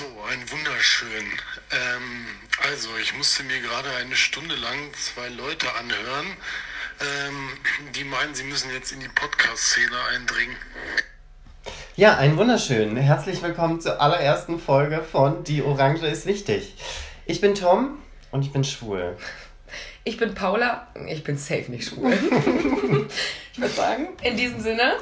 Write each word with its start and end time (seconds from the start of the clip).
So, 0.00 0.06
ein 0.32 0.50
wunderschön. 0.50 1.26
Ähm, 1.72 2.26
also, 2.70 2.88
ich 3.02 3.14
musste 3.18 3.42
mir 3.42 3.60
gerade 3.60 3.90
eine 3.96 4.16
Stunde 4.16 4.54
lang 4.54 4.78
zwei 4.94 5.28
Leute 5.28 5.66
anhören, 5.78 6.26
ähm, 7.00 7.92
die 7.94 8.04
meinen, 8.04 8.34
sie 8.34 8.44
müssen 8.44 8.70
jetzt 8.72 8.92
in 8.92 9.00
die 9.00 9.08
Podcast-Szene 9.08 9.96
eindringen. 10.14 10.56
Ja, 11.96 12.16
ein 12.16 12.38
wunderschön. 12.38 12.96
Herzlich 12.96 13.42
willkommen 13.42 13.82
zur 13.82 14.00
allerersten 14.00 14.58
Folge 14.58 15.02
von 15.02 15.44
Die 15.44 15.62
Orange 15.62 16.06
ist 16.06 16.24
wichtig. 16.24 16.76
Ich 17.26 17.42
bin 17.42 17.54
Tom 17.54 17.98
und 18.30 18.42
ich 18.42 18.54
bin 18.54 18.64
schwul. 18.64 19.18
Ich 20.04 20.16
bin 20.16 20.32
Paula, 20.32 20.86
ich 21.08 21.24
bin 21.24 21.36
safe 21.36 21.70
nicht 21.70 21.86
schwul. 21.86 22.12
ich 23.52 23.60
würde 23.60 23.74
sagen, 23.74 24.08
in 24.22 24.38
diesem 24.38 24.60
Sinne. 24.62 24.94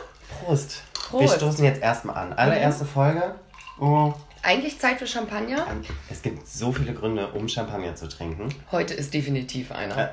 Prost. 0.44 0.82
Prost. 0.92 1.22
Wir 1.22 1.36
stoßen 1.36 1.64
jetzt 1.64 1.82
erstmal 1.82 2.16
an. 2.16 2.32
Allererste 2.32 2.82
mhm. 2.82 2.88
Folge. 2.88 3.34
Oh. 3.78 4.12
Eigentlich 4.48 4.78
Zeit 4.78 4.98
für 4.98 5.06
Champagner? 5.06 5.66
Es 6.08 6.22
gibt 6.22 6.48
so 6.48 6.72
viele 6.72 6.94
Gründe, 6.94 7.26
um 7.32 7.50
Champagner 7.50 7.94
zu 7.94 8.08
trinken. 8.08 8.48
Heute 8.72 8.94
ist 8.94 9.12
definitiv 9.12 9.70
einer. 9.72 9.94
Äh, 9.94 10.04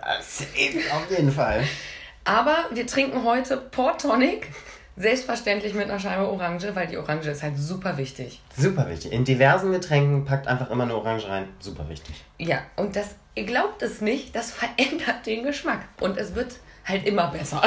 äh 0.58 0.92
auf 0.92 1.10
jeden 1.10 1.32
Fall. 1.32 1.64
Aber 2.26 2.66
wir 2.74 2.86
trinken 2.86 3.24
heute 3.24 3.56
Port 3.56 4.02
Tonic. 4.02 4.50
Selbstverständlich 4.98 5.74
mit 5.74 5.86
einer 5.90 6.02
Scheibe 6.02 6.28
Orange, 6.28 6.76
weil 6.76 6.88
die 6.88 6.98
Orange 6.98 7.28
ist 7.30 7.44
halt 7.44 7.58
super 7.58 7.98
wichtig. 7.98 8.42
Super 8.58 8.90
wichtig. 8.90 9.14
In 9.14 9.24
diversen 9.24 9.72
Getränken 9.72 10.26
packt 10.26 10.48
einfach 10.48 10.70
immer 10.70 10.84
eine 10.84 10.98
Orange 10.98 11.30
rein. 11.30 11.48
Super 11.60 11.88
wichtig. 11.88 12.26
Ja, 12.38 12.60
und 12.76 12.98
das, 12.98 13.16
ihr 13.36 13.46
glaubt 13.46 13.82
es 13.84 14.02
nicht, 14.02 14.36
das 14.36 14.52
verändert 14.52 15.26
den 15.26 15.44
Geschmack. 15.44 15.80
Und 16.02 16.18
es 16.18 16.36
wird 16.36 16.58
halt 16.86 17.06
immer 17.06 17.28
besser. 17.28 17.62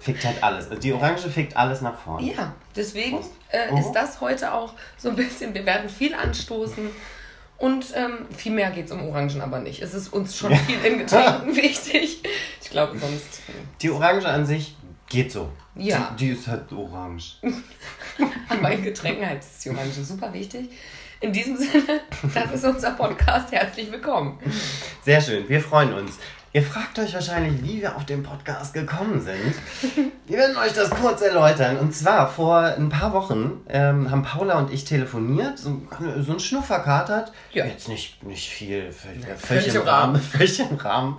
fickt 0.00 0.24
halt 0.24 0.42
alles. 0.42 0.68
Die 0.80 0.92
Orange 0.92 1.28
fickt 1.28 1.56
alles 1.56 1.80
nach 1.80 1.98
vorne. 1.98 2.32
Ja, 2.32 2.54
deswegen 2.74 3.18
äh, 3.50 3.78
ist 3.78 3.92
das 3.92 4.20
heute 4.20 4.52
auch 4.52 4.74
so 4.98 5.10
ein 5.10 5.16
bisschen, 5.16 5.54
wir 5.54 5.64
werden 5.64 5.88
viel 5.88 6.14
anstoßen. 6.14 6.90
Und 7.58 7.86
ähm, 7.94 8.26
viel 8.36 8.52
mehr 8.52 8.70
geht 8.70 8.86
es 8.86 8.92
um 8.92 9.08
Orangen 9.08 9.40
aber 9.40 9.60
nicht. 9.60 9.80
Es 9.80 9.94
ist 9.94 10.12
uns 10.12 10.36
schon 10.36 10.54
viel 10.54 10.84
in 10.84 10.98
Getränken 10.98 11.56
wichtig. 11.56 12.22
Ich 12.60 12.70
glaube 12.70 12.98
sonst. 12.98 13.40
Die 13.80 13.90
Orange 13.90 14.26
an 14.26 14.44
sich 14.44 14.76
geht 15.08 15.32
so. 15.32 15.48
Ja. 15.74 16.14
Die, 16.18 16.26
die 16.26 16.32
ist 16.32 16.46
halt 16.48 16.70
orange. 16.72 17.36
aber 18.48 18.72
in 18.72 18.82
Getränken 18.82 19.26
halt 19.26 19.40
ist 19.40 19.64
die 19.64 19.70
Orange 19.70 20.04
super 20.04 20.32
wichtig. 20.34 20.68
In 21.20 21.32
diesem 21.32 21.56
Sinne, 21.56 22.00
das 22.34 22.52
ist 22.52 22.64
unser 22.64 22.90
Podcast. 22.90 23.50
Herzlich 23.50 23.90
willkommen. 23.90 24.38
Sehr 25.02 25.20
schön, 25.22 25.48
wir 25.48 25.62
freuen 25.62 25.94
uns. 25.94 26.18
Ihr 26.56 26.62
fragt 26.62 26.98
euch 26.98 27.12
wahrscheinlich, 27.12 27.62
wie 27.62 27.82
wir 27.82 27.96
auf 27.96 28.06
den 28.06 28.22
Podcast 28.22 28.72
gekommen 28.72 29.20
sind. 29.20 29.54
Wir 30.26 30.38
werden 30.38 30.56
euch 30.56 30.72
das 30.72 30.88
kurz 30.88 31.20
erläutern. 31.20 31.76
Und 31.76 31.94
zwar 31.94 32.30
vor 32.30 32.56
ein 32.60 32.88
paar 32.88 33.12
Wochen 33.12 33.60
ähm, 33.68 34.10
haben 34.10 34.22
Paula 34.22 34.58
und 34.58 34.72
ich 34.72 34.86
telefoniert, 34.86 35.58
so, 35.58 35.82
so 36.20 36.30
einen 36.30 36.40
Schnufferkatert. 36.40 37.30
Ja. 37.52 37.66
Jetzt 37.66 37.90
nicht, 37.90 38.22
nicht 38.22 38.48
viel, 38.48 38.90
völlig, 38.90 39.26
völlig 39.36 39.74
im 39.74 39.82
Rahmen. 39.82 40.16
Völlig 40.22 40.58
im 40.58 40.76
Rahmen. 40.76 41.18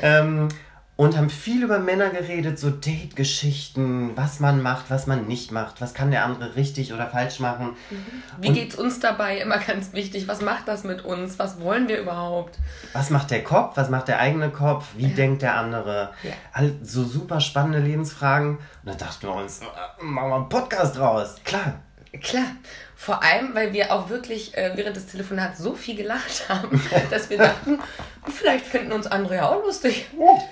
Ähm, 0.00 0.48
und 0.96 1.16
haben 1.16 1.30
viel 1.30 1.62
über 1.62 1.78
Männer 1.78 2.10
geredet, 2.10 2.58
so 2.58 2.68
Date-Geschichten, 2.68 4.14
was 4.14 4.40
man 4.40 4.60
macht, 4.60 4.90
was 4.90 5.06
man 5.06 5.26
nicht 5.26 5.50
macht, 5.50 5.80
was 5.80 5.94
kann 5.94 6.10
der 6.10 6.24
andere 6.24 6.54
richtig 6.54 6.92
oder 6.92 7.06
falsch 7.08 7.40
machen. 7.40 7.76
Mhm. 7.90 8.22
Wie 8.40 8.48
und 8.48 8.54
geht's 8.54 8.76
uns 8.76 9.00
dabei? 9.00 9.38
Immer 9.38 9.58
ganz 9.58 9.94
wichtig. 9.94 10.28
Was 10.28 10.42
macht 10.42 10.68
das 10.68 10.84
mit 10.84 11.04
uns? 11.04 11.38
Was 11.38 11.60
wollen 11.60 11.88
wir 11.88 11.98
überhaupt? 11.98 12.58
Was 12.92 13.08
macht 13.08 13.30
der 13.30 13.42
Kopf? 13.42 13.76
Was 13.76 13.88
macht 13.88 14.08
der 14.08 14.20
eigene 14.20 14.50
Kopf? 14.50 14.88
Wie 14.96 15.08
ja. 15.08 15.14
denkt 15.14 15.42
der 15.42 15.56
andere? 15.56 16.10
Ja. 16.22 16.32
All 16.52 16.74
so 16.82 17.04
super 17.04 17.40
spannende 17.40 17.78
Lebensfragen. 17.78 18.56
Und 18.56 18.60
dann 18.84 18.98
dachten 18.98 19.26
wir 19.26 19.34
uns, 19.34 19.60
äh, 19.60 20.04
machen 20.04 20.28
wir 20.28 20.36
einen 20.36 20.48
Podcast 20.50 20.98
raus. 20.98 21.36
Klar. 21.44 21.80
Klar. 22.20 22.44
Vor 23.04 23.20
allem, 23.20 23.52
weil 23.56 23.72
wir 23.72 23.92
auch 23.92 24.10
wirklich 24.10 24.56
äh, 24.56 24.76
während 24.76 24.94
des 24.94 25.06
Telefonats 25.06 25.58
so 25.58 25.74
viel 25.74 25.96
gelacht 25.96 26.44
haben, 26.48 26.80
dass 27.10 27.30
wir 27.30 27.38
dachten, 27.38 27.80
vielleicht 28.32 28.64
finden 28.64 28.92
uns 28.92 29.08
andere 29.08 29.34
ja 29.34 29.48
auch 29.48 29.64
lustig. 29.64 30.06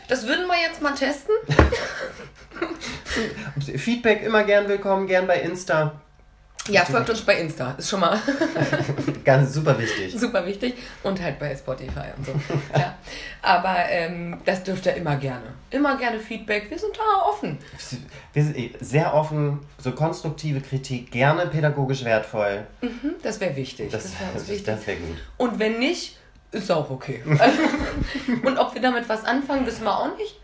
Das 0.08 0.26
würden 0.26 0.48
wir 0.48 0.60
jetzt 0.60 0.82
mal 0.82 0.92
testen. 0.96 1.32
Feedback 3.78 4.24
immer 4.24 4.42
gern 4.42 4.66
willkommen, 4.66 5.06
gern 5.06 5.28
bei 5.28 5.38
Insta. 5.40 6.00
Ja, 6.68 6.84
folgt 6.84 7.10
uns 7.10 7.22
bei 7.22 7.40
Insta, 7.40 7.72
ist 7.78 7.88
schon 7.88 8.00
mal 8.00 8.20
ganz 9.24 9.54
super 9.54 9.78
wichtig. 9.78 10.14
Super 10.18 10.44
wichtig 10.46 10.74
und 11.02 11.20
halt 11.20 11.38
bei 11.38 11.56
Spotify 11.56 12.12
und 12.16 12.26
so. 12.26 12.32
ja. 12.76 12.96
Aber 13.42 13.76
ähm, 13.88 14.38
das 14.44 14.62
dürft 14.62 14.86
ihr 14.86 14.94
immer 14.94 15.16
gerne. 15.16 15.54
Immer 15.70 15.96
gerne 15.96 16.20
Feedback. 16.20 16.70
Wir 16.70 16.78
sind 16.78 16.96
da 16.96 17.26
offen. 17.26 17.58
Wir 18.32 18.44
sind 18.44 18.56
eh 18.56 18.72
sehr 18.80 19.14
offen, 19.14 19.60
so 19.78 19.92
konstruktive 19.92 20.60
Kritik, 20.60 21.10
gerne 21.10 21.46
pädagogisch 21.46 22.04
wertvoll. 22.04 22.66
Mhm, 22.82 23.14
das 23.22 23.40
wäre 23.40 23.56
wichtig. 23.56 23.90
Das, 23.90 24.04
das 24.04 24.48
wäre 24.48 24.62
Das 24.64 24.86
wär 24.86 24.96
gut. 24.96 25.16
Und 25.38 25.58
wenn 25.58 25.78
nicht, 25.78 26.18
ist 26.52 26.70
auch 26.70 26.90
okay. 26.90 27.22
und 28.44 28.58
ob 28.58 28.74
wir 28.74 28.82
damit 28.82 29.08
was 29.08 29.24
anfangen, 29.24 29.66
wissen 29.66 29.84
wir 29.84 29.98
auch 29.98 30.16
nicht. 30.16 30.38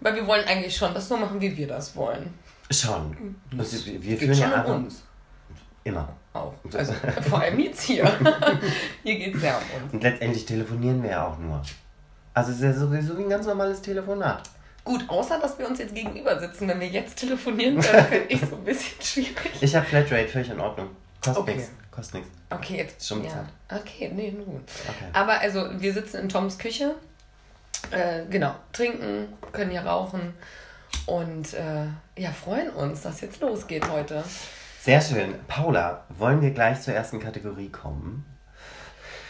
Weil 0.00 0.14
wir 0.14 0.26
wollen 0.26 0.46
eigentlich 0.46 0.76
schon 0.76 0.92
das 0.92 1.08
so 1.08 1.16
machen, 1.16 1.40
wie 1.40 1.56
wir 1.56 1.66
das 1.66 1.96
wollen. 1.96 2.34
Schon. 2.70 3.36
Also, 3.56 3.78
wir 3.86 4.18
führen 4.18 4.38
ja 4.38 4.62
um 4.64 4.84
uns. 4.84 5.02
Immer. 5.88 6.08
Auch. 6.34 6.52
Also 6.74 6.92
vor 7.28 7.40
allem 7.40 7.58
jetzt 7.58 7.82
hier. 7.82 8.04
hier 9.02 9.18
geht 9.18 9.34
es 9.34 9.42
ja 9.42 9.56
um 9.56 9.82
uns. 9.82 9.92
Und 9.94 10.02
letztendlich 10.02 10.44
telefonieren 10.44 11.02
wir 11.02 11.10
ja 11.10 11.26
auch 11.26 11.38
nur. 11.38 11.62
Also 12.34 12.50
es 12.50 12.58
ist 12.58 12.62
ja 12.62 12.72
sowieso 12.74 13.16
wie 13.16 13.22
ein 13.22 13.30
ganz 13.30 13.46
normales 13.46 13.80
Telefonat. 13.80 14.42
Gut, 14.84 15.08
außer 15.08 15.38
dass 15.40 15.58
wir 15.58 15.66
uns 15.66 15.78
jetzt 15.78 15.94
gegenüber 15.94 16.38
sitzen. 16.38 16.68
Wenn 16.68 16.80
wir 16.80 16.88
jetzt 16.88 17.16
telefonieren, 17.16 17.76
dann 17.76 18.04
finde 18.04 18.26
ich 18.28 18.40
so 18.40 18.56
ein 18.56 18.64
bisschen 18.64 19.02
schwierig. 19.02 19.62
Ich 19.62 19.74
habe 19.74 19.86
Flatrate, 19.86 20.28
völlig 20.28 20.50
in 20.50 20.60
Ordnung. 20.60 20.90
Kostet 21.24 21.42
okay. 21.42 21.54
nichts. 21.56 21.70
Kostet 21.90 22.14
nichts. 22.20 22.30
Okay, 22.50 22.76
jetzt. 22.76 23.06
Schon 23.06 23.22
bezahlt. 23.22 23.48
Ja. 23.70 23.78
Okay, 23.78 24.12
nee, 24.14 24.30
nun. 24.30 24.62
Okay. 24.86 25.10
Aber 25.12 25.40
also, 25.40 25.68
wir 25.78 25.92
sitzen 25.92 26.18
in 26.18 26.28
Toms 26.28 26.58
Küche. 26.58 26.94
Äh, 27.90 28.26
genau, 28.30 28.54
trinken, 28.72 29.28
können 29.52 29.70
hier 29.70 29.82
rauchen 29.82 30.34
und 31.06 31.54
äh, 31.54 31.86
ja, 32.16 32.30
freuen 32.32 32.70
uns, 32.70 33.02
dass 33.02 33.20
jetzt 33.20 33.40
losgeht 33.40 33.88
heute. 33.88 34.22
Sehr 34.88 35.02
schön. 35.02 35.34
Paula, 35.48 36.06
wollen 36.08 36.40
wir 36.40 36.50
gleich 36.50 36.80
zur 36.80 36.94
ersten 36.94 37.20
Kategorie 37.20 37.68
kommen? 37.68 38.24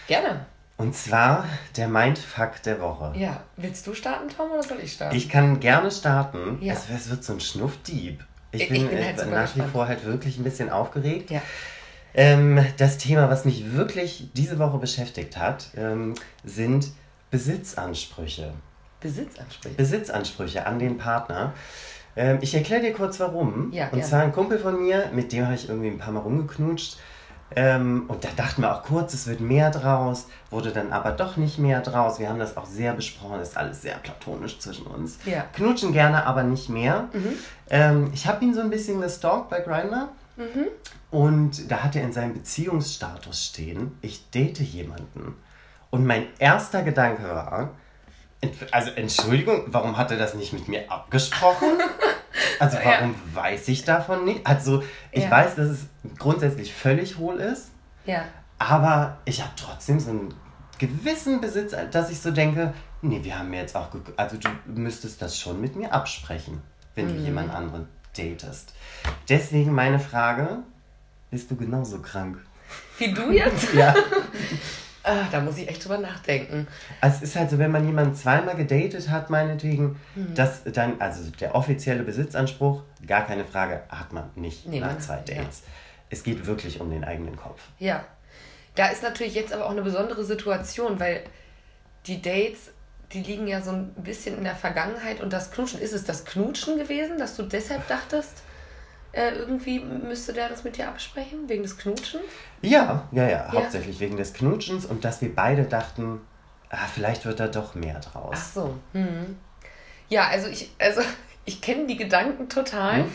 Gerne. 0.07 0.47
Und 0.77 0.95
zwar 0.95 1.47
der 1.77 1.89
Mindfuck 1.89 2.63
der 2.63 2.81
Woche. 2.81 3.13
Ja, 3.17 3.43
willst 3.57 3.85
du 3.89 3.93
starten, 3.93 4.29
Tom, 4.29 4.53
oder 4.53 4.63
soll 4.63 4.79
ich 4.79 4.93
starten? 4.93 5.17
Ich 5.17 5.29
kann 5.29 5.59
gerne 5.59 5.91
starten. 5.91 6.59
Ja. 6.61 6.75
Es, 6.75 6.89
es 6.89 7.11
wird 7.11 7.25
so 7.25 7.33
ein 7.33 7.41
Schnuffdieb. 7.41 8.25
Ich, 8.53 8.69
bin, 8.69 8.85
ich 8.85 8.89
bin 8.89 9.05
halt 9.05 9.17
nach 9.17 9.47
gespannt. 9.47 9.57
wie 9.57 9.73
vor 9.73 9.89
halt 9.89 10.05
wirklich 10.05 10.39
ein 10.39 10.45
bisschen 10.45 10.71
aufgeregt. 10.71 11.33
Ja. 11.33 11.43
Ähm, 12.15 12.65
das 12.77 12.99
Thema, 12.99 13.29
was 13.29 13.45
mich 13.45 13.73
wirklich 13.73 14.31
diese 14.35 14.61
Woche 14.61 14.79
beschäftigt 14.79 15.37
hat, 15.37 15.71
ähm, 15.77 16.15
sind 16.45 16.87
Besitzansprüche. 17.33 18.53
Besitzansprüche? 19.01 19.75
Besitzansprüche 19.75 20.67
an 20.67 20.79
den 20.79 20.99
Partner. 20.99 21.53
Ähm, 22.19 22.39
ich 22.41 22.55
erkläre 22.55 22.83
dir 22.83 22.93
kurz 22.93 23.21
warum. 23.21 23.73
Ja, 23.73 23.89
und 23.91 24.05
zwar 24.05 24.23
ein 24.23 24.33
Kumpel 24.33 24.59
von 24.59 24.83
mir, 24.83 25.11
mit 25.13 25.33
dem 25.33 25.45
habe 25.45 25.55
ich 25.55 25.69
irgendwie 25.69 25.89
ein 25.89 25.99
paar 25.99 26.13
Mal 26.13 26.21
rumgeknutscht. 26.21 26.99
Ähm, 27.57 28.05
und 28.09 28.25
da 28.25 28.29
dachten 28.37 28.61
wir 28.61 28.75
auch 28.75 28.83
kurz, 28.83 29.15
es 29.15 29.27
wird 29.27 29.41
mehr 29.41 29.71
draus, 29.71 30.27
wurde 30.51 30.71
dann 30.71 30.93
aber 30.93 31.13
doch 31.13 31.37
nicht 31.37 31.59
mehr 31.59 31.81
draus. 31.81 32.19
Wir 32.19 32.29
haben 32.29 32.39
das 32.39 32.57
auch 32.59 32.67
sehr 32.67 32.93
besprochen, 32.93 33.41
ist 33.41 33.57
alles 33.57 33.81
sehr 33.81 33.97
platonisch 33.97 34.59
zwischen 34.59 34.87
uns. 34.87 35.19
Ja. 35.25 35.45
Knutschen 35.55 35.93
gerne, 35.93 36.27
aber 36.27 36.43
nicht 36.43 36.69
mehr. 36.69 37.09
Mhm. 37.13 37.33
Ähm, 37.71 38.11
ich 38.13 38.27
habe 38.27 38.45
ihn 38.45 38.53
so 38.53 38.61
ein 38.61 38.69
bisschen 38.69 39.01
gestalkt 39.01 39.49
bei 39.49 39.61
Grindr. 39.61 40.09
Mhm. 40.37 40.67
Und 41.11 41.71
da 41.71 41.85
hat 41.85 41.97
er 41.97 42.03
in 42.03 42.13
seinem 42.13 42.35
Beziehungsstatus 42.35 43.47
stehen, 43.47 43.97
ich 44.03 44.29
date 44.31 44.61
jemanden. 44.61 45.35
Und 45.91 46.05
mein 46.05 46.27
erster 46.39 46.83
Gedanke 46.83 47.23
war, 47.23 47.71
also 48.71 48.91
Entschuldigung, 48.91 49.65
warum 49.69 49.97
hat 49.97 50.11
er 50.11 50.19
das 50.19 50.35
nicht 50.35 50.53
mit 50.53 50.69
mir 50.69 50.91
abgesprochen? 50.91 51.69
Also 52.61 52.77
warum 52.85 53.15
ja. 53.35 53.43
weiß 53.43 53.69
ich 53.69 53.85
davon 53.85 54.25
nicht? 54.25 54.47
Also 54.47 54.83
ich 55.13 55.25
ja. 55.25 55.31
weiß, 55.31 55.57
dass 55.57 55.69
es 55.69 55.87
grundsätzlich 56.19 56.73
völlig 56.73 57.19
hohl 57.19 57.41
ist. 57.41 57.71
Ja. 58.05 58.25
Aber 58.59 59.19
ich 59.25 59.41
habe 59.41 59.53
trotzdem 59.57 59.99
so 59.99 60.11
einen 60.11 60.35
gewissen 60.79 61.41
Besitz, 61.41 61.75
dass 61.91 62.11
ich 62.11 62.21
so 62.21 62.31
denke, 62.31 62.75
nee, 63.03 63.23
wir 63.23 63.39
haben 63.39 63.53
jetzt 63.55 63.77
auch, 63.77 63.89
also 64.17 64.37
du 64.37 64.49
müsstest 64.67 65.21
das 65.23 65.39
schon 65.39 65.61
mit 65.61 65.77
mir 65.77 65.93
absprechen, 65.93 66.63
wenn 66.95 67.07
mhm. 67.07 67.17
du 67.17 67.23
jemand 67.25 67.55
anderen 67.55 67.89
datest. 68.17 68.73
Deswegen 69.29 69.73
meine 69.73 69.99
Frage, 69.99 70.59
bist 71.31 71.51
du 71.51 71.57
genauso 71.57 72.01
krank? 72.01 72.39
Wie 72.99 73.13
du 73.13 73.31
jetzt? 73.31 73.73
ja. 73.75 73.95
Ah, 75.09 75.27
da 75.33 75.41
muss 75.41 75.57
ich 75.57 75.69
echt 75.69 75.83
drüber 75.85 75.99
nachdenken. 75.99 76.67
Also 77.01 77.17
es 77.17 77.31
ist 77.31 77.37
halt 77.37 77.49
so, 77.49 77.59
wenn 77.59 77.71
man 77.71 77.87
jemanden 77.87 78.15
zweimal 78.15 78.57
gedatet 78.57 79.09
hat, 79.09 79.31
meinetwegen, 79.31 79.99
mhm. 80.15 80.35
dass 80.35 80.65
dann, 80.65 81.01
also 81.01 81.31
der 81.31 81.55
offizielle 81.55 82.03
Besitzanspruch, 82.03 82.83
gar 83.07 83.27
keine 83.27 83.47
Frage, 83.47 83.83
hat 83.89 84.13
man 84.13 84.31
nicht 84.35 84.67
nee, 84.67 84.81
nach 84.81 84.99
zwei 84.99 85.17
Dates. 85.17 85.63
Ja. 85.65 85.73
Es 86.11 86.23
geht 86.23 86.47
wirklich 86.47 86.81
um 86.81 86.91
den 86.91 87.05
eigenen 87.05 87.37
Kopf. 87.37 87.63
Ja. 87.79 88.05
Da 88.75 88.89
ist 88.89 89.03
natürlich 89.03 89.35
jetzt 89.35 89.53
aber 89.53 89.67
auch 89.67 89.71
eine 89.71 89.83
besondere 89.83 90.25
Situation, 90.25 91.01
weil 91.01 91.23
die 92.07 92.21
Dates, 92.21 92.71
die 93.13 93.23
liegen 93.23 93.49
ja 93.49 93.63
so 93.63 93.71
ein 93.71 93.89
bisschen 93.97 94.37
in 94.37 94.45
der 94.45 94.55
Vergangenheit 94.55 95.23
und 95.23 95.33
das 95.33 95.51
Knutschen, 95.51 95.81
ist 95.81 95.95
es 95.95 96.05
das 96.05 96.27
Knutschen 96.27 96.79
gewesen, 96.79 97.19
dass 97.19 97.35
du 97.35 97.45
deshalb 97.45 97.89
dachtest? 97.89 98.43
Äh, 99.13 99.31
irgendwie 99.31 99.81
müsste 99.81 100.33
der 100.33 100.49
das 100.49 100.65
mit 100.65 100.77
dir 100.77 100.89
absprechen, 100.89 101.49
wegen 101.49 101.63
des 101.63 101.79
Knutschens? 101.79 102.23
Ja, 102.61 103.09
ja, 103.11 103.23
ja, 103.23 103.29
ja, 103.29 103.53
hauptsächlich 103.53 104.01
wegen 104.01 104.17
des 104.17 104.35
Knutschens 104.35 104.85
und 104.85 105.05
dass 105.05 105.23
wir 105.23 105.35
beide 105.35 105.65
dachten, 105.65 106.21
ah, 106.69 106.87
vielleicht 106.93 107.25
wird 107.25 107.41
da 107.41 107.49
doch 107.49 107.75
mehr 107.75 108.01
draus. 108.01 108.37
Ach 108.37 108.53
so. 108.55 108.75
Hm. 108.93 109.37
Ja, 110.11 110.29
also 110.29 110.49
ich, 110.49 110.71
also 110.79 111.01
ich 111.47 111.63
kenne 111.63 111.87
die 111.87 111.97
Gedanken 111.97 112.51
total 112.51 113.05
hm? 113.05 113.13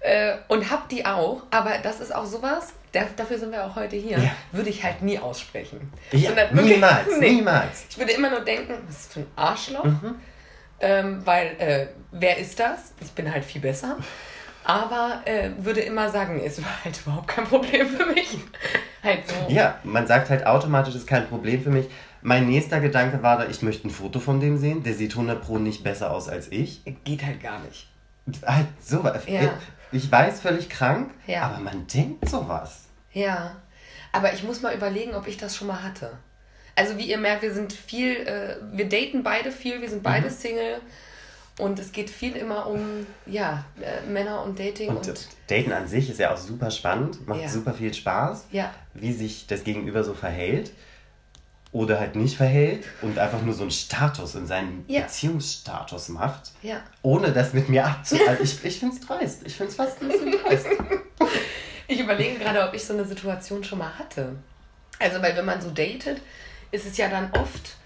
äh, 0.00 0.34
und 0.48 0.70
hab 0.70 0.88
die 0.90 1.06
auch, 1.06 1.44
aber 1.50 1.78
das 1.82 2.00
ist 2.00 2.14
auch 2.14 2.26
sowas, 2.26 2.74
dafür 2.92 3.38
sind 3.38 3.52
wir 3.52 3.64
auch 3.64 3.76
heute 3.76 3.96
hier, 3.96 4.18
ja. 4.18 4.30
würde 4.52 4.68
ich 4.68 4.84
halt 4.84 5.02
nie 5.02 5.18
aussprechen. 5.18 5.92
Ja, 6.12 6.30
niemals, 6.52 7.08
nee. 7.20 7.30
niemals. 7.32 7.86
Ich 7.90 7.98
würde 7.98 8.12
immer 8.12 8.30
nur 8.30 8.40
denken, 8.40 8.74
was 8.86 9.00
ist 9.00 9.12
für 9.14 9.20
ein 9.20 9.26
Arschloch? 9.36 9.84
Mhm. 9.84 10.16
Ähm, 10.78 11.24
weil, 11.24 11.46
äh, 11.58 11.86
wer 12.10 12.36
ist 12.36 12.60
das? 12.60 12.92
Ich 13.00 13.12
bin 13.12 13.32
halt 13.32 13.46
viel 13.46 13.62
besser. 13.62 13.96
Aber 14.66 15.20
äh, 15.26 15.50
würde 15.58 15.80
immer 15.80 16.10
sagen, 16.10 16.40
ist 16.40 16.60
halt 16.84 17.00
überhaupt 17.06 17.28
kein 17.28 17.44
Problem 17.44 17.86
für 17.86 18.04
mich. 18.06 18.36
halt 19.02 19.20
so. 19.28 19.34
Ja, 19.48 19.78
man 19.84 20.08
sagt 20.08 20.28
halt 20.28 20.44
automatisch, 20.44 20.96
ist 20.96 21.06
kein 21.06 21.28
Problem 21.28 21.62
für 21.62 21.70
mich. 21.70 21.86
Mein 22.20 22.48
nächster 22.48 22.80
Gedanke 22.80 23.22
war 23.22 23.38
da, 23.38 23.46
ich 23.48 23.62
möchte 23.62 23.86
ein 23.86 23.90
Foto 23.90 24.18
von 24.18 24.40
dem 24.40 24.58
sehen. 24.58 24.82
Der 24.82 24.94
sieht 24.94 25.12
100 25.12 25.40
Pro 25.40 25.58
nicht 25.58 25.84
besser 25.84 26.10
aus 26.10 26.28
als 26.28 26.50
ich. 26.50 26.82
Geht 27.04 27.24
halt 27.24 27.40
gar 27.40 27.60
nicht. 27.60 27.86
Halt 28.44 28.66
sowas. 28.80 29.22
Ja. 29.28 29.54
Ich 29.92 30.10
weiß, 30.10 30.40
völlig 30.40 30.68
krank, 30.68 31.12
ja. 31.28 31.42
aber 31.42 31.60
man 31.60 31.86
denkt 31.86 32.28
sowas. 32.28 32.86
Ja, 33.12 33.54
aber 34.10 34.32
ich 34.32 34.42
muss 34.42 34.62
mal 34.62 34.74
überlegen, 34.74 35.14
ob 35.14 35.28
ich 35.28 35.36
das 35.36 35.54
schon 35.54 35.68
mal 35.68 35.84
hatte. 35.84 36.10
Also 36.74 36.98
wie 36.98 37.08
ihr 37.08 37.18
merkt, 37.18 37.42
wir 37.42 37.54
sind 37.54 37.72
viel, 37.72 38.16
äh, 38.26 38.56
wir 38.72 38.88
daten 38.88 39.22
beide 39.22 39.52
viel, 39.52 39.80
wir 39.80 39.88
sind 39.88 40.02
beide 40.02 40.26
mhm. 40.26 40.32
Single. 40.32 40.80
Und 41.58 41.78
es 41.78 41.92
geht 41.92 42.10
viel 42.10 42.36
immer 42.36 42.66
um 42.66 43.06
ja, 43.24 43.64
äh, 43.80 44.06
Männer 44.10 44.42
und 44.42 44.58
Dating. 44.58 44.90
Und, 44.90 45.08
und, 45.08 45.28
Daten 45.46 45.72
an 45.72 45.88
sich 45.88 46.10
ist 46.10 46.20
ja 46.20 46.32
auch 46.32 46.36
super 46.36 46.70
spannend, 46.70 47.26
macht 47.26 47.42
ja. 47.42 47.48
super 47.48 47.72
viel 47.72 47.94
Spaß, 47.94 48.48
ja. 48.50 48.74
wie 48.92 49.12
sich 49.12 49.46
das 49.46 49.64
Gegenüber 49.64 50.04
so 50.04 50.12
verhält 50.12 50.72
oder 51.72 51.98
halt 51.98 52.14
nicht 52.14 52.36
verhält 52.36 52.84
und 53.02 53.18
einfach 53.18 53.42
nur 53.42 53.54
so 53.54 53.62
einen 53.62 53.70
Status 53.70 54.34
in 54.34 54.46
seinen 54.46 54.84
ja. 54.86 55.02
Beziehungsstatus 55.02 56.10
macht, 56.10 56.52
ja. 56.62 56.82
ohne 57.02 57.32
das 57.32 57.52
mit 57.54 57.68
mir 57.68 57.86
abzu... 57.86 58.16
Also 58.26 58.42
ich, 58.42 58.64
ich 58.64 58.78
finde 58.78 58.96
es 58.96 59.00
dreist. 59.00 59.42
Ich 59.46 59.56
finde 59.56 59.70
es 59.70 59.76
fast 59.76 60.02
ein 60.02 60.08
bisschen 60.08 60.32
dreist. 60.32 60.66
ich 61.88 62.00
überlege 62.00 62.38
gerade, 62.38 62.66
ob 62.66 62.74
ich 62.74 62.84
so 62.84 62.92
eine 62.92 63.04
Situation 63.04 63.64
schon 63.64 63.78
mal 63.78 63.98
hatte. 63.98 64.36
Also, 64.98 65.20
weil 65.20 65.36
wenn 65.36 65.44
man 65.44 65.60
so 65.60 65.70
datet, 65.70 66.20
ist 66.70 66.86
es 66.86 66.96
ja 66.96 67.08
dann 67.08 67.30
oft, 67.32 67.76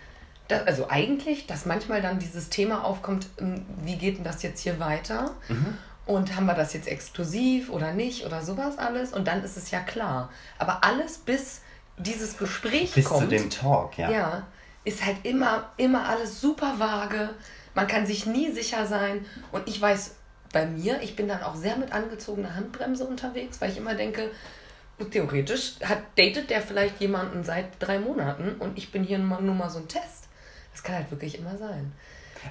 dass, 0.51 0.67
also 0.67 0.89
eigentlich, 0.89 1.47
dass 1.47 1.67
manchmal 1.67 2.03
dann 2.03 2.19
dieses 2.19 2.49
Thema 2.49 2.85
aufkommt, 2.85 3.27
ähm, 3.39 3.65
wie 3.83 3.97
geht 3.97 4.19
denn 4.19 4.25
das 4.25 4.43
jetzt 4.43 4.61
hier 4.61 4.81
weiter? 4.81 5.35
Mhm. 5.49 5.79
Und 6.07 6.35
haben 6.35 6.47
wir 6.47 6.55
das 6.55 6.73
jetzt 6.73 6.89
exklusiv 6.89 7.71
oder 7.71 7.93
nicht 7.93 8.27
oder 8.27 8.43
sowas 8.43 8.79
alles? 8.79 9.13
Und 9.13 9.29
dann 9.29 9.45
ist 9.45 9.57
es 9.57 9.71
ja 9.71 9.81
klar. 9.81 10.31
Aber 10.59 10.83
alles 10.83 11.19
bis 11.19 11.61
dieses 11.99 12.39
Gespräch 12.39 12.95
Bis 12.95 13.05
kommt. 13.05 13.23
zu 13.23 13.29
dem 13.29 13.51
Talk, 13.51 13.99
ja. 13.99 14.11
Ja, 14.11 14.47
ist 14.85 15.05
halt 15.05 15.19
immer, 15.25 15.71
immer 15.77 16.09
alles 16.09 16.41
super 16.41 16.75
vage. 16.79 17.31
Man 17.75 17.87
kann 17.87 18.07
sich 18.07 18.27
nie 18.27 18.51
sicher 18.51 18.87
sein. 18.87 19.25
Und 19.53 19.69
ich 19.69 19.81
weiß 19.81 20.17
bei 20.53 20.67
mir, 20.67 21.01
ich 21.03 21.15
bin 21.15 21.29
dann 21.29 21.43
auch 21.43 21.55
sehr 21.55 21.77
mit 21.77 21.93
angezogener 21.93 22.55
Handbremse 22.55 23.05
unterwegs, 23.05 23.61
weil 23.61 23.71
ich 23.71 23.77
immer 23.77 23.95
denke, 23.95 24.31
theoretisch 25.11 25.75
hat, 25.85 25.99
datet 26.17 26.51
der 26.51 26.61
vielleicht 26.61 27.01
jemanden 27.01 27.45
seit 27.45 27.67
drei 27.79 27.99
Monaten 27.99 28.57
und 28.59 28.77
ich 28.77 28.93
bin 28.93 29.05
hier 29.05 29.19
nur 29.19 29.41
mal 29.41 29.71
so 29.71 29.79
ein 29.79 29.89
Test. 29.89 30.20
Das 30.81 30.85
kann 30.85 30.97
halt 30.97 31.11
wirklich 31.11 31.39
immer 31.39 31.57
sein. 31.59 31.93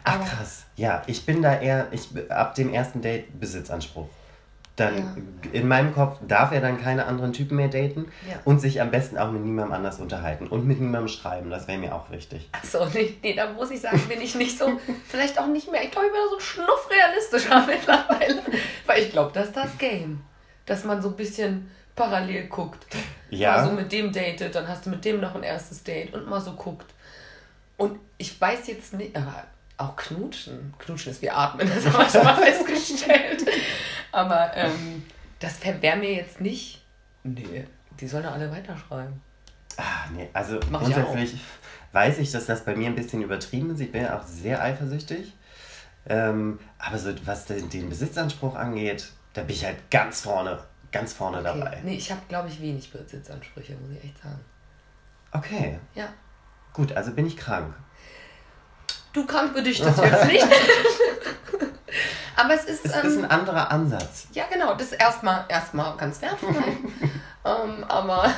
Ach 0.03 0.23
krass. 0.23 0.65
Ja, 0.75 1.01
ich 1.07 1.25
bin 1.25 1.41
da 1.41 1.59
eher, 1.59 1.87
ich 1.91 2.09
ab 2.29 2.53
dem 2.53 2.71
ersten 2.71 3.01
Date 3.01 3.39
Besitzanspruch 3.39 4.07
dann 4.79 4.97
ja. 4.97 5.59
in 5.59 5.67
meinem 5.67 5.93
Kopf 5.93 6.19
darf 6.27 6.51
er 6.51 6.61
dann 6.61 6.81
keine 6.81 7.05
anderen 7.05 7.33
Typen 7.33 7.57
mehr 7.57 7.67
daten 7.67 8.11
ja. 8.27 8.35
und 8.45 8.59
sich 8.59 8.81
am 8.81 8.91
besten 8.91 9.17
auch 9.17 9.31
mit 9.31 9.43
niemandem 9.43 9.73
anders 9.73 9.99
unterhalten 9.99 10.47
und 10.47 10.65
mit 10.65 10.79
niemandem 10.79 11.09
schreiben. 11.09 11.49
Das 11.49 11.67
wäre 11.67 11.77
mir 11.77 11.93
auch 11.93 12.09
wichtig. 12.11 12.49
Achso, 12.51 12.85
nee, 12.93 13.17
nee, 13.21 13.33
da 13.33 13.51
muss 13.51 13.71
ich 13.71 13.81
sagen, 13.81 13.99
bin 14.07 14.21
ich 14.21 14.35
nicht 14.35 14.57
so, 14.57 14.79
vielleicht 15.07 15.39
auch 15.39 15.47
nicht 15.47 15.71
mehr. 15.71 15.83
Ich 15.83 15.91
glaube, 15.91 16.07
ich 16.07 16.13
bin 16.13 16.21
so 16.29 16.37
ein 16.37 16.41
Schnuff 16.41 16.89
realistischer 16.89 17.65
mittlerweile. 17.67 18.41
Weil 18.85 19.03
ich 19.03 19.11
glaube, 19.11 19.31
das 19.33 19.47
ist 19.47 19.57
das 19.57 19.77
Game. 19.77 20.21
Dass 20.65 20.85
man 20.85 21.01
so 21.01 21.09
ein 21.09 21.15
bisschen 21.15 21.69
parallel 21.95 22.47
guckt. 22.47 22.85
Ja. 23.29 23.55
Also 23.55 23.73
mit 23.73 23.91
dem 23.91 24.13
datet, 24.13 24.55
dann 24.55 24.67
hast 24.67 24.85
du 24.85 24.91
mit 24.91 25.03
dem 25.03 25.19
noch 25.19 25.35
ein 25.35 25.43
erstes 25.43 25.83
Date 25.83 26.13
und 26.13 26.29
mal 26.29 26.39
so 26.39 26.53
guckt. 26.53 26.93
Und 27.79 27.99
ich 28.17 28.39
weiß 28.39 28.67
jetzt 28.67 28.93
nicht, 28.93 29.15
aber 29.15 29.45
auch 29.77 29.95
knutschen. 29.95 30.73
Knutschen 30.77 31.13
ist 31.13 31.21
wie 31.21 31.29
atmen, 31.29 31.67
das 31.75 31.85
haben 31.85 31.97
wir 31.97 32.09
schon 32.09 32.23
mal 32.23 32.35
festgestellt. 32.35 33.45
Aber 34.11 34.51
ähm, 34.55 35.03
das 35.39 35.63
wäre 35.63 35.97
mir 35.97 36.13
jetzt 36.13 36.41
nicht. 36.41 36.83
Nee, 37.23 37.65
die 37.99 38.07
sollen 38.07 38.25
ja 38.25 38.31
alle 38.31 38.51
weiterschreiben. 38.51 39.21
Ah, 39.77 40.09
nee, 40.13 40.27
also 40.33 40.59
Mach 40.69 40.81
grundsätzlich 40.81 41.35
ich 41.35 41.39
weiß 41.93 42.19
ich, 42.19 42.31
dass 42.31 42.45
das 42.45 42.65
bei 42.65 42.75
mir 42.75 42.87
ein 42.87 42.95
bisschen 42.95 43.21
übertrieben 43.21 43.71
ist. 43.71 43.79
Ich 43.79 43.91
bin 43.91 44.03
ja 44.03 44.19
auch 44.19 44.25
sehr 44.25 44.61
eifersüchtig. 44.61 45.33
Ähm, 46.05 46.59
aber 46.77 46.97
so 46.97 47.13
was 47.25 47.45
den, 47.45 47.69
den, 47.69 47.87
Besitzanspruch 47.87 48.55
angeht, 48.55 49.09
da 49.33 49.41
bin 49.41 49.55
ich 49.55 49.63
halt 49.63 49.77
ganz 49.89 50.21
vorne, 50.21 50.59
ganz 50.91 51.13
vorne 51.13 51.37
okay. 51.39 51.59
dabei. 51.59 51.81
Nee, 51.83 51.95
ich 51.95 52.11
habe, 52.11 52.21
glaube 52.27 52.49
ich, 52.49 52.61
wenig 52.61 52.91
Besitzansprüche, 52.91 53.75
muss 53.75 53.91
ich 53.97 54.03
echt 54.03 54.21
sagen. 54.21 54.39
Okay. 55.31 55.79
Ja. 55.95 56.09
Gut, 56.79 56.93
also 56.93 57.11
bin 57.11 57.27
ich 57.27 57.35
krank. 57.35 57.75
Du 59.11 59.25
krank 59.25 59.51
für 59.53 59.61
dich 59.61 59.81
das 59.81 59.97
jetzt 59.97 60.27
nicht. 60.27 60.47
Aber 62.37 62.53
es 62.53 62.63
ist. 62.63 62.85
Es 62.85 62.95
ähm, 62.95 63.05
ist 63.05 63.17
ein 63.17 63.25
anderer 63.25 63.69
Ansatz. 63.69 64.29
Ja, 64.31 64.45
genau. 64.49 64.75
Das 64.75 64.83
ist 64.83 64.93
erstmal 64.93 65.43
erstmal 65.49 65.97
ganz 65.97 66.21
wertvoll. 66.21 66.53
ähm, 67.43 67.83
aber 67.85 68.33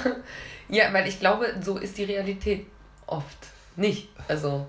ja, 0.70 0.92
weil 0.92 1.08
ich 1.08 1.20
glaube, 1.20 1.54
so 1.62 1.78
ist 1.78 2.00
die 2.00 2.06
Realität 2.06 2.66
oft 3.06 3.38
nicht. 3.76 4.10
Also, 4.28 4.66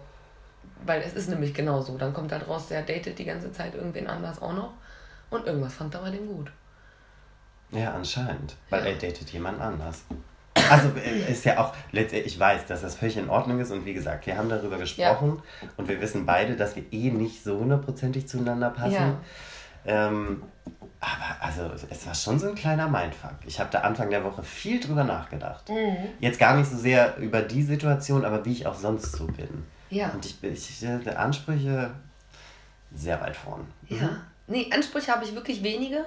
weil 0.84 1.00
es 1.00 1.14
ist 1.14 1.30
nämlich 1.30 1.54
genau 1.54 1.80
so. 1.80 1.96
Dann 1.96 2.12
kommt 2.12 2.30
halt 2.30 2.46
raus, 2.46 2.68
der 2.68 2.82
datet 2.82 3.18
die 3.18 3.24
ganze 3.24 3.52
Zeit 3.52 3.74
irgendwen 3.74 4.06
anders 4.06 4.42
auch 4.42 4.52
noch. 4.52 4.74
Und 5.30 5.46
irgendwas 5.46 5.72
fand 5.72 5.94
er 5.94 6.02
bei 6.02 6.10
dem 6.10 6.26
gut. 6.26 6.52
Ja, 7.70 7.94
anscheinend. 7.94 8.54
Weil 8.68 8.84
ja. 8.84 8.90
er 8.90 8.96
datet 8.96 9.30
jemand 9.30 9.62
anders. 9.62 10.04
Also 10.70 10.88
äh, 10.96 11.30
ist 11.30 11.44
ja 11.44 11.58
auch, 11.58 11.74
ich 11.92 12.38
weiß, 12.38 12.66
dass 12.66 12.82
das 12.82 12.96
völlig 12.96 13.16
in 13.16 13.28
Ordnung 13.28 13.60
ist 13.60 13.70
und 13.70 13.84
wie 13.84 13.94
gesagt, 13.94 14.26
wir 14.26 14.36
haben 14.36 14.48
darüber 14.48 14.78
gesprochen 14.78 15.42
ja. 15.60 15.68
und 15.76 15.88
wir 15.88 16.00
wissen 16.00 16.26
beide, 16.26 16.56
dass 16.56 16.76
wir 16.76 16.84
eh 16.92 17.10
nicht 17.10 17.42
so 17.42 17.58
hundertprozentig 17.58 18.28
zueinander 18.28 18.70
passen. 18.70 18.92
Ja. 18.94 19.18
Ähm, 19.84 20.42
aber 21.00 21.36
also 21.40 21.70
es 21.90 22.06
war 22.06 22.14
schon 22.14 22.38
so 22.38 22.48
ein 22.48 22.54
kleiner 22.54 22.88
Mindfuck. 22.88 23.34
Ich 23.46 23.58
habe 23.58 23.70
da 23.72 23.80
Anfang 23.80 24.10
der 24.10 24.22
Woche 24.22 24.44
viel 24.44 24.78
drüber 24.78 25.02
nachgedacht. 25.02 25.68
Mhm. 25.68 25.96
Jetzt 26.20 26.38
gar 26.38 26.56
nicht 26.56 26.70
so 26.70 26.76
sehr 26.76 27.16
über 27.16 27.42
die 27.42 27.62
Situation, 27.62 28.24
aber 28.24 28.44
wie 28.44 28.52
ich 28.52 28.66
auch 28.66 28.76
sonst 28.76 29.12
so 29.12 29.26
bin. 29.26 29.64
Ja. 29.90 30.10
Und 30.10 30.24
ich 30.24 30.40
bin, 30.40 30.52
ich, 30.52 30.80
der 30.80 31.18
Ansprüche 31.18 31.90
sehr 32.94 33.20
weit 33.20 33.36
vorn. 33.36 33.66
Mhm. 33.88 33.96
Ja. 33.96 34.08
Nee, 34.46 34.70
Ansprüche 34.72 35.10
habe 35.10 35.24
ich 35.24 35.34
wirklich 35.34 35.62
wenige. 35.62 36.04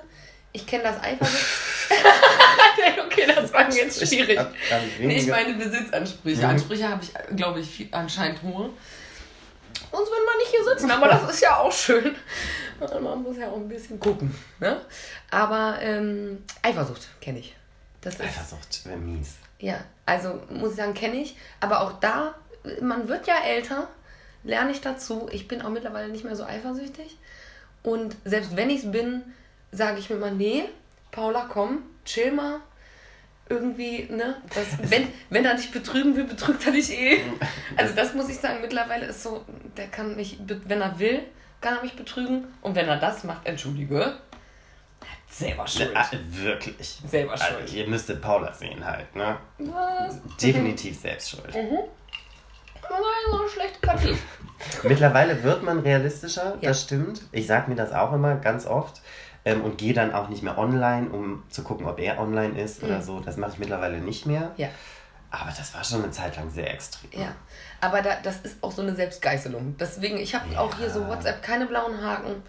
Ich 0.56 0.66
kenne 0.66 0.84
das 0.84 1.04
Eifersucht. 1.04 1.46
okay, 3.06 3.28
das 3.28 3.52
war 3.52 3.70
jetzt 3.70 4.08
schwierig. 4.08 4.40
Ich, 4.40 5.06
nee, 5.06 5.18
ich 5.18 5.28
meine 5.28 5.54
Besitzansprüche. 5.54 6.44
Mhm. 6.44 6.46
Ansprüche 6.46 6.90
habe 6.90 7.04
ich, 7.04 7.36
glaube 7.36 7.60
ich, 7.60 7.70
viel, 7.70 7.90
anscheinend 7.92 8.42
hohe. 8.42 8.70
Sonst 9.92 10.10
würde 10.10 10.26
man 10.26 10.38
nicht 10.38 10.52
hier 10.52 10.64
sitzen, 10.64 10.92
aber 10.92 11.10
das 11.10 11.30
ist 11.30 11.42
ja 11.42 11.58
auch 11.58 11.74
schön. 11.74 12.16
Man 12.80 13.22
muss 13.22 13.36
ja 13.36 13.50
auch 13.50 13.58
ein 13.58 13.68
bisschen 13.68 14.00
gucken. 14.00 14.34
Ne? 14.62 14.80
Aber 15.30 15.78
ähm, 15.82 16.42
Eifersucht 16.62 17.10
kenne 17.20 17.40
ich. 17.40 17.54
Das 18.00 18.22
Eifersucht 18.22 18.86
wäre 18.86 18.98
mies. 18.98 19.36
Ja, 19.60 19.84
also 20.06 20.42
muss 20.50 20.72
ich 20.72 20.78
sagen, 20.78 20.94
kenne 20.94 21.18
ich. 21.18 21.36
Aber 21.60 21.82
auch 21.82 22.00
da, 22.00 22.36
man 22.80 23.10
wird 23.10 23.28
ja 23.28 23.44
älter, 23.46 23.90
lerne 24.44 24.72
ich 24.72 24.80
dazu. 24.80 25.28
Ich 25.34 25.50
bin 25.50 25.62
auch 25.62 25.70
mittlerweile 25.70 26.08
nicht 26.08 26.24
mehr 26.24 26.38
so 26.38 26.46
eifersüchtig. 26.46 27.18
Und 27.84 28.16
selbst 28.24 28.56
wenn 28.56 28.70
ich 28.70 28.86
es 28.86 28.92
bin, 28.92 29.22
sage 29.76 30.00
ich 30.00 30.10
mir 30.10 30.18
mal, 30.18 30.32
nee, 30.32 30.66
Paula, 31.12 31.48
komm, 31.52 31.84
chill 32.06 32.32
mal. 32.32 32.60
Irgendwie, 33.48 34.08
ne? 34.10 34.42
Das, 34.56 34.90
wenn, 34.90 35.08
wenn 35.30 35.46
er 35.46 35.54
dich 35.54 35.70
betrügen 35.72 36.16
will, 36.16 36.24
betrügt 36.24 36.66
er 36.66 36.72
dich 36.72 36.92
eh. 36.92 37.20
Also 37.78 37.94
das 37.96 38.16
muss 38.16 38.28
ich 38.28 38.38
sagen, 38.38 38.60
mittlerweile 38.62 39.06
ist 39.06 39.22
so, 39.22 39.46
der 39.78 39.88
kann 39.88 40.16
mich, 40.16 40.40
wenn 40.48 40.82
er 40.82 40.98
will, 40.98 41.22
kann 41.62 41.76
er 41.76 41.84
mich 41.84 41.96
betrügen. 41.96 42.46
Und 42.62 42.74
wenn 42.74 42.88
er 42.88 42.98
das 42.98 43.24
macht, 43.24 43.46
entschuldige, 43.46 44.18
selber 45.30 45.68
schuld. 45.68 45.92
Ja, 45.94 46.10
wirklich. 46.30 47.00
Selber 47.08 47.34
also, 47.34 47.46
schuld. 47.46 47.62
Also, 47.62 47.76
ihr 47.76 47.88
müsstet 47.88 48.22
Paula 48.22 48.52
sehen 48.52 48.84
halt, 48.84 49.16
ne? 49.16 49.38
Was? 49.60 50.20
Definitiv 50.42 50.96
mhm. 50.96 51.02
selbst 51.02 51.30
schuld. 51.30 51.54
Mhm. 51.54 51.78
So 52.88 53.40
eine 53.40 53.50
schlechte 53.50 53.80
Partie. 53.80 54.18
Mittlerweile 54.84 55.44
wird 55.44 55.64
man 55.64 55.80
realistischer, 55.80 56.58
ja. 56.62 56.70
das 56.70 56.84
stimmt. 56.84 57.22
Ich 57.32 57.48
sag 57.48 57.68
mir 57.68 57.76
das 57.76 57.92
auch 57.92 58.14
immer 58.14 58.36
ganz 58.36 58.66
oft 58.66 59.02
ähm, 59.46 59.62
und 59.62 59.78
gehe 59.78 59.94
dann 59.94 60.14
auch 60.14 60.28
nicht 60.28 60.44
mehr 60.44 60.58
online, 60.58 61.10
um 61.10 61.44
zu 61.50 61.64
gucken, 61.64 61.86
ob 61.86 62.00
er 62.00 62.20
online 62.20 62.60
ist 62.60 62.82
mhm. 62.82 62.90
oder 62.90 63.02
so. 63.02 63.20
Das 63.20 63.38
mache 63.38 63.52
ich 63.54 63.60
mittlerweile 63.60 64.00
nicht 64.00 64.26
mehr. 64.26 64.52
Ja. 64.58 64.70
Aber 65.30 65.52
das 65.56 65.74
war 65.74 65.84
schon 65.84 66.04
eine 66.04 66.12
Zeit 66.12 66.36
lang 66.36 66.50
sehr 66.50 66.74
extrem. 66.74 67.10
Ja, 67.12 67.36
aber 67.82 68.02
da, 68.02 68.16
das 68.24 68.40
ist 68.42 68.58
auch 68.62 68.72
so 68.72 68.82
eine 68.82 68.96
Selbstgeißelung. 68.96 69.76
Deswegen, 69.78 70.18
ich 70.18 70.34
habe 70.34 70.46
ja. 70.54 70.60
auch 70.60 70.76
hier 70.78 70.90
so 70.90 71.08
WhatsApp 71.08 71.42
keine 71.42 71.66
blauen 71.66 72.02
Haken. 72.02 72.42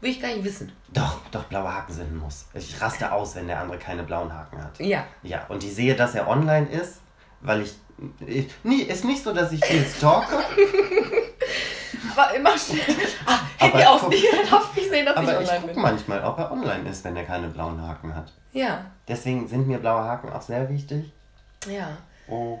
Will 0.00 0.10
ich 0.10 0.20
gar 0.20 0.28
nicht 0.28 0.42
wissen. 0.42 0.72
Doch, 0.92 1.20
doch, 1.30 1.44
blaue 1.44 1.72
Haken 1.72 1.92
sind 1.92 2.12
ein 2.12 2.16
Muss. 2.16 2.46
Ich 2.54 2.80
raste 2.80 3.12
aus, 3.12 3.36
wenn 3.36 3.46
der 3.46 3.60
andere 3.60 3.78
keine 3.78 4.02
blauen 4.02 4.32
Haken 4.32 4.62
hat. 4.62 4.80
Ja. 4.80 5.04
Ja, 5.22 5.46
und 5.48 5.62
ich 5.62 5.74
sehe, 5.74 5.94
dass 5.94 6.14
er 6.14 6.26
online 6.26 6.68
ist, 6.68 7.00
weil 7.40 7.62
ich. 7.62 7.74
ich 8.26 8.48
nie, 8.64 8.82
ist 8.82 9.04
nicht 9.04 9.22
so, 9.22 9.32
dass 9.32 9.52
ich 9.52 9.64
viel 9.64 9.84
stalke. 9.84 10.38
Aber 12.16 12.34
immer 12.34 12.58
schnell. 12.58 12.80
Ah, 13.26 13.38
Handy 13.58 13.84
auf 13.84 14.00
guck- 14.00 14.10
nicht, 14.10 14.24
darf 14.50 14.74
nicht 14.76 14.90
sehen, 14.90 15.06
dass 15.06 15.16
Aber 15.16 15.26
ich 15.26 15.30
ich 15.32 15.36
online 15.48 15.60
gucke 15.60 15.72
bin. 15.74 15.82
manchmal, 15.82 16.24
ob 16.24 16.38
er 16.38 16.50
online 16.52 16.88
ist, 16.90 17.04
wenn 17.04 17.16
er 17.16 17.24
keine 17.24 17.48
blauen 17.48 17.80
Haken 17.80 18.14
hat. 18.14 18.32
Ja, 18.52 18.84
Deswegen 19.08 19.48
sind 19.48 19.66
mir 19.66 19.78
blaue 19.78 20.02
Haken 20.04 20.30
auch 20.32 20.42
sehr 20.42 20.68
wichtig. 20.68 21.10
ja. 21.66 21.96
Oh. 22.28 22.58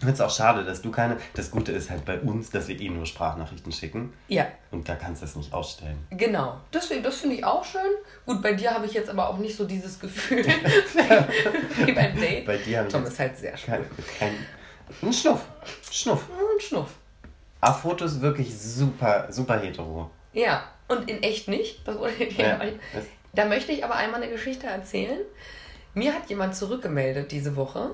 Ich 0.00 0.04
finde 0.04 0.14
es 0.14 0.20
auch 0.20 0.30
schade, 0.30 0.64
dass 0.64 0.80
du 0.80 0.92
keine. 0.92 1.16
Das 1.34 1.50
Gute 1.50 1.72
ist 1.72 1.90
halt 1.90 2.04
bei 2.04 2.20
uns, 2.20 2.50
dass 2.50 2.68
wir 2.68 2.80
eh 2.80 2.88
nur 2.88 3.04
Sprachnachrichten 3.04 3.72
schicken. 3.72 4.12
Ja, 4.28 4.46
Und 4.70 4.88
da 4.88 4.94
kannst 4.94 5.22
du 5.22 5.26
es 5.26 5.34
nicht 5.34 5.52
ausstellen. 5.52 5.98
genau. 6.10 6.60
Deswegen, 6.72 7.02
das 7.02 7.16
finde 7.16 7.34
ich 7.34 7.44
auch 7.44 7.64
schön. 7.64 7.80
Gut, 8.24 8.40
bei 8.40 8.52
dir 8.52 8.72
habe 8.72 8.86
ich 8.86 8.92
jetzt 8.92 9.10
aber 9.10 9.28
auch 9.28 9.38
nicht 9.38 9.56
so 9.56 9.64
dieses 9.64 9.98
Gefühl 9.98 10.46
wie 11.84 11.92
beim 11.92 12.14
Date. 12.16 12.46
Bei 12.46 12.56
dir 12.58 12.78
habe 12.78 12.86
ich 12.88 12.94
Tom 12.94 13.04
ist 13.04 13.18
halt 13.18 13.36
sehr 13.38 13.56
schön. 13.56 13.74
kein, 13.74 13.84
kein. 14.20 14.34
Ein 15.02 15.12
Schnuff. 15.12 15.40
Schnuff. 15.90 16.24
Und 16.28 16.62
Schnuff. 16.62 16.90
Auf 17.60 17.80
Fotos 17.80 18.20
wirklich 18.20 18.56
super, 18.56 19.26
super 19.30 19.58
hetero. 19.58 20.10
Ja, 20.32 20.64
und 20.88 21.10
in 21.10 21.22
echt 21.22 21.48
nicht. 21.48 21.86
Das 21.86 21.98
wurde 21.98 22.24
Ja, 22.36 22.60
Da 23.32 23.44
möchte 23.46 23.72
ich 23.72 23.84
aber 23.84 23.96
einmal 23.96 24.22
eine 24.22 24.32
Geschichte 24.32 24.66
erzählen. 24.66 25.20
Mir 25.94 26.14
hat 26.14 26.28
jemand 26.30 26.54
zurückgemeldet 26.54 27.32
diese 27.32 27.56
Woche, 27.56 27.90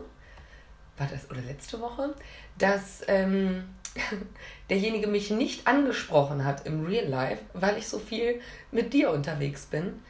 war 0.99 1.07
das 1.11 1.31
oder 1.31 1.41
letzte 1.41 1.81
Woche, 1.81 2.15
dass 2.59 3.03
ähm, 3.09 3.65
derjenige 4.71 5.07
mich 5.07 5.31
nicht 5.31 5.67
angesprochen 5.67 6.45
hat 6.45 6.67
im 6.67 6.85
Real 6.85 7.07
Life, 7.07 7.43
weil 7.55 7.79
ich 7.79 7.89
so 7.89 7.99
viel 7.99 8.41
mit 8.71 8.93
dir 8.93 9.11
unterwegs 9.11 9.67
bin. 9.67 10.03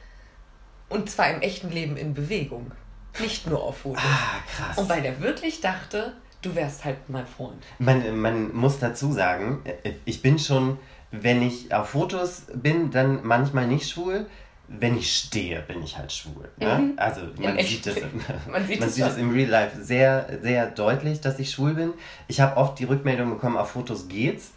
Und 0.88 1.08
zwar 1.10 1.30
im 1.30 1.40
echten 1.40 1.70
Leben 1.70 1.96
in 1.96 2.14
Bewegung. 2.14 2.72
Nicht 3.20 3.46
nur 3.46 3.62
auf 3.62 3.78
Fotos. 3.78 4.02
Ah, 4.04 4.40
krass. 4.48 4.78
Und 4.78 4.88
weil 4.88 5.02
der 5.02 5.20
wirklich 5.20 5.60
dachte, 5.60 6.14
du 6.44 6.54
wärst 6.54 6.84
halt 6.84 7.08
mein 7.08 7.26
Freund. 7.26 7.62
Man, 7.78 8.18
man 8.18 8.54
muss 8.54 8.78
dazu 8.78 9.12
sagen, 9.12 9.62
äh, 9.64 9.92
ich 10.04 10.22
bin 10.22 10.38
schon, 10.38 10.78
wenn 11.10 11.42
ich 11.42 11.72
auf 11.74 11.90
Fotos 11.90 12.46
bin, 12.54 12.90
dann 12.90 13.20
manchmal 13.24 13.66
nicht 13.66 13.88
schwul. 13.88 14.26
Wenn 14.66 14.96
ich 14.96 15.14
stehe, 15.14 15.60
bin 15.60 15.82
ich 15.82 15.98
halt 15.98 16.10
schwul. 16.10 16.48
Ne? 16.56 16.78
Mhm. 16.78 16.92
Also 16.96 17.20
man 17.36 17.58
Im 17.58 17.66
sieht, 17.66 17.86
das, 17.86 17.96
man 17.96 18.40
man 18.50 18.66
sieht 18.66 18.80
es 18.82 18.94
sieht 18.94 19.04
schon. 19.04 19.12
das 19.12 19.20
im 19.20 19.30
Real 19.30 19.50
Life 19.50 19.82
sehr, 19.82 20.38
sehr 20.42 20.66
deutlich, 20.70 21.20
dass 21.20 21.38
ich 21.38 21.50
schwul 21.50 21.74
bin. 21.74 21.92
Ich 22.28 22.40
habe 22.40 22.56
oft 22.56 22.78
die 22.78 22.84
Rückmeldung 22.84 23.30
bekommen, 23.30 23.58
auf 23.58 23.72
Fotos 23.72 24.08
geht's. 24.08 24.52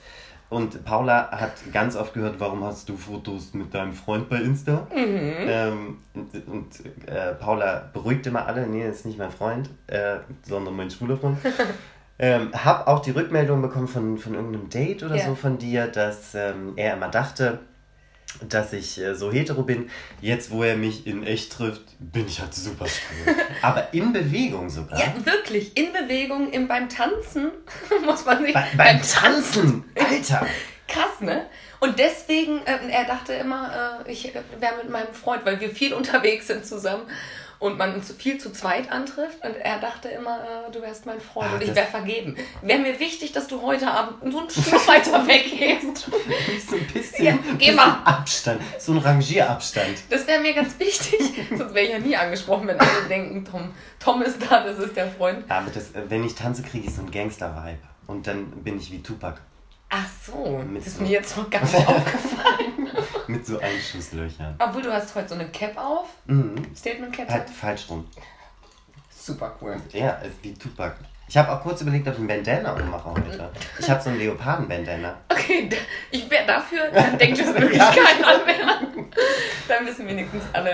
Und 0.50 0.86
Paula 0.86 1.30
hat 1.32 1.51
ganz 1.74 1.96
oft 1.98 2.13
gehört, 2.13 2.39
warum 2.39 2.63
hast 2.63 2.88
du 2.88 2.96
Fotos 2.96 3.54
mit 3.54 3.74
deinem 3.74 3.92
Freund 3.94 4.30
bei 4.30 4.38
Insta? 4.38 4.88
Mhm. 4.96 5.34
Ähm, 5.39 5.98
und 6.13 6.48
und 6.48 6.86
äh, 7.08 7.34
Paula 7.34 7.89
beruhigt 7.92 8.25
immer 8.27 8.46
alle, 8.46 8.66
nee, 8.66 8.86
das 8.88 8.98
ist 8.98 9.06
nicht 9.06 9.20
mein 9.20 9.32
Freund, 9.32 9.70
äh, 9.88 10.18
sondern 10.44 10.75
mein 10.75 10.89
schwuler 10.89 11.18
Freund. 11.18 11.38
ähm, 12.20 12.51
hab 12.54 12.88
auch 12.88 13.00
die 13.00 13.12
Rückmeldung 13.12 13.62
bekommen 13.62 13.89
von, 13.89 14.18
von 14.18 14.36
irgendeinem 14.36 14.70
Date 14.70 15.04
oder 15.04 15.16
Ja. 15.18 15.25
so 15.25 15.36
von 15.36 15.58
dir, 15.58 15.88
dass 15.88 16.34
ähm, 16.34 16.74
er 16.77 16.94
immer 16.94 17.10
dachte, 17.10 17.60
dass 18.48 18.74
ich 18.74 19.00
äh, 19.00 19.15
so 19.15 19.32
hetero 19.32 19.63
bin. 19.63 19.89
Jetzt, 20.22 20.51
wo 20.51 20.63
er 20.63 20.75
mich 20.75 21.08
in 21.08 21.24
echt 21.24 21.51
trifft, 21.53 21.82
bin 22.00 22.27
ich 22.27 22.39
halt 22.39 22.53
super 22.53 22.86
schwul. 22.88 23.36
Aber 23.62 23.94
in 23.94 24.13
Bewegung 24.13 24.70
sogar. 24.70 25.00
Ja, 25.00 25.13
wirklich. 25.24 25.75
In 25.77 25.94
Bewegung, 25.94 26.51
im, 26.51 26.67
beim 26.67 26.89
Tanzen 26.89 27.51
muss 28.06 28.25
man 28.25 28.44
sich. 28.44 28.53
Bei, 28.53 28.67
beim 28.75 29.01
Tanzen! 29.01 29.84
Alter! 29.96 30.48
Krass, 30.88 31.20
ne? 31.20 31.48
Und 31.79 32.00
deswegen, 32.00 32.60
äh, 32.65 32.89
er 32.89 33.06
dachte 33.06 33.34
immer, 33.34 34.03
äh, 34.06 34.12
ich 34.12 34.34
wäre 34.60 34.77
mit 34.77 34.89
meinem 34.89 35.13
Freund, 35.13 35.46
weil 35.46 35.60
wir 35.60 35.70
viel 35.70 35.94
unterwegs 35.94 36.48
sind 36.48 36.65
zusammen 36.65 37.08
und 37.60 37.78
man 37.78 38.02
viel 38.04 38.38
zu 38.40 38.52
zweit 38.52 38.92
antrifft. 38.92 39.44
Und 39.44 39.56
er 39.56 39.80
dachte 39.80 40.10
immer, 40.10 40.40
äh, 40.68 40.72
du 40.72 40.82
wärst 40.82 41.06
mein 41.06 41.20
Freund 41.20 41.50
Ah, 41.52 41.56
und 41.56 41.64
ich 41.64 41.74
wäre 41.76 41.88
vergeben. 41.88 42.36
Wäre 42.62 42.80
mir 42.80 43.00
wichtig, 43.00 43.32
dass 43.32 43.48
du 43.48 43.62
heute 43.62 43.88
Abend 43.90 44.32
so 44.32 44.40
ein 44.42 44.50
Stück 44.50 44.88
weiter 44.88 45.26
weggehst. 45.28 46.10
So 46.70 46.76
ein 46.76 46.88
bisschen, 46.88 47.26
Ja, 47.26 47.38
geh 47.58 47.72
mal. 47.72 48.00
Abstand. 48.06 48.62
So 48.80 48.92
ein 48.94 49.00
Rangierabstand. 49.00 49.98
Das 50.10 50.28
wäre 50.28 50.40
mir 50.42 50.54
ganz 50.54 50.78
wichtig. 50.80 51.20
Sonst 51.50 51.74
wäre 51.74 51.86
ich 51.86 51.92
ja 51.92 52.00
nie 52.00 52.16
angesprochen, 52.16 52.68
wenn 52.68 52.80
alle 52.80 53.08
denken, 53.10 53.44
Tom, 53.46 53.74
Tom 54.00 54.22
ist 54.22 54.38
da, 54.50 54.64
das 54.64 54.78
ist 54.80 54.96
der 54.96 55.08
Freund. 55.10 55.44
Aber 55.50 55.70
das, 55.72 55.92
wenn 56.08 56.24
ich 56.24 56.36
tanze, 56.36 56.62
kriege 56.64 56.88
ich 56.88 56.94
so 56.94 57.02
einen 57.02 57.12
Gangster-Vibe. 57.12 57.80
Und 58.08 58.28
dann 58.28 58.46
bin 58.64 58.78
ich 58.80 58.92
wie 58.92 59.02
Tupac. 59.02 59.42
Ach 59.90 60.06
so, 60.26 60.64
Mit 60.70 60.82
das 60.82 60.88
ist 60.88 60.98
so- 60.98 61.04
mir 61.04 61.10
jetzt 61.12 61.36
noch 61.38 61.50
gar 61.50 61.62
nicht 61.64 61.76
aufgefallen. 61.88 62.87
Mit 63.27 63.46
so 63.46 63.60
Einschusslöchern. 63.60 64.56
Obwohl, 64.60 64.82
du 64.82 64.94
hast 64.94 65.13
heute 65.16 65.30
so 65.30 65.36
eine 65.36 65.48
Cap 65.50 65.77
auf. 65.77 66.08
Mhm. 66.25 66.56
Statement 66.75 67.13
Cap. 67.13 67.30
Halt 67.30 67.50
falsch 67.50 67.89
rum. 67.89 68.06
Super 69.10 69.56
cool. 69.62 69.75
Ja, 69.92 70.12
ist 70.12 70.42
wie 70.42 70.54
Tupac. 70.54 70.96
Ich 71.30 71.36
habe 71.36 71.51
auch 71.51 71.62
kurz 71.62 71.82
überlegt, 71.82 72.08
ob 72.08 72.13
ich 72.13 72.20
einen 72.20 72.27
Bandana 72.27 72.72
ummache 72.74 73.12
heute. 73.12 73.50
Ich 73.77 73.89
habe 73.89 74.01
so 74.01 74.10
einen 74.10 74.20
Leoparden-Bandana. 74.20 75.18
Okay, 75.27 75.70
ich 76.10 76.30
wäre 76.30 76.46
dafür, 76.46 76.89
dann 76.89 77.18
denkt 77.18 77.39
es 77.39 77.48
wirklich 77.48 77.77
keiner 77.80 78.46
mehr. 78.46 78.80
Dann 79.68 79.86
wissen 79.86 80.08
wenigstens 80.08 80.44
alle, 80.54 80.74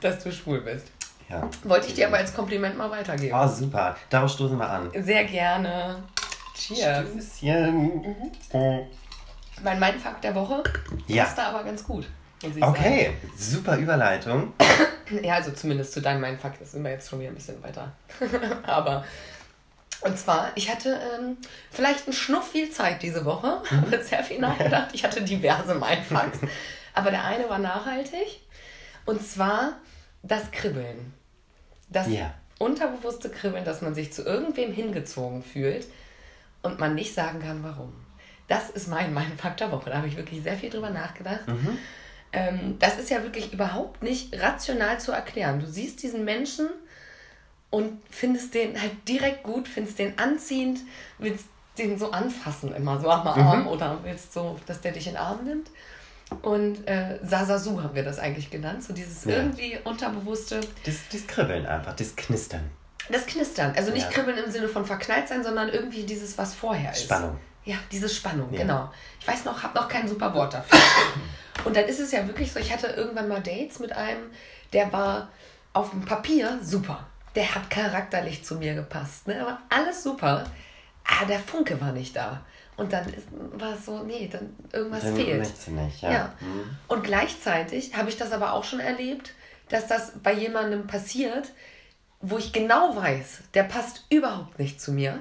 dass 0.00 0.24
du 0.24 0.32
schwul 0.32 0.62
bist. 0.62 0.86
Ja. 1.28 1.48
Wollte 1.64 1.88
ich 1.88 1.94
dir 1.94 2.08
aber 2.08 2.16
als 2.16 2.34
Kompliment 2.34 2.78
mal 2.78 2.90
weitergeben. 2.90 3.36
Oh, 3.38 3.46
super. 3.46 3.94
Darauf 4.08 4.30
stoßen 4.30 4.56
wir 4.56 4.68
an. 4.68 4.90
Sehr 4.96 5.24
gerne. 5.24 6.02
Cheers. 6.54 7.06
Stößchen. 7.36 8.32
Mein 9.62 9.78
Mindfuck 9.80 10.20
der 10.22 10.34
Woche 10.34 10.62
Ja. 11.06 11.24
passt 11.24 11.38
da 11.38 11.48
aber 11.48 11.64
ganz 11.64 11.84
gut. 11.84 12.06
Okay, 12.60 13.12
super 13.36 13.76
Überleitung. 13.76 14.52
sagen. 14.58 14.86
Ja, 15.24 15.34
also 15.34 15.50
zumindest 15.50 15.92
zu 15.92 16.00
deinem 16.00 16.20
Mindfuck, 16.20 16.52
das 16.60 16.70
sind 16.70 16.84
wir 16.84 16.92
jetzt 16.92 17.10
schon 17.10 17.18
wieder 17.18 17.30
ein 17.30 17.34
bisschen 17.34 17.60
weiter. 17.64 17.92
aber. 18.62 19.04
Und 20.02 20.16
zwar, 20.16 20.52
ich 20.54 20.70
hatte 20.70 21.00
ähm, 21.18 21.36
vielleicht 21.72 22.06
einen 22.06 22.14
Schnuff 22.14 22.48
viel 22.52 22.70
Zeit 22.70 23.02
diese 23.02 23.24
Woche, 23.24 23.60
habe 23.70 24.02
sehr 24.04 24.22
viel 24.22 24.38
nachgedacht. 24.38 24.90
Ich 24.92 25.02
hatte 25.04 25.20
diverse 25.22 25.74
Mindfucks. 25.74 26.38
aber 26.94 27.10
der 27.10 27.24
eine 27.24 27.48
war 27.50 27.58
nachhaltig. 27.58 28.40
Und 29.04 29.20
zwar 29.26 29.72
das 30.22 30.50
Kribbeln. 30.52 31.12
Das 31.88 32.06
Ja. 32.08 32.32
unterbewusste 32.58 33.28
Kribbeln, 33.30 33.64
dass 33.64 33.82
man 33.82 33.94
sich 33.96 34.12
zu 34.12 34.22
irgendwem 34.22 34.72
hingezogen 34.72 35.42
fühlt 35.42 35.86
und 36.62 36.78
man 36.78 36.94
nicht 36.94 37.14
sagen 37.14 37.40
kann, 37.40 37.64
warum. 37.64 37.92
Das 38.50 38.68
ist 38.68 38.88
mein 38.88 39.14
Mindfuck 39.14 39.56
der 39.58 39.70
Woche. 39.70 39.90
Da 39.90 39.98
habe 39.98 40.08
ich 40.08 40.16
wirklich 40.16 40.42
sehr 40.42 40.56
viel 40.56 40.70
drüber 40.70 40.90
nachgedacht. 40.90 41.44
Ähm, 42.32 42.76
das 42.80 42.98
ist 42.98 43.08
ja 43.08 43.22
wirklich 43.22 43.52
überhaupt 43.52 44.02
nicht 44.02 44.34
rational 44.40 44.98
zu 45.00 45.12
erklären. 45.12 45.60
Du 45.60 45.66
siehst 45.66 46.02
diesen 46.02 46.24
Menschen 46.24 46.68
und 47.70 48.02
findest 48.10 48.54
den 48.54 48.80
halt 48.80 48.92
direkt 49.08 49.44
gut, 49.44 49.68
findest 49.68 49.98
den 50.00 50.18
anziehend, 50.18 50.80
willst 51.18 51.44
den 51.78 51.96
so 51.98 52.10
anfassen 52.10 52.74
immer 52.74 53.00
so 53.00 53.08
am 53.08 53.26
Arm 53.26 53.66
oder 53.68 54.00
willst 54.02 54.32
so, 54.32 54.58
dass 54.66 54.80
der 54.80 54.92
dich 54.92 55.06
in 55.06 55.12
den 55.14 55.20
Arm 55.22 55.44
nimmt. 55.44 55.70
Und 56.42 56.86
äh, 56.88 57.18
Sasasu 57.24 57.82
haben 57.82 57.94
wir 57.94 58.04
das 58.04 58.18
eigentlich 58.18 58.50
genannt, 58.50 58.82
so 58.84 58.92
dieses 58.92 59.24
Ja. 59.24 59.36
irgendwie 59.36 59.78
unterbewusste, 59.84 60.60
Das, 60.84 60.96
das 61.12 61.26
Kribbeln 61.28 61.66
einfach, 61.66 61.94
das 61.96 62.14
Knistern. 62.16 62.68
das 63.10 63.26
Knistern. 63.26 63.74
Also 63.76 63.92
nicht 63.92 64.06
Ja. 64.06 64.10
kribbeln 64.12 64.38
im 64.38 64.50
Sinne 64.50 64.68
von 64.68 64.84
verknallt 64.84 65.28
sein, 65.28 65.42
sondern 65.44 65.68
irgendwie 65.68 66.02
dieses, 66.04 66.36
was 66.38 66.54
vorher 66.54 66.90
ist. 66.92 67.02
Spannung. 67.04 67.38
Ja, 67.64 67.76
diese 67.92 68.08
Spannung, 68.08 68.52
Ja. 68.52 68.60
genau. 68.62 68.90
Ich 69.20 69.28
weiß 69.28 69.44
noch, 69.44 69.62
habe 69.62 69.78
noch 69.78 69.88
kein 69.88 70.08
super 70.08 70.32
Wort 70.34 70.54
dafür. 70.54 70.78
Und 71.64 71.76
dann 71.76 71.84
ist 71.84 72.00
es 72.00 72.10
ja 72.12 72.26
wirklich 72.26 72.50
so, 72.52 72.58
ich 72.58 72.72
hatte 72.72 72.86
irgendwann 72.88 73.28
mal 73.28 73.42
Dates 73.42 73.78
mit 73.80 73.92
einem, 73.92 74.30
der 74.72 74.90
war 74.92 75.28
auf 75.72 75.90
dem 75.90 76.04
Papier 76.04 76.58
super. 76.62 77.06
Der 77.34 77.54
hat 77.54 77.68
charakterlich 77.70 78.44
zu 78.44 78.56
mir 78.56 78.74
gepasst. 78.74 79.28
Ne? 79.28 79.40
Aber 79.40 79.58
alles 79.68 80.02
super. 80.02 80.44
Ah, 81.04 81.24
der 81.26 81.38
Funke 81.38 81.80
war 81.80 81.92
nicht 81.92 82.16
da. 82.16 82.40
Und 82.76 82.92
dann 82.94 83.06
ist, 83.12 83.26
war 83.52 83.74
es 83.74 83.84
so, 83.84 84.02
nee, 84.04 84.28
dann 84.32 84.56
irgendwas 84.72 85.02
Dann 85.02 85.16
fehlt. 85.16 85.68
nicht, 85.68 86.00
ja. 86.02 86.10
Ja. 86.10 86.34
Mhm. 86.40 86.76
Und 86.88 87.04
gleichzeitig 87.04 87.94
habe 87.94 88.08
ich 88.08 88.16
das 88.16 88.32
aber 88.32 88.54
auch 88.54 88.64
schon 88.64 88.80
erlebt, 88.80 89.32
dass 89.68 89.86
das 89.86 90.12
bei 90.22 90.32
jemandem 90.32 90.86
passiert, 90.86 91.50
wo 92.22 92.38
ich 92.38 92.52
genau 92.52 92.96
weiß, 92.96 93.40
der 93.54 93.64
passt 93.64 94.04
überhaupt 94.08 94.58
nicht 94.58 94.80
zu 94.80 94.92
mir, 94.92 95.20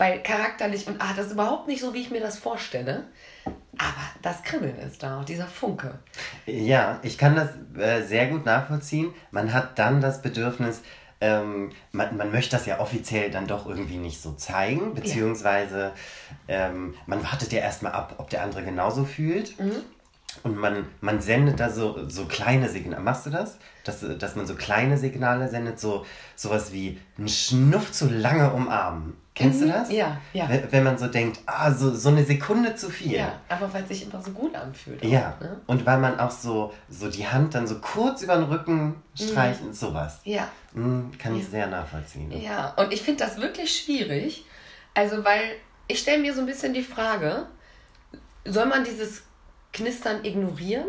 weil 0.00 0.22
charakterlich 0.22 0.86
und 0.88 1.00
ah, 1.00 1.12
das 1.14 1.26
ist 1.26 1.32
überhaupt 1.32 1.68
nicht 1.68 1.82
so, 1.82 1.92
wie 1.92 2.00
ich 2.00 2.10
mir 2.10 2.20
das 2.20 2.38
vorstelle. 2.38 3.04
Aber 3.44 4.00
das 4.22 4.42
Kribbeln 4.42 4.78
ist 4.78 5.02
da, 5.02 5.22
dieser 5.24 5.46
Funke. 5.46 5.98
Ja, 6.46 6.98
ich 7.02 7.18
kann 7.18 7.36
das 7.36 7.50
äh, 7.78 8.02
sehr 8.02 8.28
gut 8.28 8.46
nachvollziehen. 8.46 9.12
Man 9.30 9.52
hat 9.52 9.78
dann 9.78 10.00
das 10.00 10.22
Bedürfnis, 10.22 10.80
ähm, 11.20 11.70
man, 11.92 12.16
man 12.16 12.32
möchte 12.32 12.56
das 12.56 12.64
ja 12.64 12.80
offiziell 12.80 13.30
dann 13.30 13.46
doch 13.46 13.66
irgendwie 13.66 13.98
nicht 13.98 14.22
so 14.22 14.32
zeigen, 14.32 14.94
beziehungsweise 14.94 15.92
ähm, 16.48 16.94
man 17.04 17.22
wartet 17.22 17.52
ja 17.52 17.60
erstmal 17.60 17.92
ab, 17.92 18.14
ob 18.16 18.30
der 18.30 18.42
andere 18.42 18.64
genauso 18.64 19.04
fühlt. 19.04 19.54
Und 20.42 20.56
man, 20.56 20.86
man 21.00 21.20
sendet 21.20 21.60
da 21.60 21.70
so, 21.70 22.08
so 22.08 22.24
kleine 22.26 22.68
Signale. 22.68 23.02
Machst 23.02 23.26
du 23.26 23.30
das? 23.30 23.58
Dass, 23.84 24.04
dass 24.18 24.36
man 24.36 24.46
so 24.46 24.54
kleine 24.54 24.96
Signale 24.96 25.48
sendet, 25.48 25.80
so 25.80 26.06
sowas 26.36 26.72
wie 26.72 27.00
ein 27.18 27.28
Schnuff 27.28 27.92
zu 27.92 28.08
lange 28.08 28.52
umarmen. 28.52 29.16
Kennst 29.34 29.60
mhm, 29.60 29.66
du 29.66 29.72
das? 29.72 29.90
Ja, 29.90 30.18
ja. 30.32 30.48
Wenn, 30.48 30.72
wenn 30.72 30.84
man 30.84 30.98
so 30.98 31.06
denkt, 31.06 31.40
ah, 31.46 31.72
so, 31.72 31.94
so 31.94 32.10
eine 32.10 32.24
Sekunde 32.24 32.74
zu 32.74 32.90
viel. 32.90 33.12
Ja, 33.12 33.40
aber 33.48 33.72
weil 33.72 33.82
es 33.82 33.88
sich 33.88 34.02
immer 34.04 34.22
so 34.22 34.30
gut 34.32 34.54
anfühlt. 34.54 35.02
Auch, 35.02 35.08
ja, 35.08 35.36
ne? 35.40 35.60
und 35.66 35.86
weil 35.86 35.98
man 35.98 36.18
auch 36.20 36.30
so, 36.30 36.72
so 36.88 37.08
die 37.08 37.26
Hand 37.26 37.54
dann 37.54 37.66
so 37.66 37.78
kurz 37.80 38.22
über 38.22 38.36
den 38.36 38.44
Rücken 38.44 39.02
streicht 39.14 39.64
mhm. 39.64 39.72
sowas. 39.72 40.20
Ja. 40.24 40.48
Mhm, 40.74 41.10
kann 41.18 41.36
ich 41.36 41.46
sehr 41.48 41.66
nachvollziehen. 41.66 42.30
Ja, 42.40 42.74
und 42.76 42.92
ich 42.92 43.02
finde 43.02 43.24
das 43.24 43.40
wirklich 43.40 43.76
schwierig. 43.76 44.44
Also, 44.94 45.24
weil 45.24 45.42
ich 45.86 46.00
stelle 46.00 46.18
mir 46.18 46.34
so 46.34 46.40
ein 46.40 46.46
bisschen 46.46 46.74
die 46.74 46.82
Frage, 46.82 47.46
soll 48.44 48.66
man 48.66 48.84
dieses 48.84 49.22
Knistern 49.72 50.24
ignorieren, 50.24 50.86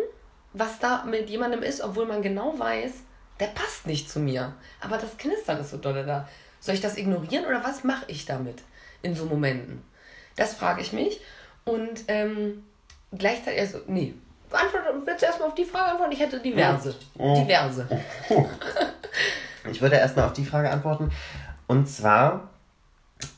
was 0.53 0.79
da 0.79 1.03
mit 1.05 1.29
jemandem 1.29 1.63
ist, 1.63 1.81
obwohl 1.81 2.05
man 2.05 2.21
genau 2.21 2.57
weiß, 2.57 2.91
der 3.39 3.47
passt 3.47 3.88
nicht 3.88 4.09
zu 4.09 4.19
mir. 4.19 4.53
Aber 4.79 4.97
das 4.97 5.17
Knistern 5.17 5.59
ist 5.59 5.71
so 5.71 5.77
doll 5.77 6.05
da. 6.05 6.27
Soll 6.59 6.75
ich 6.75 6.81
das 6.81 6.97
ignorieren 6.97 7.45
oder 7.45 7.63
was 7.63 7.83
mache 7.83 8.05
ich 8.07 8.25
damit 8.25 8.61
in 9.01 9.15
so 9.15 9.25
Momenten? 9.25 9.83
Das 10.35 10.53
frage 10.53 10.81
ich 10.81 10.93
mich. 10.93 11.21
Und 11.63 12.03
ähm, 12.07 12.63
gleichzeitig, 13.17 13.59
also, 13.59 13.79
nee, 13.88 14.13
Antwort, 14.51 14.83
willst 15.05 15.21
du 15.21 15.25
erstmal 15.25 15.47
auf 15.47 15.55
die 15.55 15.65
Frage 15.65 15.91
antworten? 15.91 16.11
Ich 16.11 16.19
hätte 16.19 16.39
diverse. 16.39 16.95
Oh. 17.17 17.35
Diverse. 17.41 17.88
Ich 19.69 19.81
würde 19.81 19.95
erstmal 19.95 20.25
auf 20.25 20.33
die 20.33 20.45
Frage 20.45 20.69
antworten. 20.69 21.11
Und 21.67 21.88
zwar 21.88 22.50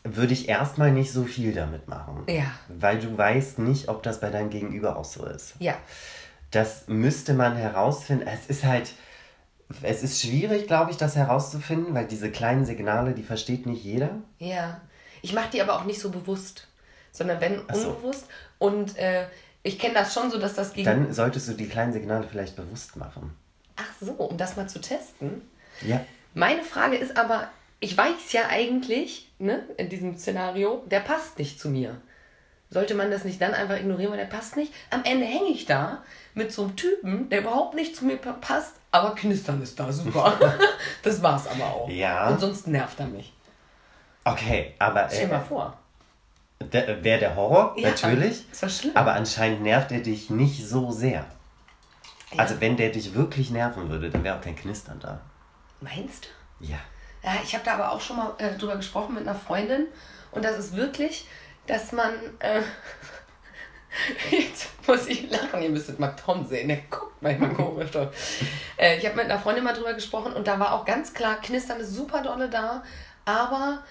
würde 0.03 0.33
ich 0.33 0.49
erstmal 0.49 0.91
nicht 0.91 1.11
so 1.11 1.23
viel 1.23 1.53
damit 1.53 1.87
machen. 1.87 2.23
Ja. 2.27 2.45
Weil 2.67 2.99
du 2.99 3.17
weißt 3.17 3.59
nicht, 3.59 3.89
ob 3.89 4.03
das 4.03 4.19
bei 4.19 4.29
deinem 4.29 4.49
Gegenüber 4.49 4.97
auch 4.97 5.05
so 5.05 5.25
ist. 5.25 5.55
Ja. 5.59 5.75
Das 6.51 6.87
müsste 6.87 7.33
man 7.33 7.55
herausfinden. 7.55 8.27
Es 8.27 8.47
ist 8.47 8.63
halt, 8.63 8.91
es 9.81 10.03
ist 10.03 10.21
schwierig, 10.21 10.67
glaube 10.67 10.91
ich, 10.91 10.97
das 10.97 11.15
herauszufinden, 11.15 11.93
weil 11.93 12.07
diese 12.07 12.31
kleinen 12.31 12.65
Signale, 12.65 13.13
die 13.13 13.23
versteht 13.23 13.65
nicht 13.65 13.83
jeder. 13.83 14.09
Ja. 14.39 14.81
Ich 15.21 15.33
mache 15.33 15.49
die 15.51 15.61
aber 15.61 15.75
auch 15.75 15.85
nicht 15.85 15.99
so 15.99 16.09
bewusst, 16.09 16.67
sondern 17.11 17.41
wenn 17.41 17.61
so. 17.73 17.89
unbewusst. 17.89 18.25
Und 18.59 18.97
äh, 18.97 19.27
ich 19.63 19.79
kenne 19.79 19.93
das 19.93 20.13
schon 20.13 20.29
so, 20.29 20.37
dass 20.37 20.53
das 20.53 20.73
gegen. 20.73 20.85
Dann 20.85 21.13
solltest 21.13 21.47
du 21.47 21.53
die 21.53 21.67
kleinen 21.67 21.93
Signale 21.93 22.27
vielleicht 22.29 22.55
bewusst 22.55 22.97
machen. 22.97 23.35
Ach 23.77 23.89
so, 23.99 24.11
um 24.11 24.37
das 24.37 24.55
mal 24.55 24.67
zu 24.67 24.79
testen. 24.79 25.41
Ja. 25.81 26.01
Meine 26.33 26.63
Frage 26.63 26.97
ist 26.97 27.17
aber, 27.17 27.47
ich 27.83 27.97
weiß 27.97 28.31
ja 28.31 28.47
eigentlich, 28.47 29.29
ne, 29.39 29.61
in 29.75 29.89
diesem 29.89 30.17
Szenario, 30.17 30.83
der 30.89 31.01
passt 31.01 31.37
nicht 31.37 31.59
zu 31.59 31.67
mir. 31.67 31.97
Sollte 32.69 32.95
man 32.95 33.11
das 33.11 33.25
nicht 33.25 33.41
dann 33.41 33.53
einfach 33.53 33.75
ignorieren, 33.75 34.11
weil 34.11 34.19
der 34.19 34.25
passt 34.25 34.55
nicht? 34.55 34.73
Am 34.89 35.03
Ende 35.03 35.25
hänge 35.25 35.49
ich 35.49 35.65
da 35.65 36.01
mit 36.33 36.53
so 36.53 36.63
einem 36.63 36.77
Typen, 36.77 37.29
der 37.29 37.41
überhaupt 37.41 37.75
nicht 37.75 37.93
zu 37.93 38.05
mir 38.05 38.15
passt, 38.15 38.75
aber 38.89 39.13
knistern 39.15 39.61
ist 39.61 39.77
da 39.77 39.91
super. 39.91 40.33
das 41.03 41.21
war's 41.21 41.45
aber 41.45 41.65
auch. 41.65 41.89
Ja. 41.89 42.29
Und 42.29 42.39
sonst 42.39 42.67
nervt 42.67 43.01
er 43.01 43.07
mich. 43.07 43.33
Okay, 44.23 44.75
aber. 44.79 45.09
Stell 45.09 45.27
dir 45.27 45.33
äh, 45.33 45.37
mal 45.37 45.43
vor. 45.43 45.77
Wäre 46.71 47.19
der 47.19 47.35
Horror, 47.35 47.75
ja, 47.77 47.89
natürlich. 47.89 48.49
Ist 48.49 48.63
das 48.63 48.79
schlimm? 48.79 48.95
Aber 48.95 49.11
anscheinend 49.11 49.61
nervt 49.61 49.91
er 49.91 49.99
dich 49.99 50.29
nicht 50.29 50.65
so 50.65 50.89
sehr. 50.91 51.25
Ja. 52.31 52.39
Also, 52.39 52.61
wenn 52.61 52.77
der 52.77 52.91
dich 52.91 53.13
wirklich 53.13 53.51
nerven 53.51 53.89
würde, 53.89 54.09
dann 54.09 54.23
wäre 54.23 54.37
auch 54.37 54.41
kein 54.41 54.55
Knistern 54.55 55.01
da. 55.01 55.19
Meinst 55.81 56.29
du? 56.61 56.67
Ja. 56.67 56.79
Ja, 57.23 57.31
ich 57.43 57.53
habe 57.53 57.63
da 57.63 57.75
aber 57.75 57.91
auch 57.91 58.01
schon 58.01 58.17
mal 58.17 58.33
äh, 58.37 58.57
drüber 58.57 58.75
gesprochen 58.75 59.15
mit 59.15 59.27
einer 59.27 59.37
Freundin. 59.37 59.87
Und 60.31 60.43
das 60.43 60.57
ist 60.57 60.75
wirklich, 60.75 61.27
dass 61.67 61.91
man. 61.91 62.13
Äh, 62.39 62.61
Jetzt 64.31 64.69
muss 64.87 65.07
ich 65.07 65.29
lachen, 65.29 65.61
ihr 65.61 65.69
müsstet 65.69 65.99
mal 65.99 66.15
Tom 66.15 66.45
sehen, 66.45 66.67
der 66.67 66.79
guckt 66.89 67.21
manchmal 67.21 67.53
komisch. 67.53 67.91
äh, 68.77 68.97
ich 68.97 69.05
habe 69.05 69.15
mit 69.17 69.25
einer 69.25 69.39
Freundin 69.39 69.63
mal 69.63 69.73
drüber 69.73 69.93
gesprochen 69.93 70.33
und 70.33 70.47
da 70.47 70.59
war 70.59 70.73
auch 70.73 70.85
ganz 70.85 71.13
klar, 71.13 71.39
Knistern 71.41 71.79
ist 71.79 71.93
super 71.93 72.23
dolle 72.23 72.49
da, 72.49 72.83
aber 73.25 73.83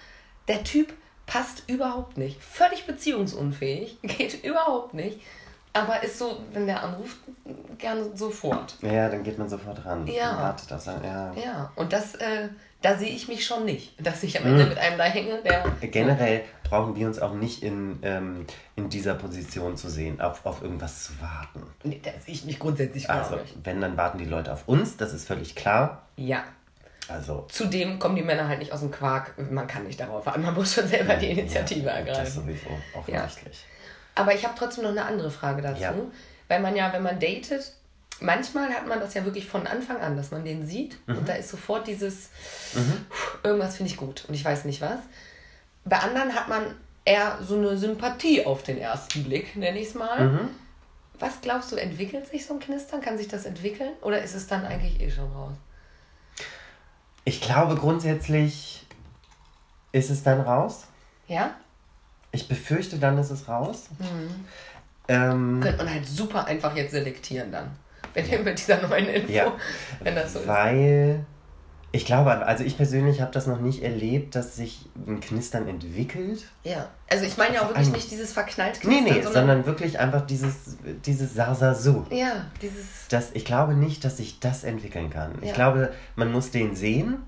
der 0.49 0.65
Typ 0.65 0.93
passt 1.27 1.69
überhaupt 1.69 2.19
nicht. 2.19 2.43
Völlig 2.43 2.87
beziehungsunfähig, 2.87 3.99
geht 4.03 4.43
überhaupt 4.45 4.95
nicht. 4.95 5.21
Aber 5.75 6.03
ist 6.03 6.19
so, 6.19 6.39
wenn 6.53 6.67
der 6.67 6.83
anruft, 6.83 7.17
gerne 7.79 8.15
sofort. 8.15 8.77
Ja, 8.83 9.09
dann 9.09 9.23
geht 9.23 9.39
man 9.39 9.49
sofort 9.49 9.83
ran. 9.87 10.07
Ja. 10.07 10.37
wartet 10.37 10.71
das 10.71 10.85
dann, 10.85 11.03
ja. 11.03 11.33
Ja, 11.33 11.73
und 11.77 11.95
das, 11.95 12.15
äh, 12.17 12.49
da 12.83 12.97
sehe 12.97 13.11
ich 13.11 13.29
mich 13.29 13.47
schon 13.47 13.65
nicht, 13.65 13.95
dass 14.05 14.23
ich 14.23 14.39
am 14.39 14.47
Ende 14.47 14.65
mhm. 14.65 14.69
mit 14.71 14.79
einem 14.79 14.99
da 14.99 15.05
hänge, 15.05 15.41
der. 15.43 15.65
Generell 15.81 16.43
brauchen 16.65 16.97
wir 16.97 17.07
uns 17.07 17.19
auch 17.19 17.35
nicht 17.35 17.63
in, 17.63 17.99
ähm, 18.03 18.47
in 18.77 18.89
dieser 18.89 19.15
Position 19.15 19.77
zu 19.77 19.89
sehen, 19.89 20.21
auf, 20.21 20.45
auf 20.45 20.63
irgendwas 20.63 21.05
zu 21.05 21.13
warten. 21.21 21.63
Nee, 21.85 22.01
da 22.03 22.11
sehe 22.25 22.35
ich 22.35 22.45
mich 22.45 22.59
grundsätzlich 22.59 23.07
gar 23.07 23.25
also, 23.25 23.37
nicht. 23.37 23.55
Wenn, 23.63 23.81
dann 23.81 23.97
warten 23.97 24.19
die 24.19 24.25
Leute 24.25 24.53
auf 24.53 24.69
uns, 24.69 24.97
das 24.97 25.13
ist 25.13 25.27
völlig 25.27 25.55
klar. 25.55 26.03
Ja. 26.17 26.45
Also. 27.09 27.47
Zudem 27.51 27.99
kommen 27.99 28.17
die 28.17 28.23
Männer 28.23 28.49
halt 28.49 28.59
nicht 28.59 28.73
aus 28.73 28.81
dem 28.81 28.91
Quark. 28.91 29.35
Man 29.51 29.67
kann 29.67 29.85
nicht 29.85 30.01
darauf 30.01 30.25
warten. 30.27 30.43
Man 30.43 30.55
muss 30.55 30.75
schon 30.75 30.87
selber 30.87 31.15
die 31.17 31.31
Initiative 31.31 31.87
ja, 31.87 31.93
ergreifen. 31.93 32.25
Das 32.25 32.35
sowieso, 32.35 32.69
offensichtlich. 32.95 33.65
Ja. 34.17 34.23
Aber 34.23 34.35
ich 34.35 34.45
habe 34.45 34.55
trotzdem 34.57 34.85
noch 34.85 34.91
eine 34.91 35.05
andere 35.05 35.31
Frage 35.31 35.63
dazu. 35.63 35.83
Ja. 35.83 35.95
Weil 36.49 36.61
man 36.61 36.77
ja, 36.77 36.93
wenn 36.93 37.03
man 37.03 37.19
datet, 37.19 37.73
manchmal 38.23 38.71
hat 38.71 38.87
man 38.87 39.01
das 39.01 39.15
ja 39.15 39.25
wirklich 39.25 39.47
von 39.47 39.67
Anfang 39.67 40.01
an, 40.01 40.17
dass 40.17 40.31
man 40.31 40.45
den 40.45 40.67
sieht 40.67 40.97
mhm. 41.07 41.19
und 41.19 41.29
da 41.29 41.35
ist 41.35 41.51
sofort 41.51 41.87
dieses, 41.87 42.31
mhm. 42.75 43.07
irgendwas 43.43 43.77
finde 43.77 43.93
ich 43.93 43.99
gut 43.99 44.25
und 44.29 44.35
ich 44.35 44.45
weiß 44.45 44.65
nicht 44.65 44.81
was. 44.81 45.01
Bei 45.85 45.99
anderen 45.99 46.35
hat 46.35 46.49
man 46.49 46.63
eher 47.05 47.39
so 47.43 47.57
eine 47.57 47.77
Sympathie 47.77 48.47
auf 48.47 48.63
den 48.63 48.79
ersten 48.79 49.25
Blick, 49.25 49.57
nenne 49.57 49.79
ich 49.79 49.89
es 49.89 49.95
mal. 49.95 50.29
Mhm. 50.29 50.49
Was 51.19 51.41
glaubst 51.41 51.71
du, 51.73 51.77
entwickelt 51.77 52.29
sich 52.29 52.47
so 52.47 52.55
ein 52.55 52.61
Knistern? 52.61 53.01
Kann 53.01 53.19
sich 53.19 53.29
das 53.29 53.45
entwickeln 53.45 53.93
oder 54.01 54.23
ist 54.23 54.35
es 54.35 54.47
dann 54.47 54.65
eigentlich 54.65 55.01
eh 55.01 55.11
schon 55.11 55.31
raus? 55.33 55.55
Ich 57.25 57.41
glaube 57.41 57.77
grundsätzlich 57.77 58.87
ist 59.93 60.11
es 60.11 60.23
dann 60.23 60.41
raus. 60.41 60.87
Ja? 61.29 61.55
Ich 62.33 62.49
befürchte 62.49 62.99
dann, 62.99 63.19
ist 63.19 63.31
es 63.31 63.47
raus. 63.49 63.89
Mhm. 63.99 64.45
Ähm, 65.09 65.61
Könnte 65.61 65.85
man 65.85 65.93
halt 65.93 66.07
super 66.07 66.47
einfach 66.47 66.75
jetzt 66.77 66.93
selektieren 66.93 67.53
dann 67.53 67.71
wenn 68.15 68.29
ihr 68.29 68.39
mit 68.41 68.59
dieser 68.59 68.87
neuen 68.87 69.07
Info, 69.07 69.33
ja, 69.33 69.53
wenn 70.01 70.15
das 70.15 70.33
so 70.33 70.41
ist. 70.41 70.49
Weil 70.49 71.25
ich 71.95 72.07
glaube, 72.07 72.47
also 72.47 72.65
ich 72.65 72.79
persönlich 72.79 73.21
habe 73.21 73.33
das 73.33 73.47
noch 73.47 73.61
nicht 73.61 73.83
erlebt, 73.83 74.35
dass 74.35 74.57
sich 74.57 74.89
ein 75.07 75.21
Knistern 75.21 75.69
entwickelt. 75.69 76.45
Ja, 76.65 76.89
also 77.11 77.27
ich 77.27 77.37
meine 77.37 77.57
ja 77.57 77.63
auch 77.63 77.69
wirklich 77.69 77.93
nicht 77.93 78.11
dieses 78.11 78.33
verknallt 78.33 78.81
Knistern. 78.81 79.05
Nee, 79.05 79.11
nee, 79.11 79.23
sondern, 79.23 79.33
sondern 79.33 79.67
wirklich 79.67 79.99
einfach 79.99 80.27
dieses, 80.27 80.55
dieses 81.05 81.35
Sasasu. 81.35 82.07
Ja, 82.11 82.47
dieses... 82.63 83.09
Das, 83.11 83.33
ich 83.35 83.45
glaube 83.45 83.75
nicht, 83.75 84.07
dass 84.07 84.17
sich 84.17 84.41
das 84.41 84.65
entwickeln 84.65 85.11
kann. 85.11 85.33
Ja. 85.43 85.49
Ich 85.49 85.53
glaube, 85.53 85.93
man 86.17 86.33
muss 86.33 86.51
den 86.51 86.75
sehen 86.75 87.11
ja. 87.11 87.19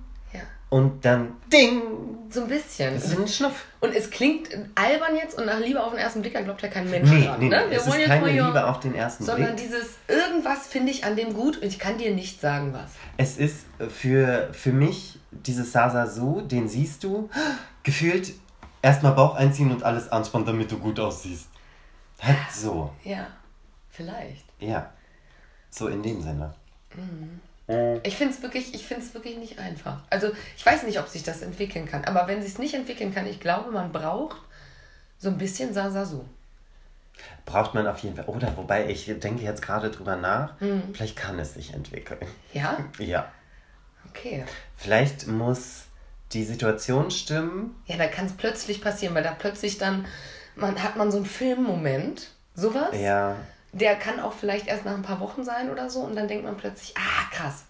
Und 0.74 1.04
dann 1.04 1.36
Ding! 1.52 1.82
So 2.30 2.42
ein 2.42 2.48
bisschen. 2.48 2.94
Das 2.94 3.04
ist 3.04 3.16
ein 3.16 3.28
Schnuff. 3.28 3.64
Und 3.78 3.94
es 3.94 4.10
klingt 4.10 4.48
albern 4.74 5.14
jetzt 5.14 5.38
und 5.38 5.46
nach 5.46 5.60
Liebe 5.60 5.80
auf 5.80 5.90
den 5.90 6.00
ersten 6.00 6.20
Blick, 6.20 6.32
da 6.32 6.40
glaubt 6.40 6.62
ja 6.62 6.68
kein 6.68 6.90
Mensch 6.90 7.08
nee, 7.08 7.24
dran. 7.24 7.38
Nee, 7.38 7.48
ne? 7.48 7.66
Wir 7.68 7.78
es 7.78 7.86
wollen 7.86 8.00
ist 8.00 8.08
keine 8.08 8.26
Liebe 8.26 8.66
auf 8.66 8.80
den 8.80 8.92
ersten 8.92 9.22
sondern 9.22 9.54
Blick. 9.54 9.70
Sondern 9.70 9.80
dieses, 9.82 9.98
irgendwas 10.08 10.66
finde 10.66 10.90
ich 10.90 11.04
an 11.04 11.14
dem 11.14 11.32
gut 11.32 11.58
und 11.58 11.68
ich 11.68 11.78
kann 11.78 11.96
dir 11.96 12.12
nicht 12.12 12.40
sagen, 12.40 12.72
was. 12.72 12.90
Es 13.18 13.36
ist 13.36 13.66
für, 13.88 14.48
für 14.52 14.72
mich 14.72 15.20
dieses 15.30 15.70
Sasa 15.70 16.08
so, 16.08 16.40
den 16.40 16.66
siehst 16.66 17.04
du, 17.04 17.30
gefühlt 17.84 18.32
erstmal 18.82 19.12
Bauch 19.12 19.36
einziehen 19.36 19.70
und 19.70 19.84
alles 19.84 20.10
anspannen, 20.10 20.44
damit 20.44 20.72
du 20.72 20.78
gut 20.78 20.98
aussiehst. 20.98 21.46
Halt 22.18 22.50
so. 22.52 22.90
Ja, 23.04 23.28
vielleicht. 23.90 24.44
Ja, 24.58 24.90
so 25.70 25.86
in 25.86 26.02
dem 26.02 26.20
Sinne. 26.20 26.52
Mhm. 26.96 27.38
Äh. 27.68 27.98
Ich 28.06 28.16
finde 28.16 28.34
es 28.34 28.42
wirklich, 28.42 28.72
wirklich 29.14 29.36
nicht 29.38 29.58
einfach. 29.58 30.02
Also 30.10 30.30
ich 30.56 30.64
weiß 30.64 30.82
nicht, 30.84 30.98
ob 30.98 31.08
sich 31.08 31.22
das 31.22 31.42
entwickeln 31.42 31.86
kann. 31.86 32.04
Aber 32.04 32.26
wenn 32.26 32.42
sich 32.42 32.52
es 32.52 32.58
nicht 32.58 32.74
entwickeln 32.74 33.14
kann, 33.14 33.26
ich 33.26 33.40
glaube, 33.40 33.70
man 33.70 33.92
braucht 33.92 34.36
so 35.18 35.28
ein 35.28 35.38
bisschen 35.38 35.72
Sasasu. 35.72 36.24
Braucht 37.46 37.74
man 37.74 37.86
auf 37.86 37.98
jeden 38.00 38.16
Fall. 38.16 38.26
Oder 38.26 38.56
wobei 38.56 38.88
ich 38.88 39.06
denke 39.06 39.42
jetzt 39.42 39.62
gerade 39.62 39.90
drüber 39.90 40.16
nach, 40.16 40.60
mhm. 40.60 40.82
vielleicht 40.92 41.16
kann 41.16 41.38
es 41.38 41.54
sich 41.54 41.72
entwickeln. 41.72 42.26
Ja? 42.52 42.78
Ja. 42.98 43.30
Okay. 44.10 44.44
Vielleicht 44.76 45.26
muss 45.26 45.84
die 46.32 46.44
Situation 46.44 47.10
stimmen. 47.10 47.74
Ja, 47.86 47.96
da 47.96 48.06
kann 48.06 48.26
es 48.26 48.32
plötzlich 48.32 48.80
passieren, 48.80 49.14
weil 49.14 49.24
da 49.24 49.32
plötzlich 49.32 49.78
dann 49.78 50.06
man 50.56 50.80
hat 50.82 50.94
man 50.94 51.10
so 51.10 51.16
einen 51.16 51.26
Filmmoment, 51.26 52.30
sowas. 52.54 52.90
Ja 52.96 53.36
der 53.74 53.96
kann 53.96 54.20
auch 54.20 54.32
vielleicht 54.32 54.68
erst 54.68 54.84
nach 54.84 54.94
ein 54.94 55.02
paar 55.02 55.20
Wochen 55.20 55.44
sein 55.44 55.70
oder 55.70 55.90
so 55.90 56.00
und 56.00 56.14
dann 56.14 56.28
denkt 56.28 56.44
man 56.44 56.56
plötzlich, 56.56 56.94
ah, 56.96 57.30
krass. 57.30 57.64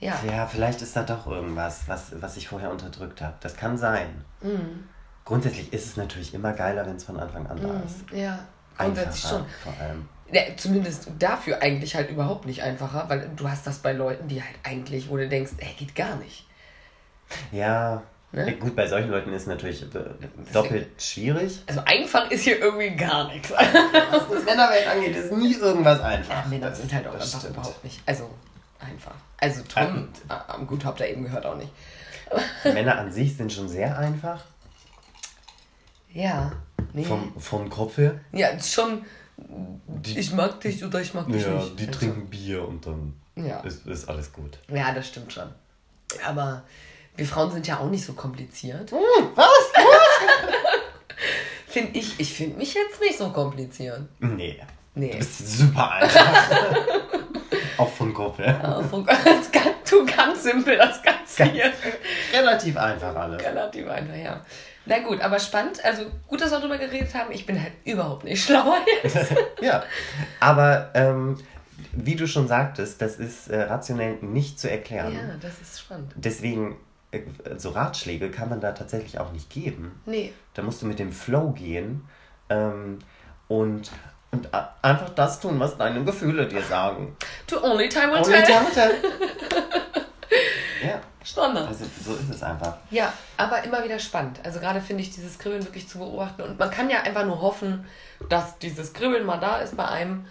Ja. 0.00 0.18
Ja, 0.26 0.46
vielleicht 0.46 0.82
ist 0.82 0.96
da 0.96 1.04
doch 1.04 1.28
irgendwas, 1.28 1.82
was, 1.86 2.20
was 2.20 2.36
ich 2.36 2.48
vorher 2.48 2.72
unterdrückt 2.72 3.20
habe. 3.20 3.34
Das 3.40 3.56
kann 3.56 3.78
sein. 3.78 4.24
Mhm. 4.40 4.88
Grundsätzlich 5.24 5.72
ist 5.72 5.86
es 5.86 5.96
natürlich 5.96 6.34
immer 6.34 6.52
geiler, 6.52 6.84
wenn 6.86 6.96
es 6.96 7.04
von 7.04 7.20
Anfang 7.20 7.46
an 7.46 7.60
da 7.62 7.68
mhm. 7.68 7.82
ist. 7.84 8.10
Ja, 8.10 8.40
grundsätzlich 8.76 9.22
schon. 9.22 9.44
Vor 9.62 9.72
allem. 9.80 10.08
Ja, 10.32 10.42
zumindest 10.56 11.08
dafür 11.18 11.62
eigentlich 11.62 11.94
halt 11.94 12.10
überhaupt 12.10 12.46
nicht 12.46 12.62
einfacher, 12.62 13.04
weil 13.08 13.30
du 13.36 13.48
hast 13.48 13.66
das 13.66 13.78
bei 13.78 13.92
Leuten, 13.92 14.26
die 14.26 14.42
halt 14.42 14.54
eigentlich, 14.64 15.08
wo 15.08 15.16
du 15.16 15.28
denkst, 15.28 15.52
ey, 15.58 15.72
geht 15.78 15.94
gar 15.94 16.16
nicht. 16.16 16.46
Ja, 17.52 18.02
Ne? 18.32 18.56
Gut, 18.56 18.74
bei 18.74 18.86
solchen 18.86 19.10
Leuten 19.10 19.30
ist 19.34 19.42
es 19.42 19.48
natürlich 19.48 19.82
äh, 19.82 20.04
doppelt 20.54 20.88
schwierig. 21.02 21.60
Also 21.66 21.82
einfach 21.84 22.30
ist 22.30 22.44
hier 22.44 22.58
irgendwie 22.60 22.96
gar 22.96 23.28
nichts. 23.28 23.50
Was 23.50 24.28
das 24.30 24.44
Männerwelt 24.44 24.86
angeht, 24.86 25.14
ist 25.14 25.32
nie 25.32 25.54
irgendwas 25.54 26.00
einfach. 26.00 26.44
Ja, 26.44 26.48
Männer 26.48 26.74
sind 26.74 26.92
halt 26.94 27.06
auch 27.06 27.12
einfach 27.14 27.26
stimmt. 27.26 27.56
überhaupt 27.56 27.84
nicht. 27.84 28.00
Also 28.06 28.30
einfach. 28.80 29.14
Also 29.36 29.62
Tom, 29.64 30.08
ähm, 30.58 30.66
gut, 30.66 30.82
habt 30.86 31.00
ihr 31.00 31.08
eben 31.08 31.24
gehört 31.24 31.44
auch 31.44 31.56
nicht. 31.56 31.70
Männer 32.64 32.96
an 32.98 33.12
sich 33.12 33.36
sind 33.36 33.52
schon 33.52 33.68
sehr 33.68 33.98
einfach. 33.98 34.42
Ja. 36.10 36.52
Nee. 36.94 37.04
Vom, 37.04 37.38
vom 37.38 37.68
Kopf 37.68 37.98
her? 37.98 38.20
Ja, 38.32 38.58
schon. 38.60 39.04
Die, 39.36 40.18
ich 40.18 40.32
mag 40.32 40.60
dich 40.60 40.82
oder 40.82 41.02
ich 41.02 41.12
mag 41.12 41.26
dich 41.26 41.42
ja, 41.42 41.52
nicht. 41.52 41.78
Die 41.78 41.86
also. 41.86 41.98
trinken 41.98 42.30
Bier 42.30 42.66
und 42.66 42.86
dann 42.86 43.14
ja. 43.36 43.60
ist, 43.60 43.86
ist 43.86 44.08
alles 44.08 44.32
gut. 44.32 44.58
Ja, 44.68 44.92
das 44.94 45.08
stimmt 45.08 45.32
schon. 45.34 45.48
Aber 46.24 46.62
wir 47.16 47.26
Frauen 47.26 47.50
sind 47.50 47.66
ja 47.66 47.78
auch 47.78 47.90
nicht 47.90 48.04
so 48.04 48.14
kompliziert. 48.14 48.90
Hm, 48.90 48.98
was? 49.34 49.46
finde 51.66 51.98
ich, 51.98 52.18
ich 52.18 52.32
finde 52.32 52.58
mich 52.58 52.74
jetzt 52.74 53.00
nicht 53.00 53.18
so 53.18 53.30
kompliziert. 53.30 54.02
Nee. 54.20 54.60
Nee. 54.94 55.12
Du 55.12 55.18
bist 55.18 55.58
super 55.58 55.90
einfach. 55.90 56.76
auch 57.78 57.88
von 57.88 58.12
Gruppe. 58.12 58.44
Ja, 58.44 58.82
von, 58.82 59.06
du 59.90 60.06
ganz 60.06 60.42
simpel, 60.42 60.76
das 60.76 61.02
Ganze 61.02 61.44
hier. 61.44 61.72
Relativ 62.32 62.76
einfach 62.76 63.14
alles. 63.14 63.42
Relativ 63.42 63.88
einfach, 63.88 64.16
ja. 64.16 64.44
Na 64.84 64.98
gut, 64.98 65.20
aber 65.20 65.38
spannend. 65.38 65.82
Also 65.84 66.04
gut, 66.26 66.40
dass 66.40 66.50
wir 66.50 66.58
darüber 66.58 66.76
geredet 66.76 67.14
haben. 67.14 67.32
Ich 67.32 67.46
bin 67.46 67.60
halt 67.60 67.72
überhaupt 67.84 68.24
nicht 68.24 68.44
schlauer 68.44 68.78
jetzt. 69.02 69.32
ja, 69.60 69.84
aber 70.40 70.90
ähm, 70.94 71.38
wie 71.92 72.16
du 72.16 72.26
schon 72.26 72.48
sagtest, 72.48 73.00
das 73.00 73.16
ist 73.16 73.48
äh, 73.48 73.62
rationell 73.62 74.16
nicht 74.20 74.58
zu 74.58 74.70
erklären. 74.70 75.14
Ja, 75.14 75.36
das 75.40 75.60
ist 75.60 75.80
spannend. 75.80 76.12
Deswegen, 76.16 76.76
so 77.56 77.70
Ratschläge 77.70 78.30
kann 78.30 78.48
man 78.48 78.60
da 78.60 78.72
tatsächlich 78.72 79.18
auch 79.18 79.32
nicht 79.32 79.50
geben. 79.50 80.00
Nee. 80.06 80.32
Da 80.54 80.62
musst 80.62 80.82
du 80.82 80.86
mit 80.86 80.98
dem 80.98 81.12
Flow 81.12 81.50
gehen 81.50 82.08
ähm, 82.48 82.98
und, 83.48 83.90
und 84.30 84.48
einfach 84.82 85.10
das 85.10 85.40
tun, 85.40 85.60
was 85.60 85.76
deine 85.76 86.04
Gefühle 86.04 86.46
dir 86.46 86.62
sagen. 86.62 87.16
To 87.46 87.62
only 87.62 87.88
time 87.88 88.12
will 88.12 88.22
only 88.22 88.32
tell. 88.32 88.44
Time 88.44 88.64
will 88.64 88.72
tell. 88.72 88.94
ja. 90.88 91.00
Standard. 91.24 91.68
Also, 91.68 91.84
so 92.04 92.14
ist 92.14 92.30
es 92.30 92.42
einfach. 92.42 92.78
Ja, 92.90 93.12
aber 93.36 93.62
immer 93.62 93.84
wieder 93.84 93.98
spannend. 93.98 94.40
Also 94.42 94.58
gerade 94.58 94.80
finde 94.80 95.02
ich 95.02 95.10
dieses 95.10 95.38
Kribbeln 95.38 95.64
wirklich 95.64 95.88
zu 95.88 95.98
beobachten. 95.98 96.42
Und 96.42 96.58
man 96.58 96.70
kann 96.70 96.90
ja 96.90 97.02
einfach 97.02 97.24
nur 97.24 97.40
hoffen, 97.40 97.86
dass 98.28 98.58
dieses 98.58 98.92
Kribbeln 98.92 99.24
mal 99.24 99.38
da 99.38 99.58
ist 99.58 99.76
bei 99.76 99.86
einem, 99.86 100.26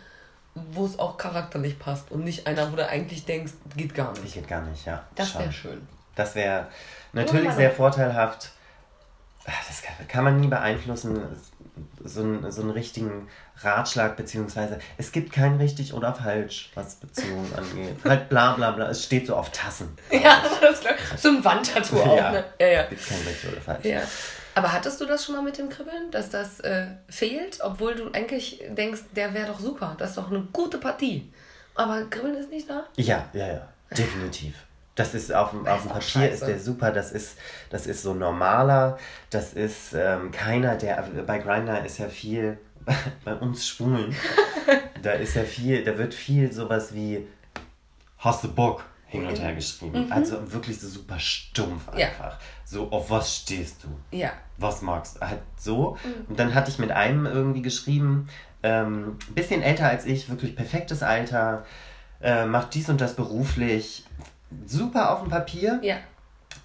wo 0.54 0.86
es 0.86 1.00
auch 1.00 1.17
charakterlich 1.17 1.80
passt. 1.80 2.12
Und 2.12 2.26
nicht 2.26 2.46
einer, 2.46 2.72
wo 2.72 2.76
du 2.76 2.88
eigentlich 2.88 3.26
denkst, 3.26 3.54
geht 3.78 3.96
gar 3.96 4.12
nicht. 4.20 4.34
Geht 4.34 4.50
gar 4.50 4.62
nicht, 4.62 4.86
ja. 4.86 5.06
Das 5.15 5.38
wäre 5.39 5.54
schön. 5.54 5.88
Das 6.15 6.36
wäre 6.36 6.67
natürlich 7.13 7.52
sehr 7.54 7.71
vorteilhaft. 7.71 8.52
Das 9.45 9.84
kann 10.08 10.24
man 10.24 10.39
nie 10.39 10.47
beeinflussen 10.47 11.21
so 12.04 12.21
einen, 12.21 12.52
so 12.52 12.62
einen 12.62 12.71
richtigen 12.71 13.28
Ratschlag, 13.58 14.15
beziehungsweise 14.15 14.80
es 14.97 15.12
gibt 15.12 15.32
kein 15.32 15.58
richtig 15.58 15.93
oder 15.93 16.13
falsch, 16.13 16.71
was 16.76 16.95
Beziehungen 16.95 17.52
angeht. 17.58 17.95
halt 18.04 18.30
bla 18.30 18.54
bla 18.54 18.71
bla, 18.71 18.89
es 18.89 19.04
steht 19.04 19.28
so 19.28 19.36
auf 19.36 19.52
Tassen. 19.52 19.95
Ja, 20.12 20.41
das 20.62 20.80
ist 20.80 21.21
so 21.21 21.30
ein 21.30 21.43
Wandtattoo 21.43 22.02
auch, 22.02 22.17
ja, 22.17 22.32
ne? 22.32 22.43
Ja, 22.60 22.67
ja. 22.67 22.82
Es 22.84 22.89
gibt 22.89 23.08
kein 23.08 23.21
richtig 23.21 23.52
oder 23.52 23.62
falsch. 23.62 23.86
Ja. 23.86 24.02
Aber 24.54 24.74
hattest 24.74 25.00
du 25.00 25.06
das 25.06 25.26
schon 25.26 25.36
mal 25.36 25.41
mit 25.41 25.58
dem 25.58 25.69
Kribbeln, 25.69 26.12
dass 26.12 26.30
das 26.30 26.60
äh, 26.60 26.88
fehlt, 27.10 27.60
obwohl 27.62 27.95
du 27.95 28.12
eigentlich 28.12 28.62
denkst, 28.69 29.02
der 29.15 29.34
wäre 29.34 29.47
doch 29.47 29.60
super, 29.60 29.95
das 29.97 30.10
ist 30.10 30.17
doch 30.17 30.30
eine 30.30 30.41
gute 30.52 30.78
Partie. 30.78 31.32
Aber 31.76 32.04
Kribbeln 32.10 32.36
ist 32.36 32.50
nicht 32.50 32.69
da? 32.69 32.86
Ja, 32.97 33.26
ja, 33.34 33.47
ja, 33.47 33.69
definitiv. 33.91 34.56
Das 34.95 35.13
ist 35.13 35.34
auf 35.34 35.51
dem, 35.51 35.65
auf 35.67 35.84
dem 35.84 35.89
Papier 35.89 36.01
scheiße. 36.01 36.34
ist 36.34 36.45
der 36.47 36.60
super, 36.60 36.91
das 36.91 37.12
ist, 37.12 37.38
das 37.69 37.88
ist 37.88 38.04
so 38.04 38.13
normaler, 38.13 38.97
das 39.30 39.54
ist 39.54 39.93
ähm, 39.93 40.32
keiner, 40.32 40.75
der 40.75 41.01
bei 41.25 41.38
Grinder 41.39 41.86
ist 41.86 41.97
ja 41.97 42.10
viel, 42.10 42.58
bei 43.25 43.34
uns 43.36 43.67
Schwulen, 43.67 44.13
da 45.01 45.12
ist 45.12 45.36
ja 45.36 45.43
viel, 45.43 45.84
da 45.84 45.97
wird 45.97 46.13
viel 46.13 46.51
sowas 46.51 46.93
wie 46.93 47.25
Hast 48.17 48.43
du 48.43 48.54
Bock? 48.54 48.84
hin 49.12 49.25
und 49.25 49.41
her 49.41 49.54
geschrieben. 49.54 50.06
Mhm. 50.06 50.12
Also 50.12 50.54
wirklich 50.54 50.80
so 50.80 50.88
super 50.88 51.19
stumpf 51.19 51.89
einfach. 51.89 51.99
Ja. 51.99 52.39
So, 52.63 52.89
auf 52.91 53.10
was 53.10 53.36
stehst 53.36 53.84
du? 53.84 54.17
Ja. 54.17 54.32
Was 54.58 54.82
magst 54.82 55.17
du? 55.17 55.27
Halt 55.27 55.41
so. 55.58 55.97
Mhm. 56.04 56.25
Und 56.30 56.39
dann 56.39 56.56
hatte 56.56 56.71
ich 56.71 56.80
mit 56.80 56.91
einem 56.91 57.25
irgendwie 57.25 57.62
geschrieben, 57.62 58.30
ähm, 58.63 59.17
bisschen 59.36 59.62
älter 59.63 59.89
als 59.89 60.06
ich, 60.06 60.30
wirklich 60.30 60.56
perfektes 60.56 61.04
Alter, 61.04 61.65
äh, 62.21 62.45
macht 62.45 62.73
dies 62.73 62.88
und 62.88 63.01
das 63.01 63.15
beruflich, 63.15 64.06
super 64.65 65.11
auf 65.11 65.21
dem 65.21 65.29
Papier. 65.29 65.79
Ja. 65.81 65.97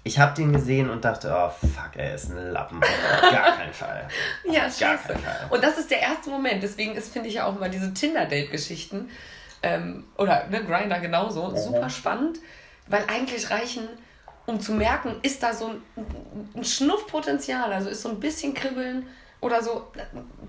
Ich 0.03 0.19
habe 0.19 0.33
den 0.35 0.53
gesehen 0.53 0.89
und 0.89 1.03
dachte, 1.03 1.33
oh 1.33 1.49
fuck, 1.49 1.91
er 1.95 2.15
ist 2.15 2.29
ein 2.29 2.51
Lappen. 2.51 2.81
Auf 2.81 3.21
gar 3.31 3.57
keinen 3.57 3.73
Fall. 3.73 4.07
Auf 4.47 4.53
ja, 4.53 4.61
gar 4.61 4.97
keinen 4.97 5.19
Fall. 5.19 5.47
Und 5.49 5.63
das 5.63 5.77
ist 5.77 5.91
der 5.91 5.99
erste 5.99 6.29
Moment. 6.29 6.63
Deswegen 6.63 6.95
ist, 6.95 7.11
finde 7.11 7.27
ich 7.29 7.35
ja 7.35 7.45
auch 7.45 7.55
immer 7.55 7.69
diese 7.69 7.93
Tinder-Date-Geschichten 7.93 9.09
ähm, 9.63 10.05
oder 10.17 10.47
ne, 10.47 10.63
Grinder 10.63 10.99
genauso, 10.99 11.49
mhm. 11.49 11.57
super 11.57 11.89
spannend, 11.89 12.39
weil 12.87 13.03
eigentlich 13.07 13.49
reichen, 13.49 13.87
um 14.45 14.61
zu 14.61 14.73
merken, 14.73 15.15
ist 15.23 15.43
da 15.43 15.53
so 15.53 15.67
ein, 15.67 15.81
ein 16.55 16.63
Schnuffpotenzial, 16.63 17.73
also 17.73 17.89
ist 17.89 18.01
so 18.01 18.09
ein 18.09 18.19
bisschen 18.19 18.53
Kribbeln 18.53 19.05
oder 19.41 19.61
so. 19.61 19.91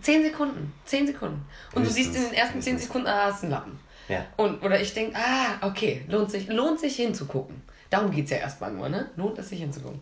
Zehn 0.01 0.22
Sekunden, 0.22 0.72
zehn 0.85 1.07
Sekunden. 1.07 1.44
Und 1.74 1.83
Höchstens. 1.83 2.07
du 2.07 2.12
siehst 2.12 2.16
in 2.16 2.31
den 2.31 2.35
ersten 2.35 2.62
zehn 2.62 2.79
Sekunden, 2.79 3.09
ah, 3.09 3.31
ist 3.31 3.42
ein 3.42 3.51
Lappen. 3.51 3.79
Ja. 4.09 4.27
Und, 4.37 4.62
oder 4.62 4.81
ich 4.81 4.94
denke, 4.94 5.16
ah, 5.16 5.66
okay, 5.66 6.05
lohnt 6.09 6.31
sich, 6.31 6.49
lohnt 6.49 6.81
sich 6.81 6.97
hinzugucken. 6.97 7.62
Darum 7.90 8.11
geht 8.11 8.27
es 8.27 8.31
ja 8.31 8.38
erstmal 8.38 8.73
nur, 8.73 8.88
ne? 8.88 9.11
Lohnt 9.16 9.38
es 9.38 9.49
sich 9.49 9.61
hinzugucken. 9.61 10.01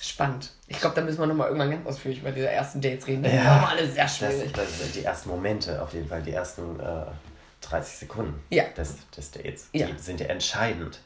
Spannend. 0.00 0.50
Ich 0.66 0.80
glaube, 0.80 0.94
da 0.96 1.02
müssen 1.02 1.18
wir 1.18 1.26
nochmal 1.26 1.48
irgendwann 1.48 1.70
ganz 1.70 1.86
ausführlich 1.86 2.20
über 2.20 2.30
diese 2.30 2.50
ersten 2.50 2.80
Dates 2.80 3.06
reden. 3.06 3.22
Das 3.22 3.32
ja, 3.32 3.44
war 3.44 3.70
alles 3.70 3.94
sehr 3.94 4.08
schwierig. 4.08 4.52
Das, 4.52 4.66
das 4.66 4.78
sind 4.80 4.94
die 4.94 5.04
ersten 5.04 5.30
Momente, 5.30 5.80
auf 5.80 5.94
jeden 5.94 6.08
Fall, 6.08 6.22
die 6.22 6.32
ersten 6.32 6.78
äh, 6.78 7.06
30 7.62 7.98
Sekunden 7.98 8.42
ja. 8.50 8.64
des, 8.76 8.96
des 9.10 9.30
Dates. 9.30 9.68
Ja. 9.72 9.86
Die 9.86 9.98
sind 9.98 10.20
ja 10.20 10.26
entscheidend. 10.26 11.00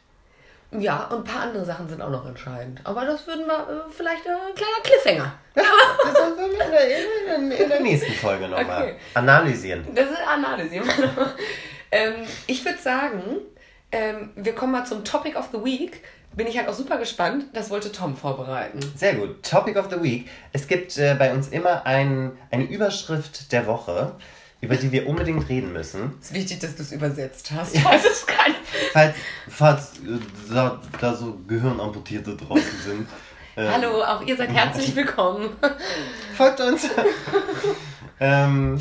Ja, 0.71 1.05
und 1.07 1.19
ein 1.19 1.25
paar 1.25 1.43
andere 1.45 1.65
Sachen 1.65 1.89
sind 1.89 2.03
auch 2.03 2.11
noch 2.11 2.27
entscheidend. 2.27 2.81
Aber 2.85 3.07
das 3.07 3.27
würden 3.27 3.47
wir 3.47 3.55
äh, 3.55 3.91
vielleicht 3.91 4.27
äh, 4.27 4.31
ein 4.31 4.55
kleiner 4.55 4.83
Cliffhanger. 4.83 5.33
das 5.55 5.65
in 7.37 7.51
der, 7.51 7.61
in 7.61 7.69
der 7.69 7.81
nächsten 7.81 8.13
Folge 8.13 8.49
nochmal 8.49 8.83
okay. 8.83 8.97
analysieren. 9.15 9.87
Das 9.95 10.11
ist 10.11 10.19
analysieren. 10.27 10.89
Ähm, 11.91 12.15
ich 12.47 12.65
würde 12.65 12.79
sagen, 12.79 13.23
ähm, 13.93 14.31
wir 14.37 14.55
kommen 14.55 14.73
mal 14.73 14.85
zum 14.85 15.05
Topic 15.05 15.37
of 15.37 15.49
the 15.53 15.65
Week. 15.65 16.03
Bin 16.35 16.47
ich 16.47 16.59
halt 16.59 16.69
auch 16.69 16.75
super 16.75 16.99
gespannt. 16.99 17.47
Das 17.53 17.71
wollte 17.71 17.91
Tom 17.91 18.17
vorbereiten. 18.17 18.81
Sehr 18.95 19.15
gut. 19.15 19.43
Topic 19.43 19.79
of 19.79 19.89
the 19.91 20.03
Week. 20.03 20.29
Es 20.53 20.69
gibt 20.69 20.97
äh, 20.99 21.17
bei 21.19 21.33
uns 21.33 21.49
immer 21.49 21.87
ein, 21.87 22.33
eine 22.51 22.65
Überschrift 22.65 23.51
der 23.53 23.67
Woche 23.67 24.15
über 24.61 24.77
die 24.77 24.91
wir 24.91 25.07
unbedingt 25.07 25.49
reden 25.49 25.73
müssen. 25.73 26.15
Es 26.21 26.29
ist 26.29 26.35
wichtig, 26.35 26.59
dass 26.59 26.75
du 26.75 26.83
es 26.83 26.93
übersetzt 26.93 27.53
hast. 27.53 27.77
Ja. 27.77 27.93
Das 27.93 28.05
ist 28.05 28.27
kein 28.27 28.55
falls 28.93 29.15
falls 29.49 29.93
äh, 29.99 30.19
da, 31.01 31.15
so 31.15 31.39
Gehirnamputierte 31.47 32.37
draußen 32.37 32.81
sind. 32.85 33.09
Ähm, 33.57 33.73
Hallo, 33.73 34.05
auch 34.05 34.23
ihr 34.23 34.37
seid 34.37 34.51
herzlich 34.51 34.95
willkommen. 34.95 35.51
Folgt 36.37 36.61
uns. 36.61 36.89
ähm, 38.21 38.79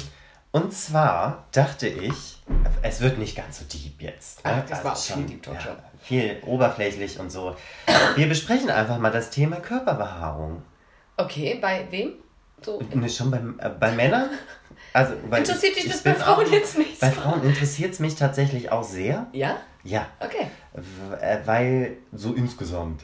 und 0.52 0.72
zwar 0.72 1.48
dachte 1.52 1.88
ich, 1.88 2.37
es 2.82 3.02
wird 3.02 3.18
nicht 3.18 3.36
ganz 3.36 3.60
so 3.60 3.66
deep 3.66 4.02
jetzt. 4.02 4.44
Ne? 4.46 4.64
Das 4.68 4.80
also 4.80 4.84
war 4.84 4.94
auch 4.94 5.04
schon, 5.04 5.18
viel 5.18 5.26
Deep 5.28 5.44
Talk 5.44 5.56
ja, 5.56 5.78
Viel 6.02 6.38
oberflächlich 6.46 7.20
und 7.20 7.32
so. 7.32 7.56
Wir 8.16 8.28
besprechen 8.28 8.70
einfach 8.70 8.98
mal 9.00 9.12
das 9.12 9.30
Thema 9.30 9.58
Körperbehaarung. 9.58 10.62
Okay, 11.18 11.58
bei 11.62 11.88
wem? 11.90 12.14
So. 12.62 12.82
Ne, 12.94 13.10
schon 13.10 13.32
bei, 13.32 13.38
äh, 13.38 13.70
bei 13.70 13.92
Männern? 13.92 14.30
Also, 14.94 15.14
interessiert 15.14 15.76
dich 15.76 15.88
das 15.88 16.02
bei 16.02 16.16
Frauen 16.16 16.48
auch, 16.48 16.52
jetzt 16.52 16.78
nicht? 16.78 17.00
Bei 17.00 17.12
Frauen 17.12 17.44
interessiert 17.44 17.94
es 17.94 18.00
mich 18.00 18.16
tatsächlich 18.16 18.72
auch 18.72 18.84
sehr. 18.84 19.28
Ja? 19.32 19.58
Ja. 19.84 20.08
Okay. 20.20 20.48
Äh, 21.22 21.38
weil 21.46 21.98
so 22.14 22.34
insgesamt 22.34 23.04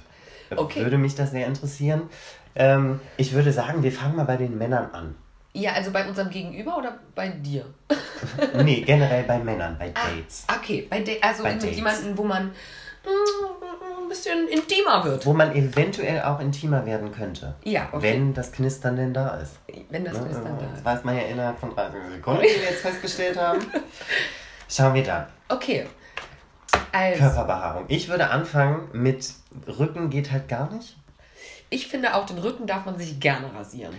okay. 0.56 0.82
würde 0.82 0.98
mich 0.98 1.16
das 1.16 1.32
sehr 1.32 1.46
interessieren. 1.46 2.10
Ähm, 2.56 3.00
ich 3.18 3.34
würde 3.34 3.52
sagen, 3.52 3.84
wir 3.84 3.92
fangen 3.92 4.16
mal 4.16 4.26
bei 4.26 4.38
den 4.38 4.58
Männern 4.58 4.90
an. 4.92 5.16
Ja, 5.54 5.74
also 5.74 5.92
bei 5.92 6.08
unserem 6.08 6.32
Gegenüber 6.32 6.78
oder 6.78 6.98
bei 7.14 7.30
dir? 7.30 7.66
nee, 8.64 8.82
generell 8.82 9.24
bei 9.24 9.38
Männern, 9.38 9.78
bei 9.78 9.92
ah, 9.94 10.08
Dates. 10.10 10.46
Ah, 10.48 10.56
okay, 10.58 10.88
bei 10.90 11.02
da 11.02 11.12
also 11.22 11.44
bei 11.44 11.54
mit 11.54 11.62
Dates. 11.62 11.76
jemandem, 11.76 12.18
wo 12.18 12.24
man 12.24 12.52
ein 13.06 14.10
bisschen 14.10 14.48
intimer 14.48 15.04
wird. 15.04 15.26
Wo 15.26 15.34
man 15.34 15.56
eventuell 15.56 16.22
auch 16.22 16.40
intimer 16.40 16.86
werden 16.86 17.12
könnte. 17.12 17.56
Ja, 17.64 17.88
okay. 17.92 18.02
Wenn 18.02 18.34
das 18.34 18.52
Knistern 18.52 18.96
denn 18.96 19.14
da 19.14 19.38
ist. 19.38 19.60
Wenn 19.90 20.06
das 20.06 20.14
ne? 20.14 20.26
Knistern 20.26 20.58
da 20.58 20.66
ist. 20.66 20.78
Das 20.78 20.86
weiß 20.86 21.04
man 21.04 21.18
ja 21.18 21.24
innerhalb 21.24 21.60
von 21.60 21.70
30 21.70 22.00
Sekunden, 22.16 22.42
wie 22.42 22.46
wir 22.48 22.70
jetzt 22.70 22.82
festgestellt 22.82 23.38
haben. 23.38 23.60
Schauen 24.68 24.94
wir 24.94 25.04
dann. 25.04 25.28
Okay. 25.50 25.86
Also. 26.92 27.20
Körperbehaarung. 27.20 27.86
Ich 27.90 28.10
würde 28.10 28.30
anfangen 28.30 28.90
mit 28.94 29.34
Rücken 29.68 30.10
geht 30.10 30.32
halt 30.32 30.48
gar 30.48 30.72
nicht. 30.72 30.96
Ich 31.70 31.88
finde 31.88 32.16
auch, 32.16 32.26
den 32.26 32.38
Rücken 32.38 32.66
darf 32.68 32.86
man 32.86 32.98
sich 32.98 33.20
gerne 33.20 33.54
rasieren. 33.54 33.94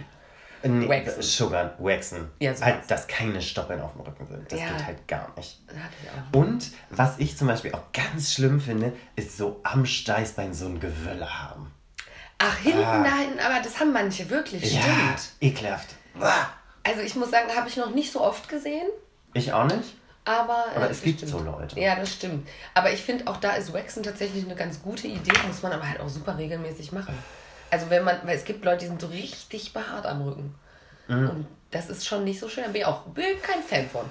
Nee, 0.64 0.88
waxen. 0.88 1.22
Sugar, 1.22 1.74
waxen. 1.78 2.30
Ja, 2.40 2.54
so 2.54 2.64
halt, 2.64 2.90
dass 2.90 3.06
keine 3.06 3.42
Stoppeln 3.42 3.80
auf 3.80 3.92
dem 3.92 4.00
Rücken 4.00 4.26
sind. 4.26 4.50
Das 4.50 4.58
ja. 4.58 4.68
geht 4.68 4.86
halt 4.86 5.08
gar 5.08 5.32
nicht. 5.36 5.60
Und 6.32 6.70
was 6.90 7.18
ich 7.18 7.36
zum 7.36 7.48
Beispiel 7.48 7.72
auch 7.72 7.92
ganz 7.92 8.32
schlimm 8.32 8.60
finde, 8.60 8.92
ist 9.14 9.36
so 9.36 9.60
am 9.62 9.84
Steißbein 9.84 10.54
so 10.54 10.66
ein 10.66 10.80
Gewölle 10.80 11.42
haben. 11.42 11.70
Ach, 12.38 12.56
hinten, 12.58 12.82
ah. 12.82 13.02
da 13.02 13.16
hinten, 13.16 13.38
aber 13.38 13.62
das 13.62 13.78
haben 13.78 13.92
manche 13.92 14.28
wirklich, 14.30 14.74
ja, 14.74 14.80
stimmt. 14.80 15.32
ekelhaft. 15.40 15.94
Also 16.82 17.00
ich 17.00 17.14
muss 17.14 17.30
sagen, 17.30 17.48
habe 17.54 17.68
ich 17.68 17.76
noch 17.76 17.94
nicht 17.94 18.10
so 18.10 18.20
oft 18.20 18.48
gesehen. 18.48 18.86
Ich 19.32 19.52
auch 19.52 19.64
nicht. 19.64 19.94
Aber, 20.24 20.64
aber 20.74 20.88
äh, 20.88 20.90
es 20.90 21.02
gibt 21.02 21.18
stimmt. 21.18 21.32
so 21.32 21.38
Leute. 21.40 21.78
Ja, 21.78 21.96
das 21.96 22.12
stimmt. 22.12 22.48
Aber 22.72 22.92
ich 22.92 23.02
finde 23.02 23.26
auch 23.26 23.36
da 23.36 23.52
ist 23.52 23.72
Waxen 23.72 24.02
tatsächlich 24.02 24.44
eine 24.44 24.54
ganz 24.54 24.82
gute 24.82 25.06
Idee, 25.06 25.32
muss 25.46 25.62
man 25.62 25.72
aber 25.72 25.86
halt 25.88 26.00
auch 26.00 26.08
super 26.08 26.38
regelmäßig 26.38 26.92
machen. 26.92 27.14
Also 27.70 27.90
wenn 27.90 28.04
man, 28.04 28.18
weil 28.24 28.36
es 28.36 28.44
gibt 28.44 28.64
Leute, 28.64 28.80
die 28.80 28.86
sind 28.86 29.00
so 29.00 29.08
richtig 29.08 29.72
behaart 29.72 30.06
am 30.06 30.22
Rücken. 30.22 30.54
Mhm. 31.08 31.30
Und 31.30 31.46
das 31.70 31.90
ist 31.90 32.06
schon 32.06 32.24
nicht 32.24 32.38
so 32.38 32.48
schön. 32.48 32.64
Da 32.64 32.70
bin 32.70 32.82
ich 32.82 32.86
auch 32.86 33.02
bin 33.02 33.24
kein 33.42 33.62
Fan 33.62 33.88
von. 33.88 34.08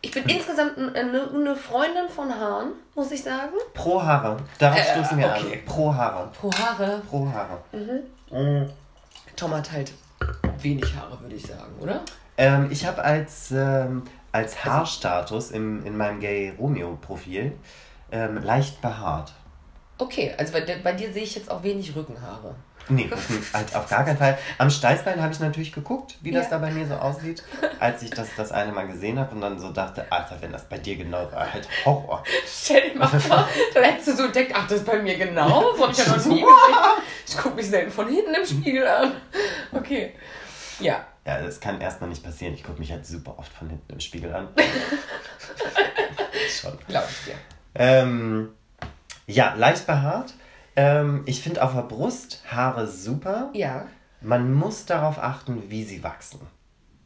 Ich 0.00 0.10
bin 0.10 0.24
mhm. 0.24 0.30
insgesamt 0.30 0.78
eine, 0.78 1.30
eine, 1.30 1.56
Freundin 1.56 2.08
von 2.08 2.28
Haaren, 2.34 2.72
muss 2.94 3.12
ich 3.12 3.22
sagen. 3.22 3.52
Pro 3.72 4.02
Haare. 4.02 4.36
Darauf 4.58 4.78
äh, 4.78 4.92
stoßen 4.92 5.18
wir 5.18 5.26
okay. 5.26 5.60
an. 5.60 5.64
Pro 5.64 5.94
Haare. 5.94 6.30
Pro 6.32 6.50
Haare. 6.52 7.02
Pro 7.08 7.28
Haare. 7.30 7.58
Mhm. 7.72 8.36
Mhm. 8.36 8.70
Tom 9.36 9.54
hat 9.54 9.70
halt 9.70 9.92
wenig 10.58 10.94
Haare, 10.94 11.20
würde 11.20 11.36
ich 11.36 11.46
sagen, 11.46 11.72
oder? 11.80 12.00
Ähm, 12.36 12.68
ich 12.70 12.86
habe 12.86 13.02
als, 13.02 13.52
ähm, 13.52 14.02
als 14.32 14.56
also 14.56 14.64
Haarstatus 14.64 15.50
im, 15.50 15.84
in 15.86 15.96
meinem 15.96 16.20
Gay 16.20 16.52
Romeo-Profil 16.58 17.52
ähm, 18.10 18.42
leicht 18.42 18.80
behaart. 18.82 19.32
Okay, 19.98 20.34
also 20.36 20.52
bei, 20.52 20.60
bei 20.82 20.92
dir 20.92 21.12
sehe 21.12 21.22
ich 21.22 21.34
jetzt 21.34 21.50
auch 21.50 21.62
wenig 21.62 21.94
Rückenhaare. 21.94 22.54
Nee, 22.88 23.08
halt 23.54 23.76
auf 23.76 23.88
gar 23.88 24.04
keinen 24.04 24.18
Fall. 24.18 24.36
Am 24.58 24.68
Steißbein 24.68 25.22
habe 25.22 25.32
ich 25.32 25.38
natürlich 25.38 25.72
geguckt, 25.72 26.16
wie 26.20 26.32
das 26.32 26.46
ja. 26.46 26.50
da 26.52 26.58
bei 26.58 26.70
mir 26.72 26.84
so 26.86 26.94
aussieht, 26.94 27.44
als 27.78 28.02
ich 28.02 28.10
das 28.10 28.28
das 28.36 28.50
eine 28.50 28.72
Mal 28.72 28.88
gesehen 28.88 29.20
habe 29.20 29.34
und 29.34 29.40
dann 29.40 29.60
so 29.60 29.70
dachte, 29.70 30.04
Alter, 30.10 30.38
wenn 30.40 30.50
das 30.50 30.64
bei 30.64 30.78
dir 30.78 30.96
genau 30.96 31.30
war, 31.30 31.52
halt 31.52 31.68
Horror. 31.84 32.24
Stell 32.44 32.90
dir 32.90 32.98
mal 32.98 33.06
vor, 33.06 33.48
dann 33.74 33.84
hättest 33.84 34.08
du 34.08 34.16
so 34.16 34.24
entdeckt, 34.24 34.52
ach, 34.54 34.66
das 34.66 34.78
ist 34.78 34.86
bei 34.86 35.00
mir 35.00 35.16
genau, 35.16 35.72
das 35.72 35.80
habe 35.80 35.92
ich 35.92 35.98
ja 35.98 36.08
noch 36.08 36.26
nie 36.26 36.40
gesehen. 36.40 36.48
Ich 37.28 37.36
gucke 37.36 37.54
mich 37.54 37.70
selten 37.70 37.92
von 37.92 38.08
hinten 38.08 38.34
im 38.34 38.44
Spiegel 38.44 38.86
an. 38.86 39.12
Okay, 39.72 40.14
ja. 40.80 41.06
Ja, 41.24 41.40
das 41.40 41.60
kann 41.60 41.80
erstmal 41.80 42.10
nicht 42.10 42.24
passieren. 42.24 42.52
Ich 42.54 42.64
gucke 42.64 42.80
mich 42.80 42.90
halt 42.90 43.06
super 43.06 43.38
oft 43.38 43.52
von 43.52 43.70
hinten 43.70 43.92
im 43.92 44.00
Spiegel 44.00 44.34
an. 44.34 44.48
Schon. 46.60 46.76
Glaube 46.88 47.06
ich 47.08 47.26
dir. 47.26 47.38
Ähm, 47.76 48.54
ja, 49.32 49.54
leicht 49.54 49.86
behaart. 49.86 50.34
Ähm, 50.76 51.22
ich 51.26 51.42
finde 51.42 51.62
auf 51.62 51.74
der 51.74 51.82
Brust 51.82 52.42
Haare 52.48 52.86
super. 52.86 53.50
Ja. 53.54 53.86
Man 54.20 54.52
muss 54.52 54.86
darauf 54.86 55.18
achten, 55.18 55.64
wie 55.68 55.84
sie 55.84 56.02
wachsen. 56.02 56.40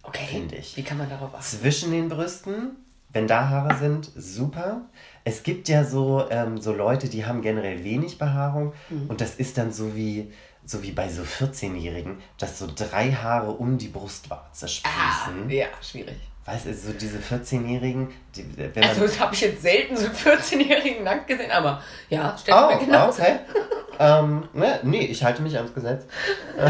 Okay. 0.03 0.27
Finde 0.27 0.57
ich. 0.57 0.77
Wie 0.77 0.83
kann 0.83 0.99
man 0.99 1.09
darauf 1.09 1.35
achten? 1.35 1.43
Zwischen 1.43 1.91
den 1.91 2.09
Brüsten, 2.09 2.77
wenn 3.13 3.27
da 3.27 3.49
Haare 3.49 3.77
sind, 3.77 4.11
super. 4.15 4.83
Es 5.25 5.43
gibt 5.43 5.69
ja 5.69 5.85
so, 5.85 6.27
ähm, 6.31 6.59
so 6.59 6.73
Leute, 6.73 7.09
die 7.09 7.25
haben 7.25 7.43
generell 7.43 7.83
wenig 7.83 8.19
Behaarung 8.19 8.73
mhm. 8.91 9.09
und 9.09 9.21
das 9.21 9.37
ist 9.37 9.59
dann 9.59 9.73
so 9.73 9.97
wie, 9.97 10.33
so 10.65 10.83
wie 10.83 10.93
bei 10.93 11.09
so 11.09 11.23
14-Jährigen, 11.23 12.19
dass 12.39 12.59
so 12.59 12.69
drei 12.73 13.11
Haare 13.13 13.51
um 13.53 13.79
die 13.79 13.89
Brustwarze 13.89 14.69
sprießen. 14.69 15.49
Ah, 15.49 15.51
ja, 15.51 15.67
schwierig. 15.81 16.19
Weißt 16.47 16.67
du, 16.67 16.75
so 16.75 16.93
diese 16.93 17.19
14-Jährigen. 17.19 18.13
Die, 18.37 18.47
also, 18.81 19.03
das 19.03 19.19
habe 19.19 19.35
ich 19.35 19.41
jetzt 19.41 19.63
selten 19.63 19.97
so 19.97 20.07
14-Jährigen 20.07 21.03
nackt 21.03 21.27
gesehen, 21.27 21.51
aber 21.51 21.83
ja, 22.09 22.37
stell 22.41 22.55
oh, 22.55 22.69
mir 22.69 22.79
genau. 22.79 23.09
Okay. 23.09 23.41
ähm, 23.99 24.49
ne, 24.53 24.79
nee, 24.85 25.07
ich 25.07 25.25
halte 25.25 25.43
mich 25.43 25.57
ans 25.57 25.75
Gesetz. 25.75 26.05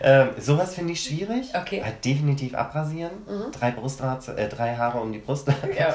ähm, 0.00 0.28
sowas 0.38 0.76
finde 0.76 0.92
ich 0.92 1.02
schwierig. 1.02 1.48
Okay. 1.56 1.82
Halt 1.82 2.04
definitiv 2.04 2.54
abrasieren. 2.54 3.10
Mhm. 3.26 3.50
Drei 3.50 3.72
Brustwarze, 3.72 4.36
äh, 4.36 4.48
drei 4.48 4.76
Haare 4.76 5.00
um 5.00 5.12
die 5.12 5.18
Brustwarzen. 5.18 5.70
Ja. 5.76 5.92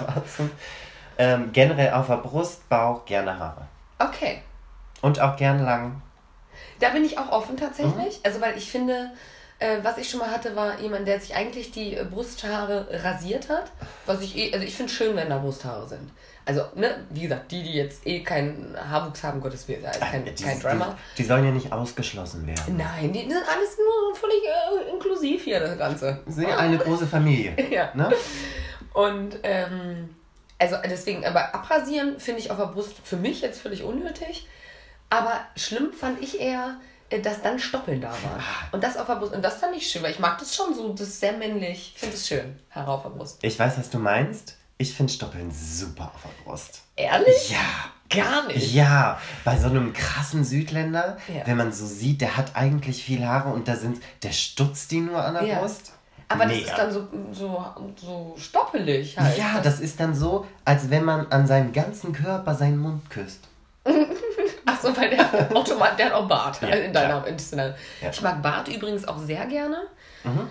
Ähm, 1.18 1.52
generell 1.52 1.94
auf 1.94 2.08
der 2.08 2.16
Brust, 2.16 2.68
Bauch, 2.70 3.06
gerne 3.06 3.40
Haare. 3.40 3.68
Okay. 3.98 4.42
Und 5.02 5.22
auch 5.22 5.38
gern 5.38 5.64
lang. 5.64 6.02
Da 6.80 6.90
bin 6.90 7.06
ich 7.06 7.18
auch 7.18 7.32
offen 7.32 7.56
tatsächlich. 7.56 8.18
Mhm. 8.18 8.24
Also, 8.24 8.42
weil 8.42 8.58
ich 8.58 8.70
finde, 8.70 9.12
äh, 9.60 9.78
was 9.84 9.98
ich 9.98 10.10
schon 10.10 10.20
mal 10.20 10.32
hatte, 10.32 10.56
war 10.56 10.80
jemand, 10.80 11.08
der 11.08 11.20
sich 11.20 11.36
eigentlich 11.36 11.72
die 11.72 11.96
äh, 11.96 12.06
Brusthaare 12.06 12.88
rasiert 13.04 13.50
hat. 13.50 13.72
Was 14.06 14.22
ich 14.22 14.38
eh, 14.38 14.54
also 14.54 14.66
ich 14.66 14.76
finde 14.76 14.92
schön, 14.92 15.16
wenn 15.16 15.30
da 15.30 15.38
Brusthaare 15.38 15.88
sind. 15.88 16.10
Also, 16.46 16.64
ne, 16.74 17.06
wie 17.12 17.22
gesagt, 17.22 17.52
die, 17.52 17.62
die 17.62 17.74
jetzt 17.74 18.08
eh 18.08 18.24
keinen 18.24 18.76
Haarwuchs 18.76 19.22
haben, 19.22 19.40
Gottes 19.40 19.68
Willen, 19.68 19.84
ist 19.84 20.02
kein, 20.02 20.26
ja, 20.26 20.32
kein 20.34 20.60
Drama. 20.60 20.98
Die, 21.16 21.22
die, 21.22 21.28
sollen 21.28 21.46
ja 21.46 21.52
nicht 21.52 21.72
ausgeschlossen 21.72 22.48
werden. 22.48 22.76
Nein, 22.76 23.14
die 23.14 23.20
sind 23.20 23.34
alles 23.34 23.78
nur 23.78 24.16
völlig 24.16 24.42
äh, 24.46 24.92
inklusiv 24.92 25.44
hier, 25.44 25.60
das 25.60 25.78
Ganze. 25.78 26.20
Sie 26.26 26.42
sind 26.42 26.52
eine 26.52 26.78
große 26.80 27.06
Familie. 27.06 27.56
ja. 27.70 27.92
Ne? 27.94 28.12
Und, 28.94 29.38
ähm, 29.44 30.16
also 30.58 30.78
deswegen, 30.86 31.24
aber 31.24 31.54
abrasieren 31.54 32.20
finde 32.20 32.40
ich 32.40 32.50
auf 32.50 32.58
der 32.58 32.66
Brust 32.66 32.96
für 33.04 33.18
mich 33.18 33.42
jetzt 33.42 33.62
völlig 33.62 33.84
unnötig. 33.84 34.48
Aber 35.12 35.42
schlimm 35.56 35.92
fand 35.94 36.22
ich 36.22 36.40
eher, 36.40 36.78
äh, 36.78 36.99
dass 37.24 37.42
dann 37.42 37.60
Stoppeln 37.60 38.02
da 38.02 38.10
waren. 38.10 38.40
Ah. 38.40 38.68
Und 38.72 38.84
das 38.84 38.98
auf 38.98 39.08
der 39.08 39.16
Brust. 39.16 39.34
Und 39.34 39.44
das 39.44 39.56
fand 39.56 39.76
ich 39.76 39.90
schön, 39.90 40.04
weil 40.04 40.12
ich 40.12 40.20
mag 40.20 40.38
das 40.38 40.56
schon 40.56 40.74
so, 40.74 40.90
das 40.94 41.08
ist 41.08 41.20
sehr 41.20 41.34
männlich. 41.34 41.94
Ich 41.96 42.00
finde 42.00 42.16
es 42.16 42.28
schön, 42.28 42.60
Haare 42.72 42.92
auf 42.92 43.04
der 43.04 43.10
Brust. 43.10 43.40
Ich 43.42 43.58
weiß, 43.58 43.78
was 43.78 43.90
du 43.90 44.00
meinst. 44.00 44.58
Ich 44.78 44.94
finde 44.94 45.12
Stoppeln 45.12 45.52
super 45.52 46.12
auf 46.14 46.22
der 46.22 46.44
Brust. 46.44 46.82
Ehrlich? 46.96 47.52
Ja. 47.52 47.92
Gar 48.10 48.48
nicht. 48.48 48.74
Ja, 48.74 49.20
bei 49.46 49.56
so 49.56 49.68
einem 49.68 49.94
krassen 49.94 50.44
Südländer, 50.44 51.18
ja. 51.28 51.46
wenn 51.46 51.58
man 51.58 51.72
so 51.72 51.86
sieht, 51.86 52.22
der 52.22 52.38
hat 52.38 52.56
eigentlich 52.56 53.04
viel 53.04 53.24
Haare 53.24 53.50
und 53.50 53.68
da 53.68 53.76
sind, 53.76 54.02
der 54.24 54.32
stutzt 54.32 54.90
die 54.90 55.02
nur 55.02 55.24
an 55.24 55.36
der 55.36 55.44
ja. 55.44 55.60
Brust. 55.60 55.92
Aber 56.28 56.46
Mega. 56.46 56.60
das 56.60 56.70
ist 56.70 56.78
dann 56.78 56.92
so, 56.92 57.08
so, 57.32 57.66
so 57.96 58.36
stoppelig 58.38 59.18
halt. 59.18 59.38
Ja, 59.38 59.56
das, 59.56 59.64
das 59.64 59.80
ist 59.80 60.00
dann 60.00 60.16
so, 60.16 60.48
als 60.66 60.90
wenn 60.90 61.04
man 61.04 61.28
an 61.32 61.46
seinem 61.46 61.72
ganzen 61.72 62.14
Körper 62.14 62.56
seinen 62.56 62.78
Mund 62.78 63.10
küsst. 63.10 63.42
So, 64.82 64.96
weil 64.96 65.10
der 65.10 65.50
Automat, 65.56 65.98
der 66.00 66.08
hat 66.08 66.14
auch 66.14 66.28
Bart. 66.28 66.62
Ja, 66.62 66.70
in 66.70 66.94
deiner, 66.94 67.26
in 67.28 67.38
deiner. 67.38 67.76
Ja. 68.02 68.10
Ich 68.12 68.22
mag 68.22 68.42
Bart 68.42 68.68
übrigens 68.68 69.08
auch 69.08 69.18
sehr 69.18 69.46
gerne. 69.46 69.84
Mhm. 70.24 70.50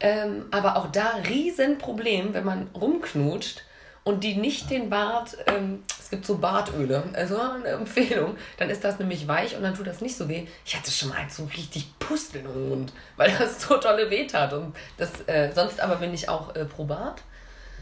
Ähm, 0.00 0.46
aber 0.50 0.76
auch 0.76 0.90
da 0.90 1.12
Riesenproblem, 1.28 2.34
wenn 2.34 2.44
man 2.44 2.68
rumknutscht 2.74 3.62
und 4.04 4.24
die 4.24 4.34
nicht 4.34 4.68
den 4.68 4.90
Bart, 4.90 5.36
ähm, 5.46 5.84
es 6.00 6.10
gibt 6.10 6.26
so 6.26 6.38
Bartöle, 6.38 7.04
also 7.12 7.40
eine 7.40 7.68
Empfehlung, 7.68 8.36
dann 8.58 8.68
ist 8.68 8.82
das 8.82 8.98
nämlich 8.98 9.28
weich 9.28 9.56
und 9.56 9.62
dann 9.62 9.74
tut 9.74 9.86
das 9.86 10.00
nicht 10.00 10.16
so 10.16 10.28
weh. 10.28 10.46
Ich 10.64 10.76
hatte 10.76 10.90
schon 10.90 11.10
mal 11.10 11.24
so 11.30 11.44
richtig 11.44 11.98
Pusteln 12.00 12.46
im 12.46 12.68
Mund, 12.68 12.92
weil 13.16 13.30
das 13.38 13.62
so 13.62 13.76
tolle 13.76 14.10
weh 14.10 14.26
tat. 14.26 14.52
Und 14.52 14.74
das, 14.96 15.10
äh, 15.28 15.52
sonst 15.54 15.80
aber 15.80 15.96
bin 15.96 16.12
ich 16.12 16.28
auch 16.28 16.54
äh, 16.56 16.64
pro 16.64 16.84
Bart. 16.84 17.22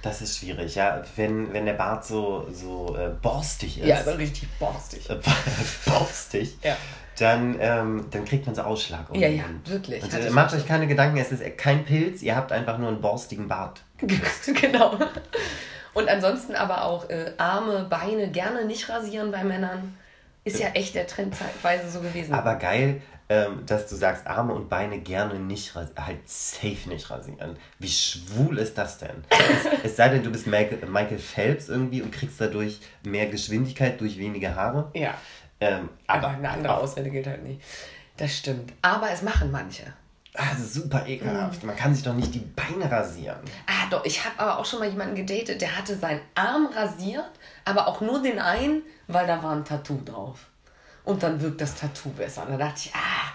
Das 0.03 0.23
ist 0.23 0.39
schwierig, 0.39 0.75
ja. 0.75 1.03
Wenn, 1.17 1.53
wenn 1.53 1.67
der 1.67 1.75
Bart 1.75 2.05
so, 2.05 2.47
so 2.53 2.97
äh, 2.97 3.11
borstig 3.21 3.81
ist. 3.81 3.87
Ja, 3.87 4.03
so 4.03 4.13
richtig 4.13 4.49
borstig. 4.59 5.09
borstig. 5.85 6.57
ja. 6.63 6.77
Dann, 7.19 7.57
ähm, 7.61 8.07
dann 8.11 8.25
kriegt 8.25 8.47
man 8.47 8.55
so 8.55 8.63
Ausschlag. 8.63 9.11
Um 9.11 9.21
ja, 9.21 9.29
ja, 9.29 9.45
wirklich. 9.67 10.03
Und, 10.03 10.15
äh, 10.15 10.31
macht 10.31 10.55
euch 10.55 10.67
keine 10.67 10.87
Gedanken, 10.87 11.19
es 11.19 11.31
ist 11.31 11.59
kein 11.59 11.85
Pilz, 11.85 12.23
ihr 12.23 12.35
habt 12.35 12.51
einfach 12.51 12.79
nur 12.79 12.89
einen 12.89 13.03
borstigen 13.03 13.47
Bart. 13.47 13.83
genau. 14.61 14.97
Und 15.93 16.09
ansonsten 16.09 16.55
aber 16.55 16.85
auch 16.85 17.11
äh, 17.11 17.33
Arme, 17.37 17.87
Beine 17.91 18.31
gerne 18.31 18.65
nicht 18.65 18.89
rasieren 18.89 19.31
bei 19.31 19.45
Männern. 19.45 19.97
Ist 20.45 20.59
ja 20.59 20.69
echt 20.69 20.95
der 20.95 21.07
Trend 21.07 21.35
zeitweise 21.35 21.91
so 21.91 22.01
gewesen. 22.01 22.33
Aber 22.33 22.55
geil, 22.55 23.03
ähm, 23.31 23.65
dass 23.65 23.87
du 23.87 23.95
sagst, 23.95 24.27
Arme 24.27 24.53
und 24.53 24.69
Beine 24.69 24.99
gerne 24.99 25.39
nicht 25.39 25.77
rasieren, 25.77 26.05
halt 26.05 26.29
safe 26.29 26.89
nicht 26.89 27.09
rasieren. 27.11 27.57
Wie 27.79 27.89
schwul 27.89 28.59
ist 28.59 28.77
das 28.77 28.99
denn? 28.99 29.25
es, 29.31 29.85
es, 29.85 29.97
sei 29.97 30.09
denn, 30.09 30.25
du 30.25 30.33
bist 30.33 30.49
Michael, 30.49 30.85
Michael 30.89 31.21
Phelps 31.21 31.69
irgendwie 31.69 32.03
und 32.03 32.11
kriegst 32.11 32.41
dadurch 32.41 32.81
mehr 33.05 33.29
Geschwindigkeit 33.29 34.01
durch 34.01 34.19
weniger 34.19 34.57
Haare. 34.57 34.91
Ja. 34.95 35.15
Ähm, 35.61 35.91
aber, 36.09 36.27
aber, 36.27 36.37
eine 36.39 36.51
andere 36.51 36.77
Ausrede 36.77 37.09
gilt 37.09 37.29
halt 37.29 37.45
nicht. 37.45 37.63
Das 38.17 38.37
stimmt. 38.37 38.73
Aber 38.83 39.13
es 39.13 39.23
machen 39.23 39.53
manche. 39.53 39.85
Ah, 40.35 40.57
super 40.57 41.07
ekelhaft. 41.07 41.63
Mhm. 41.63 41.69
Man 41.69 41.77
kann 41.77 41.95
sich 41.95 42.03
doch 42.03 42.15
nicht 42.15 42.35
die 42.35 42.41
Beine 42.41 42.91
rasieren. 42.91 43.39
Ah, 43.67 43.87
doch. 43.91 44.05
Ich 44.05 44.25
habe 44.25 44.41
aber 44.41 44.59
auch 44.59 44.65
schon 44.65 44.81
mal 44.81 44.89
jemanden 44.89 45.15
gedatet, 45.15 45.61
der 45.61 45.79
hatte 45.79 45.97
seinen 45.97 46.21
Arm 46.35 46.67
rasiert, 46.67 47.31
aber 47.65 47.87
auch 47.87 48.01
nur 48.01 48.21
den 48.21 48.41
einen, 48.41 48.83
weil 49.07 49.29
da 49.29 49.41
war 49.41 49.55
ein 49.55 49.65
Tattoo 49.65 50.01
drauf 50.05 50.50
und 51.05 51.23
dann 51.23 51.41
wirkt 51.41 51.61
das 51.61 51.75
Tattoo 51.75 52.11
besser. 52.11 52.47
Und 52.47 52.53
da 52.53 52.59
dachte 52.59 52.81
ich, 52.85 52.95
ah, 52.95 53.33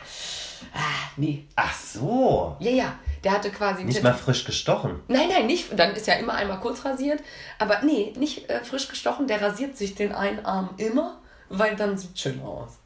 ah, 0.73 1.09
nee. 1.17 1.45
Ach 1.55 1.73
so. 1.73 2.55
Ja, 2.59 2.71
ja. 2.71 2.99
Der 3.23 3.31
hatte 3.31 3.49
quasi. 3.49 3.83
Nicht 3.83 4.03
mal 4.03 4.13
frisch 4.13 4.45
gestochen. 4.45 5.01
Nein, 5.07 5.29
nein, 5.29 5.47
nicht. 5.47 5.77
Dann 5.77 5.95
ist 5.95 6.07
ja 6.07 6.15
immer 6.15 6.33
einmal 6.33 6.59
kurz 6.59 6.85
rasiert. 6.85 7.21
Aber 7.57 7.81
nee, 7.81 8.13
nicht 8.17 8.49
äh, 8.49 8.63
frisch 8.63 8.87
gestochen. 8.87 9.27
Der 9.27 9.41
rasiert 9.41 9.77
sich 9.77 9.95
den 9.95 10.11
einen 10.11 10.45
Arm 10.45 10.69
immer, 10.77 11.19
weil 11.49 11.75
dann 11.75 11.97
sieht 11.97 12.17
schön 12.17 12.41
aus. 12.43 12.77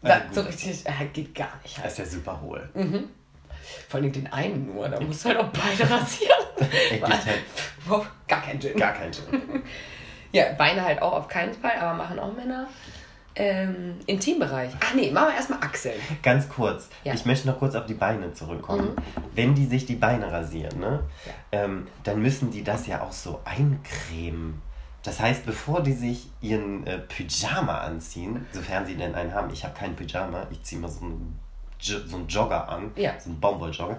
Da, 0.00 0.20
so 0.32 0.40
richtig, 0.40 0.84
äh, 0.86 1.06
geht 1.12 1.34
gar 1.34 1.60
nicht. 1.62 1.76
Halt. 1.76 1.86
Das 1.86 1.92
ist 1.92 1.98
ja 1.98 2.06
super 2.06 2.40
hohl. 2.40 2.68
Mhm. 2.74 3.08
Vor 3.88 4.00
allem 4.00 4.12
den 4.12 4.32
einen 4.32 4.66
nur, 4.66 4.88
da 4.88 4.98
musst 5.00 5.24
du 5.24 5.28
halt 5.28 5.38
auch 5.38 5.50
beide 5.50 5.88
rasieren. 5.88 6.42
halt. 7.02 8.06
gar 8.26 8.42
kein 8.42 8.60
Gin. 8.60 8.76
Gar 8.76 8.92
kein 8.94 9.12
Gin. 9.12 9.62
ja, 10.32 10.52
Beine 10.54 10.82
halt 10.82 11.00
auch 11.02 11.12
auf 11.12 11.28
keinen 11.28 11.54
Fall, 11.54 11.76
aber 11.78 11.94
machen 11.96 12.18
auch 12.18 12.32
Männer. 12.32 12.68
Ähm, 13.34 13.94
Intimbereich. 14.06 14.72
Ach 14.80 14.94
nee, 14.94 15.10
machen 15.10 15.28
wir 15.28 15.34
erstmal 15.36 15.60
Achseln. 15.60 15.98
Ganz 16.22 16.48
kurz. 16.48 16.88
Ja. 17.04 17.14
Ich 17.14 17.24
möchte 17.24 17.48
noch 17.48 17.58
kurz 17.58 17.74
auf 17.74 17.86
die 17.86 17.94
Beine 17.94 18.32
zurückkommen. 18.34 18.88
Mhm. 18.90 18.96
Wenn 19.34 19.54
die 19.54 19.66
sich 19.66 19.86
die 19.86 19.96
Beine 19.96 20.30
rasieren, 20.30 20.78
ne, 20.80 21.02
ja. 21.24 21.32
ähm, 21.64 21.86
dann 22.04 22.20
müssen 22.20 22.50
die 22.50 22.62
das 22.62 22.86
ja 22.86 23.00
auch 23.02 23.12
so 23.12 23.40
eincremen. 23.44 24.60
Das 25.02 25.18
heißt, 25.18 25.46
bevor 25.46 25.82
die 25.82 25.94
sich 25.94 26.28
ihren 26.40 26.86
äh, 26.86 26.98
Pyjama 26.98 27.78
anziehen, 27.78 28.46
sofern 28.52 28.86
sie 28.86 28.94
denn 28.96 29.14
einen 29.14 29.34
haben, 29.34 29.52
ich 29.52 29.64
habe 29.64 29.74
keinen 29.74 29.96
Pyjama, 29.96 30.46
ich 30.50 30.62
ziehe 30.62 30.80
mal 30.80 30.88
so 30.88 31.00
einen, 31.04 31.38
Jo- 31.80 32.06
so 32.06 32.16
einen 32.16 32.28
Jogger 32.28 32.68
an, 32.68 32.92
Ja. 32.96 33.12
so 33.18 33.30
einen 33.30 33.40
Baumwolljogger, 33.40 33.98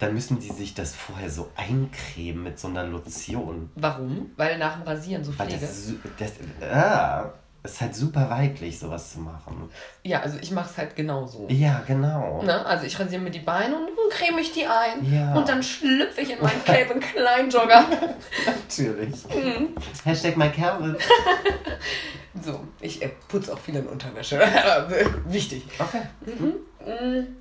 dann 0.00 0.12
müssen 0.12 0.40
die 0.40 0.48
sich 0.50 0.74
das 0.74 0.92
vorher 0.94 1.30
so 1.30 1.50
eincremen 1.54 2.42
mit 2.42 2.58
so 2.58 2.66
einer 2.66 2.84
Lotion. 2.84 3.70
Warum? 3.76 4.30
Weil 4.36 4.58
nach 4.58 4.74
dem 4.74 4.82
Rasieren 4.82 5.22
so 5.22 5.38
Weil 5.38 5.46
Pflege. 5.46 5.60
das, 5.66 5.92
das, 6.18 6.68
ah, 6.68 7.30
ist 7.64 7.80
halt 7.80 7.94
super 7.94 8.28
weiblich, 8.28 8.78
sowas 8.78 9.12
zu 9.12 9.20
machen. 9.20 9.70
Ja, 10.02 10.20
also 10.20 10.38
ich 10.40 10.50
mache 10.50 10.68
es 10.70 10.76
halt 10.76 10.94
genauso. 10.94 11.46
Ja, 11.48 11.82
genau. 11.86 12.42
Ne? 12.42 12.64
Also 12.64 12.84
ich 12.84 13.00
rasiere 13.00 13.22
mir 13.22 13.30
die 13.30 13.40
Beine 13.40 13.74
und 13.74 13.86
dann 13.86 14.10
creme 14.10 14.38
ich 14.40 14.52
die 14.52 14.66
ein. 14.66 15.10
Ja. 15.10 15.34
Und 15.34 15.48
dann 15.48 15.62
schlüpfe 15.62 16.20
ich 16.20 16.30
in 16.30 16.42
meinen 16.42 16.62
Calvin 16.64 17.00
Klein 17.00 17.48
Jogger. 17.48 17.86
Natürlich. 18.46 19.26
Mhm. 19.28 19.74
Hashtag 20.04 20.36
my 20.36 20.50
Calvin. 20.50 20.96
So, 22.42 22.66
ich 22.80 23.00
äh, 23.00 23.10
putze 23.28 23.54
auch 23.54 23.58
viel 23.60 23.76
in 23.76 23.86
Unterwäsche. 23.86 24.40
Wichtig. 25.26 25.62
Okay. 25.78 26.02
Mhm. 26.26 27.36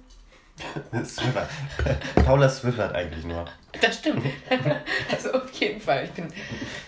Swiffer. 1.05 1.47
Paula 2.25 2.47
swiffert 2.47 2.93
eigentlich 2.95 3.25
nur. 3.25 3.45
Das 3.81 3.97
stimmt. 3.97 4.23
also 5.11 5.33
auf 5.33 5.51
jeden 5.53 5.81
Fall. 5.81 6.05
Ich 6.05 6.11
bin. 6.11 6.31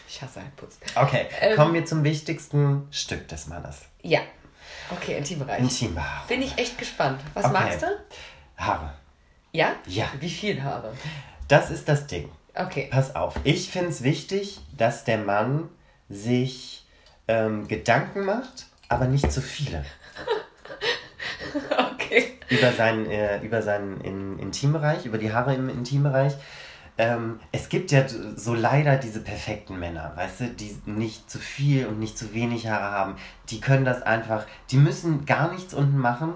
Ich 0.08 0.22
hasse 0.22 0.42
halt 0.42 0.56
Putz. 0.56 0.78
Okay, 0.96 1.28
Ähm. 1.42 1.56
kommen 1.56 1.74
wir 1.74 1.86
zum 1.86 2.04
wichtigsten 2.04 2.88
Stück 2.92 3.28
des 3.28 3.48
Mannes. 3.48 3.82
Ja. 4.04 4.20
Okay, 4.92 5.18
Intimbereich. 5.18 5.60
Intimhaare. 5.60 6.28
Bin 6.28 6.42
ich 6.44 6.58
echt 6.58 6.78
gespannt. 6.78 7.20
Was 7.34 7.46
Okay. 7.46 7.54
magst 7.54 7.82
du? 7.82 7.88
Haare. 8.58 8.94
Ja? 9.52 9.74
Ja. 9.88 10.06
Wie 10.20 10.30
viel 10.30 10.62
Haare? 10.62 10.94
Das 11.48 11.72
ist 11.72 11.90
das 11.90 12.06
Ding. 12.08 12.30
Okay. 12.54 12.88
Pass 12.92 13.16
auf. 13.16 13.36
Ich 13.44 13.70
finde 13.72 13.90
es 13.90 14.04
wichtig, 14.04 14.60
dass 14.78 15.04
der 15.06 15.18
Mann 15.18 15.70
sich 16.08 16.86
ähm, 17.28 17.68
Gedanken 17.68 18.26
macht, 18.26 18.68
aber 18.90 19.06
nicht 19.08 19.32
zu 19.32 19.42
viele. 19.42 19.84
Okay. 22.06 22.34
Über 22.50 22.72
seinen, 22.72 23.10
äh, 23.10 23.42
über 23.42 23.62
seinen 23.62 24.02
in, 24.02 24.40
Intimbereich, 24.40 25.06
über 25.06 25.18
die 25.18 25.34
Haare 25.34 25.56
im 25.56 25.70
Intimbereich. 25.70 26.34
Ähm, 26.98 27.40
es 27.52 27.68
gibt 27.68 27.92
ja 27.92 28.06
so 28.36 28.54
leider 28.54 28.96
diese 28.96 29.20
perfekten 29.20 29.78
Männer, 29.78 30.14
weißt 30.16 30.40
du, 30.42 30.48
die 30.50 30.78
nicht 30.86 31.30
zu 31.30 31.40
viel 31.40 31.88
und 31.88 32.00
nicht 32.00 32.18
zu 32.18 32.34
wenig 32.34 32.68
Haare 32.68 32.92
haben. 32.92 33.16
Die 33.50 33.60
können 33.60 33.84
das 33.84 34.02
einfach, 34.02 34.46
die 34.72 34.78
müssen 34.78 35.26
gar 35.26 35.52
nichts 35.52 35.74
unten 35.74 35.98
machen 35.98 36.36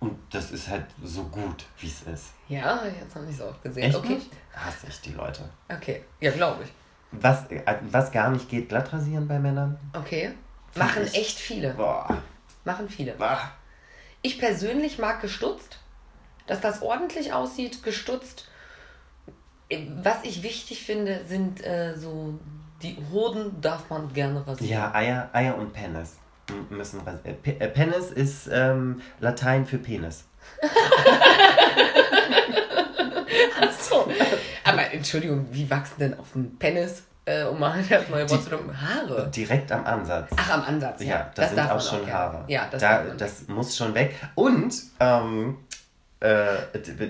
und 0.00 0.18
das 0.32 0.50
ist 0.50 0.68
halt 0.68 0.86
so 1.04 1.24
gut, 1.24 1.64
wie 1.78 1.86
es 1.86 2.02
ist. 2.02 2.32
Ja, 2.48 2.80
jetzt 3.00 3.14
habe 3.14 3.26
ich 3.28 3.36
es 3.36 3.40
auch 3.42 3.62
gesehen. 3.62 3.84
Echt 3.84 3.96
okay. 3.96 4.14
nicht? 4.14 4.30
Hasse 4.52 4.86
ich 4.88 5.00
die 5.02 5.12
Leute. 5.12 5.48
Okay. 5.68 6.02
Ja, 6.20 6.32
glaube 6.32 6.64
ich. 6.64 6.72
Was, 7.12 7.48
äh, 7.50 7.62
was 7.90 8.10
gar 8.10 8.30
nicht 8.30 8.48
geht, 8.48 8.68
glatt 8.68 8.92
rasieren 8.92 9.28
bei 9.28 9.38
Männern? 9.38 9.78
Okay. 9.92 10.32
Machen 10.74 11.04
ich- 11.04 11.14
echt 11.14 11.38
viele. 11.38 11.74
Boah. 11.74 12.20
Machen 12.64 12.88
viele. 12.88 13.12
Bah. 13.12 13.52
Ich 14.22 14.38
persönlich 14.38 14.98
mag 14.98 15.20
gestutzt, 15.20 15.78
dass 16.46 16.60
das 16.60 16.82
ordentlich 16.82 17.32
aussieht, 17.32 17.82
gestutzt. 17.82 18.48
Was 20.02 20.24
ich 20.24 20.42
wichtig 20.42 20.82
finde, 20.84 21.24
sind 21.26 21.64
äh, 21.64 21.96
so 21.96 22.38
die 22.82 22.96
Hoden 23.12 23.60
darf 23.60 23.88
man 23.90 24.12
gerne 24.12 24.46
rasieren. 24.46 24.70
Ja, 24.72 24.92
Eier, 24.94 25.30
Eier 25.32 25.56
und 25.56 25.72
Penis 25.72 26.16
müssen 26.70 27.00
ras- 27.02 27.20
äh, 27.24 27.32
Pe- 27.34 27.60
äh, 27.60 27.68
Penis 27.68 28.10
ist 28.10 28.48
ähm, 28.52 29.00
Latein 29.20 29.64
für 29.66 29.78
Penis. 29.78 30.24
Ach 33.60 33.72
so. 33.80 34.10
Aber 34.64 34.90
Entschuldigung, 34.92 35.46
wie 35.52 35.68
wachsen 35.70 35.98
denn 35.98 36.18
auf 36.18 36.32
dem 36.32 36.56
Penis, 36.58 37.02
äh, 37.30 37.44
um 37.44 37.58
mal 37.58 37.82
das 37.88 38.08
neue 38.08 38.28
Wort 38.28 38.42
zu 38.44 38.50
nehmen, 38.56 38.80
Haare? 38.80 39.30
Direkt 39.30 39.70
am 39.72 39.84
Ansatz. 39.84 40.30
Ach, 40.36 40.50
am 40.54 40.62
Ansatz, 40.62 41.00
ja. 41.02 41.06
Ja, 41.08 41.30
das, 41.34 41.48
sind 41.48 41.56
darf 41.58 41.70
auch 41.72 41.80
schon 41.80 42.04
gerne. 42.04 42.12
Haare. 42.12 42.44
Ja, 42.48 42.68
das 42.70 42.80
da, 42.80 43.02
das 43.16 43.48
muss 43.48 43.76
schon 43.76 43.94
weg. 43.94 44.14
Und 44.34 44.74
ähm, 44.98 45.58
äh, 46.20 46.44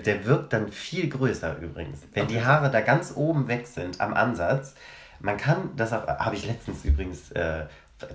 der 0.04 0.24
wirkt 0.24 0.52
dann 0.52 0.70
viel 0.70 1.09
größer 1.09 1.56
übrigens. 1.59 2.00
Wenn 2.12 2.26
die 2.28 2.44
Haare 2.44 2.70
da 2.70 2.80
ganz 2.80 3.12
oben 3.16 3.48
weg 3.48 3.66
sind 3.66 4.00
am 4.00 4.14
Ansatz, 4.14 4.74
man 5.20 5.37
kann, 5.37 5.70
das 5.76 5.92
auch- 5.92 6.06
habe 6.06 6.35
ich 6.37 6.46
letztens 6.46 6.85
übrigens, 6.85 7.30
äh, 7.33 7.64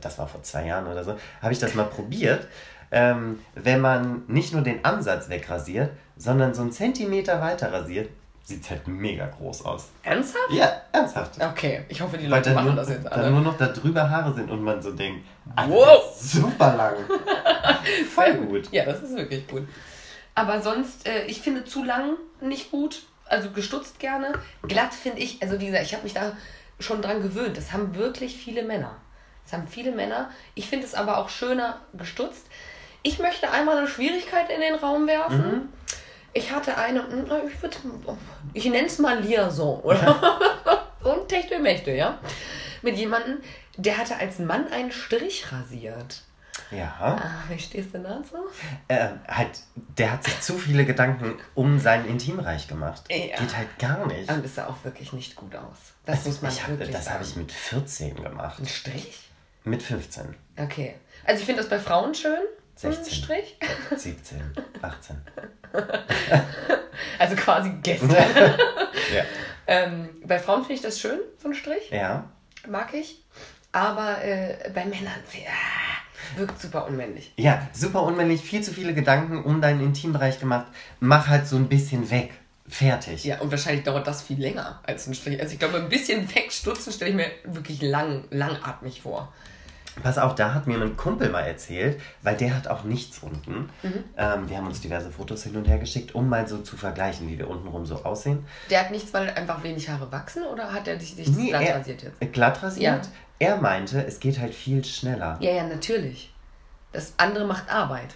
das 0.02 0.18
war 0.18 0.28
vor 0.28 0.41
zwei 0.44 0.65
Jahren 0.65 0.88
oder 0.88 1.04
so, 1.04 1.18
habe 1.41 1.54
ich 1.54 1.60
das 1.60 1.76
mal 1.76 1.84
probiert. 1.86 2.48
Ähm, 2.91 3.39
wenn 3.56 3.82
man 3.82 4.24
nicht 4.28 4.54
nur 4.54 4.62
den 4.62 4.86
Ansatz 4.86 5.28
wegrasiert, 5.30 5.91
sondern 6.18 6.54
so 6.54 6.62
einen 6.62 6.72
Zentimeter 6.72 7.41
weiter 7.41 7.74
rasiert, 7.74 8.10
sieht 8.45 8.69
halt 8.69 8.88
mega 8.88 9.25
groß 9.25 9.65
aus. 9.65 9.89
Ernsthaft? 10.03 10.51
Ja, 10.51 10.71
ernsthaft. 10.91 11.41
Okay, 11.41 11.84
ich 11.89 11.99
hoffe, 11.99 12.17
die 12.17 12.25
Weil 12.29 12.38
Leute 12.39 12.53
machen 12.53 12.67
nur, 12.67 12.75
das 12.75 12.89
jetzt 12.89 13.12
alle. 13.12 13.31
nur 13.31 13.41
noch 13.41 13.58
da 13.58 13.67
drüber 13.67 14.08
Haare 14.10 14.34
sind 14.34 14.49
und 14.51 14.62
man 14.63 14.81
so 14.81 14.91
denkt, 14.91 15.25
Alter, 15.55 15.73
Wow. 15.73 16.15
super 16.15 16.75
lang. 16.75 16.95
Voll 18.13 18.34
gut. 18.36 18.71
Ja, 18.71 18.86
das 18.86 19.01
ist 19.01 19.15
wirklich 19.15 19.47
gut. 19.47 19.67
Aber 20.36 20.62
sonst, 20.62 21.08
äh, 21.08 21.25
ich 21.25 21.41
finde 21.41 21.65
zu 21.65 21.84
lang 21.84 22.17
nicht 22.41 22.71
gut. 22.71 23.03
Also 23.27 23.49
gestutzt 23.49 23.99
gerne. 23.99 24.34
Glatt 24.67 24.93
finde 24.93 25.19
ich, 25.21 25.41
also 25.41 25.60
wie 25.60 25.65
gesagt, 25.65 25.86
ich 25.86 25.93
habe 25.93 26.03
mich 26.03 26.13
da 26.13 26.34
schon 26.79 27.01
dran 27.01 27.23
gewöhnt. 27.23 27.58
Das 27.58 27.73
haben 27.73 27.95
wirklich 27.95 28.38
viele 28.38 28.62
Männer. 28.63 28.95
Das 29.43 29.53
haben 29.53 29.67
viele 29.67 29.91
Männer. 29.91 30.29
Ich 30.53 30.67
finde 30.67 30.86
es 30.86 30.93
aber 30.93 31.17
auch 31.17 31.29
schöner 31.29 31.79
gestutzt. 31.93 32.45
Ich 33.01 33.17
möchte 33.17 33.49
einmal 33.51 33.77
eine 33.77 33.88
Schwierigkeit 33.88 34.49
in 34.51 34.62
den 34.62 34.75
Raum 34.75 35.08
werfen. 35.08 35.69
Ich 36.38 36.52
hatte 36.52 36.78
eine, 36.78 37.04
na, 37.28 37.39
ich, 37.45 37.54
würd- 37.63 37.78
ich 38.54 38.65
nenne 38.65 38.88
es 38.88 39.00
mal 39.00 39.19
Liaison, 39.21 39.80
oder? 39.82 40.38
Und 41.04 41.30
Techtelmächte, 41.30 41.91
ja? 41.91 42.19
Mit 42.82 42.98
jemandem, 42.98 43.39
der 43.78 43.98
hatte 43.98 44.17
als 44.17 44.38
Mann 44.39 44.67
einen 44.67 44.91
Strich 44.91 45.52
rasiert. 45.52 46.24
Ja. 46.71 46.93
Ah, 47.00 47.43
wie 47.50 47.58
stehst 47.60 47.93
du 47.93 48.00
dazu? 48.00 48.36
Äh, 48.89 49.08
halt, 49.28 49.50
der 49.98 50.12
hat 50.12 50.24
sich 50.26 50.39
zu 50.41 50.58
viele 50.58 50.84
Gedanken 50.86 51.38
um 51.54 51.80
sein 51.80 52.06
Intimreich 52.06 52.67
gemacht. 52.67 53.04
Ja. 53.10 53.38
Geht 53.38 53.56
halt 53.56 53.80
gar 53.80 54.06
nicht. 54.06 54.30
Und 54.30 54.43
es 54.43 54.56
sah 54.56 54.67
auch 54.67 54.84
wirklich 54.84 55.13
nicht 55.13 55.36
gut 55.38 55.56
aus. 55.56 55.78
Das 56.06 56.26
muss 56.26 56.41
man 56.41 56.52
ich 56.52 56.62
hab, 56.63 56.69
wirklich 56.69 56.91
das 56.91 57.06
sagen. 57.06 57.15
habe 57.15 57.26
ich 57.26 57.36
mit 57.38 57.52
14 57.52 58.15
gemacht. 58.21 58.60
Ein 58.60 58.67
Strich? 58.67 59.30
Mit 59.63 59.82
15, 59.82 60.36
Okay. 60.60 60.95
Also 61.26 61.39
ich 61.39 61.45
finde 61.45 61.62
das 61.62 61.69
bei 61.69 61.80
Frauen 61.80 62.13
schön, 62.13 62.38
16. 62.76 63.14
Strich. 63.14 63.58
17, 63.96 64.42
18. 64.82 65.22
Also 67.20 67.36
quasi 67.36 67.72
gestern. 67.84 68.12
Ja. 68.12 69.24
ähm, 69.68 70.10
bei 70.24 70.40
Frauen 70.40 70.62
finde 70.62 70.76
ich 70.76 70.82
das 70.82 71.00
schön, 71.00 71.20
so 71.42 71.50
ein 71.50 71.54
Strich. 71.54 71.90
Ja. 71.92 72.30
Mag 72.68 72.94
ich. 72.94 73.22
Aber 73.72 74.24
äh, 74.24 74.70
bei 74.74 74.86
Männern 74.86 75.20
ja, 75.34 76.38
wirkt 76.38 76.62
super 76.62 76.88
unmännlich. 76.88 77.34
Ja, 77.36 77.68
super 77.74 78.04
unmännlich, 78.04 78.42
viel 78.42 78.62
zu 78.62 78.74
viele 78.74 78.94
Gedanken 78.94 79.44
um 79.44 79.62
deinen 79.62 79.82
Intimbereich 79.82 80.40
gemacht. 80.40 80.68
Mach 81.00 81.28
halt 81.28 81.48
so 81.48 81.58
ein 81.58 81.68
bisschen 81.68 82.10
weg. 82.10 82.32
Fertig. 82.68 83.26
Ja, 83.26 83.42
und 83.42 83.52
wahrscheinlich 83.52 83.84
dauert 83.84 84.08
das 84.08 84.24
viel 84.24 84.40
länger 84.40 84.80
als 84.84 85.08
ein 85.08 85.14
Strich. 85.14 85.40
Also 85.40 85.54
ich 85.54 85.60
glaube, 85.60 85.78
ein 85.78 85.90
bisschen 85.90 86.34
wegstutzen 86.34 86.92
stelle 86.92 87.12
ich 87.12 87.18
mir 87.18 87.32
wirklich 87.44 87.82
lang, 87.82 88.24
langatmig 88.32 89.02
vor. 89.02 89.32
Pass 90.03 90.17
auf, 90.17 90.36
da 90.36 90.53
hat 90.53 90.67
mir 90.67 90.79
ein 90.81 90.97
Kumpel 90.97 91.29
mal 91.29 91.41
erzählt, 91.41 91.99
weil 92.21 92.36
der 92.36 92.55
hat 92.55 92.67
auch 92.67 92.84
nichts 92.84 93.19
unten. 93.19 93.69
Mhm. 93.81 94.03
Ähm, 94.17 94.49
wir 94.49 94.58
haben 94.58 94.67
uns 94.67 94.81
diverse 94.81 95.10
Fotos 95.10 95.43
hin 95.43 95.55
und 95.55 95.67
her 95.67 95.77
geschickt, 95.79 96.13
um 96.15 96.27
mal 96.29 96.47
so 96.47 96.58
zu 96.60 96.75
vergleichen, 96.77 97.27
wie 97.29 97.38
wir 97.38 97.49
untenrum 97.49 97.86
so 97.86 98.03
aussehen. 98.03 98.45
Der 98.69 98.81
hat 98.81 98.91
nichts, 98.91 99.13
weil 99.13 99.29
einfach 99.29 99.63
wenig 99.63 99.89
Haare 99.89 100.12
wachsen 100.12 100.43
oder 100.43 100.71
hat 100.73 100.88
er 100.88 100.99
sich, 100.99 101.15
sich 101.15 101.29
Nee, 101.29 101.49
glatt 101.49 101.62
er- 101.63 101.75
rasiert 101.79 102.03
jetzt? 102.03 102.21
Äh, 102.21 102.25
Glatt 102.27 102.62
rasiert. 102.62 103.05
Ja. 103.05 103.12
Er 103.39 103.58
meinte, 103.58 104.05
es 104.05 104.19
geht 104.19 104.39
halt 104.39 104.53
viel 104.53 104.84
schneller. 104.86 105.38
Ja, 105.41 105.51
ja, 105.51 105.63
natürlich. 105.67 106.34
Das 106.91 107.13
andere 107.17 107.45
macht 107.45 107.69
Arbeit. 107.69 108.15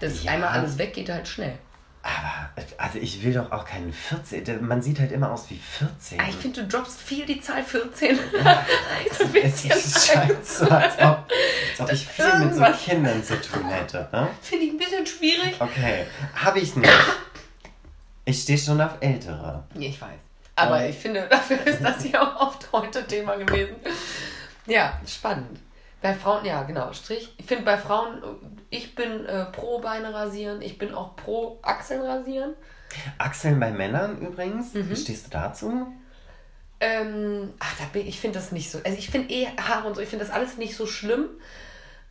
Das 0.00 0.22
Ja. 0.24 0.32
einmal 0.32 0.50
alles 0.50 0.78
weg 0.78 0.92
geht 0.94 1.10
halt 1.10 1.26
schnell. 1.28 1.54
Aber, 2.02 2.48
also 2.78 2.98
ich 2.98 3.22
will 3.22 3.34
doch 3.34 3.52
auch 3.52 3.64
keinen 3.66 3.92
14. 3.92 4.42
der- 4.44 4.60
Man 4.62 4.80
sieht 4.80 4.98
halt 4.98 5.12
immer 5.12 5.30
aus 5.30 5.50
wie 5.50 5.58
14. 5.58 6.18
Ah, 6.18 6.24
ich 6.30 6.36
finde, 6.36 6.62
du 6.62 6.68
droppst 6.68 6.98
viel 6.98 7.26
die 7.26 7.40
Zahl 7.42 7.62
14. 7.62 8.16
ist 8.16 8.20
ein 8.44 8.56
es 9.10 9.32
bisschen 9.32 9.70
ist 9.70 10.06
scheiße, 10.06 10.70
als 10.70 10.94
ob, 10.98 11.26
als 11.28 11.80
ob 11.80 11.92
ich 11.92 12.06
viel 12.08 12.38
mit 12.38 12.54
so. 12.54 12.64
Kindern 12.84 13.22
zu 13.22 13.38
tun 13.42 13.68
hätte. 13.68 14.08
Ne? 14.12 14.28
Finde 14.40 14.64
ich 14.64 14.70
ein 14.72 14.78
bisschen 14.78 15.06
schwierig. 15.06 15.56
Okay, 15.60 16.06
habe 16.34 16.60
ich 16.60 16.74
nicht. 16.74 16.90
Ich 18.24 18.42
stehe 18.42 18.58
schon 18.58 18.80
auf 18.80 18.92
Ältere. 19.00 19.64
Nee, 19.74 19.88
ich 19.88 20.00
weiß. 20.00 20.08
Aber 20.56 20.82
Ähm. 20.82 20.90
ich 20.90 20.96
finde, 20.96 21.26
dafür 21.28 21.66
ist 21.66 21.82
das 21.82 22.08
ja 22.10 22.22
auch 22.22 22.48
oft 22.48 22.66
heute 22.72 23.06
Thema 23.06 23.36
gewesen. 23.36 23.76
Ja, 24.66 24.98
spannend. 25.06 25.58
Bei 26.00 26.14
Frauen, 26.14 26.44
ja, 26.46 26.62
genau, 26.62 26.92
Strich. 26.94 27.34
Ich 27.36 27.44
finde 27.46 27.64
bei 27.64 27.76
Frauen, 27.76 28.22
ich 28.70 28.94
bin 28.94 29.26
äh, 29.26 29.46
pro 29.46 29.80
Beine 29.80 30.14
rasieren, 30.14 30.62
ich 30.62 30.78
bin 30.78 30.94
auch 30.94 31.16
pro 31.16 31.58
Achseln 31.62 32.02
rasieren. 32.02 32.54
Achseln 33.18 33.60
bei 33.60 33.70
Männern 33.70 34.18
übrigens. 34.18 34.74
Mhm. 34.74 34.88
Wie 34.88 34.96
stehst 34.96 35.26
du 35.26 35.30
dazu? 35.30 35.86
Ähm, 36.80 37.52
ach, 37.58 37.76
da 37.78 37.84
bin, 37.92 38.06
ich 38.06 38.20
finde 38.20 38.38
das 38.38 38.52
nicht 38.52 38.70
so. 38.70 38.78
Also 38.84 38.96
ich 38.96 39.10
finde 39.10 39.32
eh 39.32 39.46
Haare 39.46 39.86
und 39.86 39.94
so, 39.96 40.00
ich 40.00 40.08
finde 40.08 40.24
das 40.24 40.34
alles 40.34 40.56
nicht 40.56 40.76
so 40.76 40.86
schlimm. 40.86 41.28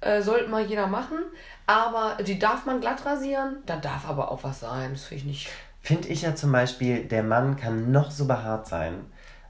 Äh, 0.02 0.22
sollte 0.22 0.50
mal 0.50 0.66
jeder 0.66 0.88
machen. 0.88 1.18
Aber 1.66 2.22
die 2.24 2.40
darf 2.40 2.66
man 2.66 2.80
glatt 2.80 3.06
rasieren. 3.06 3.58
Da 3.66 3.78
darf 3.78 4.08
aber 4.08 4.32
auch 4.32 4.44
was 4.44 4.60
sein. 4.60 4.92
Das 4.94 5.06
finde 5.06 5.22
ich 5.22 5.26
nicht. 5.26 5.50
Finde 5.82 6.08
ich 6.10 6.22
ja 6.22 6.36
zum 6.36 6.52
Beispiel, 6.52 7.06
der 7.06 7.24
Mann 7.24 7.58
kann 7.58 7.92
noch 7.92 8.12
so 8.12 8.26
behaart 8.26 8.68
sein, 8.68 9.06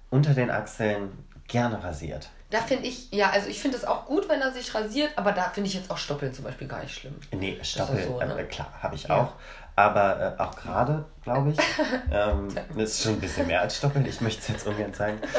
unter 0.10 0.34
den 0.34 0.50
Achseln 0.50 1.12
gerne 1.48 1.84
rasiert. 1.84 2.30
Da 2.50 2.62
finde 2.62 2.88
ich, 2.88 3.12
ja, 3.12 3.30
also 3.30 3.48
ich 3.48 3.62
finde 3.62 3.78
es 3.78 3.86
auch 3.86 4.06
gut, 4.06 4.28
wenn 4.28 4.42
er 4.42 4.52
sich 4.52 4.74
rasiert, 4.74 5.12
aber 5.16 5.34
da 5.34 5.50
finde 5.50 5.68
ich 5.68 5.76
jetzt 5.76 5.92
auch 5.92 5.98
Stoppeln 5.98 6.34
zum 6.34 6.46
Beispiel 6.46 6.68
gar 6.68 6.82
nicht 6.82 6.96
schlimm. 6.96 7.16
Nee, 7.32 7.60
Stoppeln, 7.62 8.08
so, 8.08 8.18
ne? 8.18 8.40
äh, 8.40 8.44
klar, 8.46 8.74
habe 8.82 8.96
ich 8.96 9.04
ja. 9.04 9.18
auch. 9.18 9.34
Aber 9.76 10.36
äh, 10.38 10.42
auch 10.42 10.56
gerade, 10.56 11.06
glaube 11.24 11.52
ich, 11.52 11.58
ähm, 12.12 12.50
das 12.76 12.90
ist 12.92 13.04
schon 13.04 13.14
ein 13.14 13.20
bisschen 13.20 13.48
mehr 13.48 13.62
als 13.62 13.78
Stoppeln. 13.78 14.06
Ich 14.06 14.20
möchte 14.20 14.42
es 14.42 14.48
jetzt 14.48 14.68
ungern 14.68 14.94
zeigen. 14.94 15.20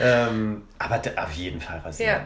Ähm, 0.00 0.68
aber 0.78 1.00
auf 1.16 1.32
jeden 1.32 1.60
Fall 1.60 1.78
rasieren. 1.78 2.22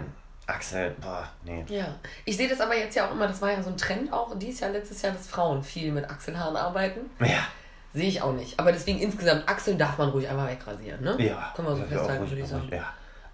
Ja. 0.47 0.53
Axel, 0.55 0.95
boah, 1.01 1.27
nee. 1.43 1.65
Ja, 1.69 1.95
ich 2.27 2.37
sehe 2.37 2.47
das 2.47 2.61
aber 2.61 2.77
jetzt 2.77 2.95
ja 2.95 3.07
auch 3.07 3.13
immer, 3.13 3.27
das 3.27 3.41
war 3.41 3.51
ja 3.51 3.63
so 3.63 3.71
ein 3.71 3.79
Trend 3.79 4.13
auch 4.13 4.37
dieses 4.39 4.61
Jahr, 4.61 4.71
letztes 4.73 5.01
Jahr, 5.01 5.15
dass 5.15 5.27
Frauen 5.27 5.63
viel 5.63 5.91
mit 5.91 6.11
Achselhaaren 6.11 6.57
arbeiten. 6.57 7.01
Ja. 7.21 7.47
Sehe 7.95 8.09
ich 8.09 8.21
auch 8.21 8.35
nicht. 8.35 8.61
Aber 8.61 8.73
deswegen 8.73 8.99
insgesamt, 8.99 9.49
Achseln 9.49 9.79
darf 9.79 9.97
man 9.97 10.11
ruhig 10.11 10.29
einfach 10.29 10.49
wegrasieren, 10.49 11.03
ne? 11.03 11.17
Ja. 11.19 11.53
Können 11.57 11.69
wir 11.69 11.77
so 11.77 11.85
festhalten, 11.85 12.29
würde 12.29 12.43
ich 12.43 12.49
sagen. 12.49 12.69
Ja. 12.71 12.85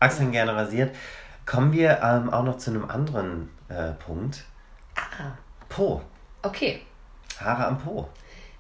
Achseln 0.01 0.33
gerne 0.33 0.55
rasiert. 0.55 0.95
Kommen 1.47 1.73
wir 1.73 2.01
ähm, 2.03 2.31
auch 2.31 2.45
noch 2.45 2.59
zu 2.59 2.71
einem 2.71 2.89
anderen 2.89 3.51
äh, 3.69 3.93
Punkt. 3.93 4.45
Ah. 4.95 5.33
Po. 5.69 6.03
Okay. 6.43 6.83
Haare 7.41 7.67
am 7.67 7.79
Po. 7.79 8.09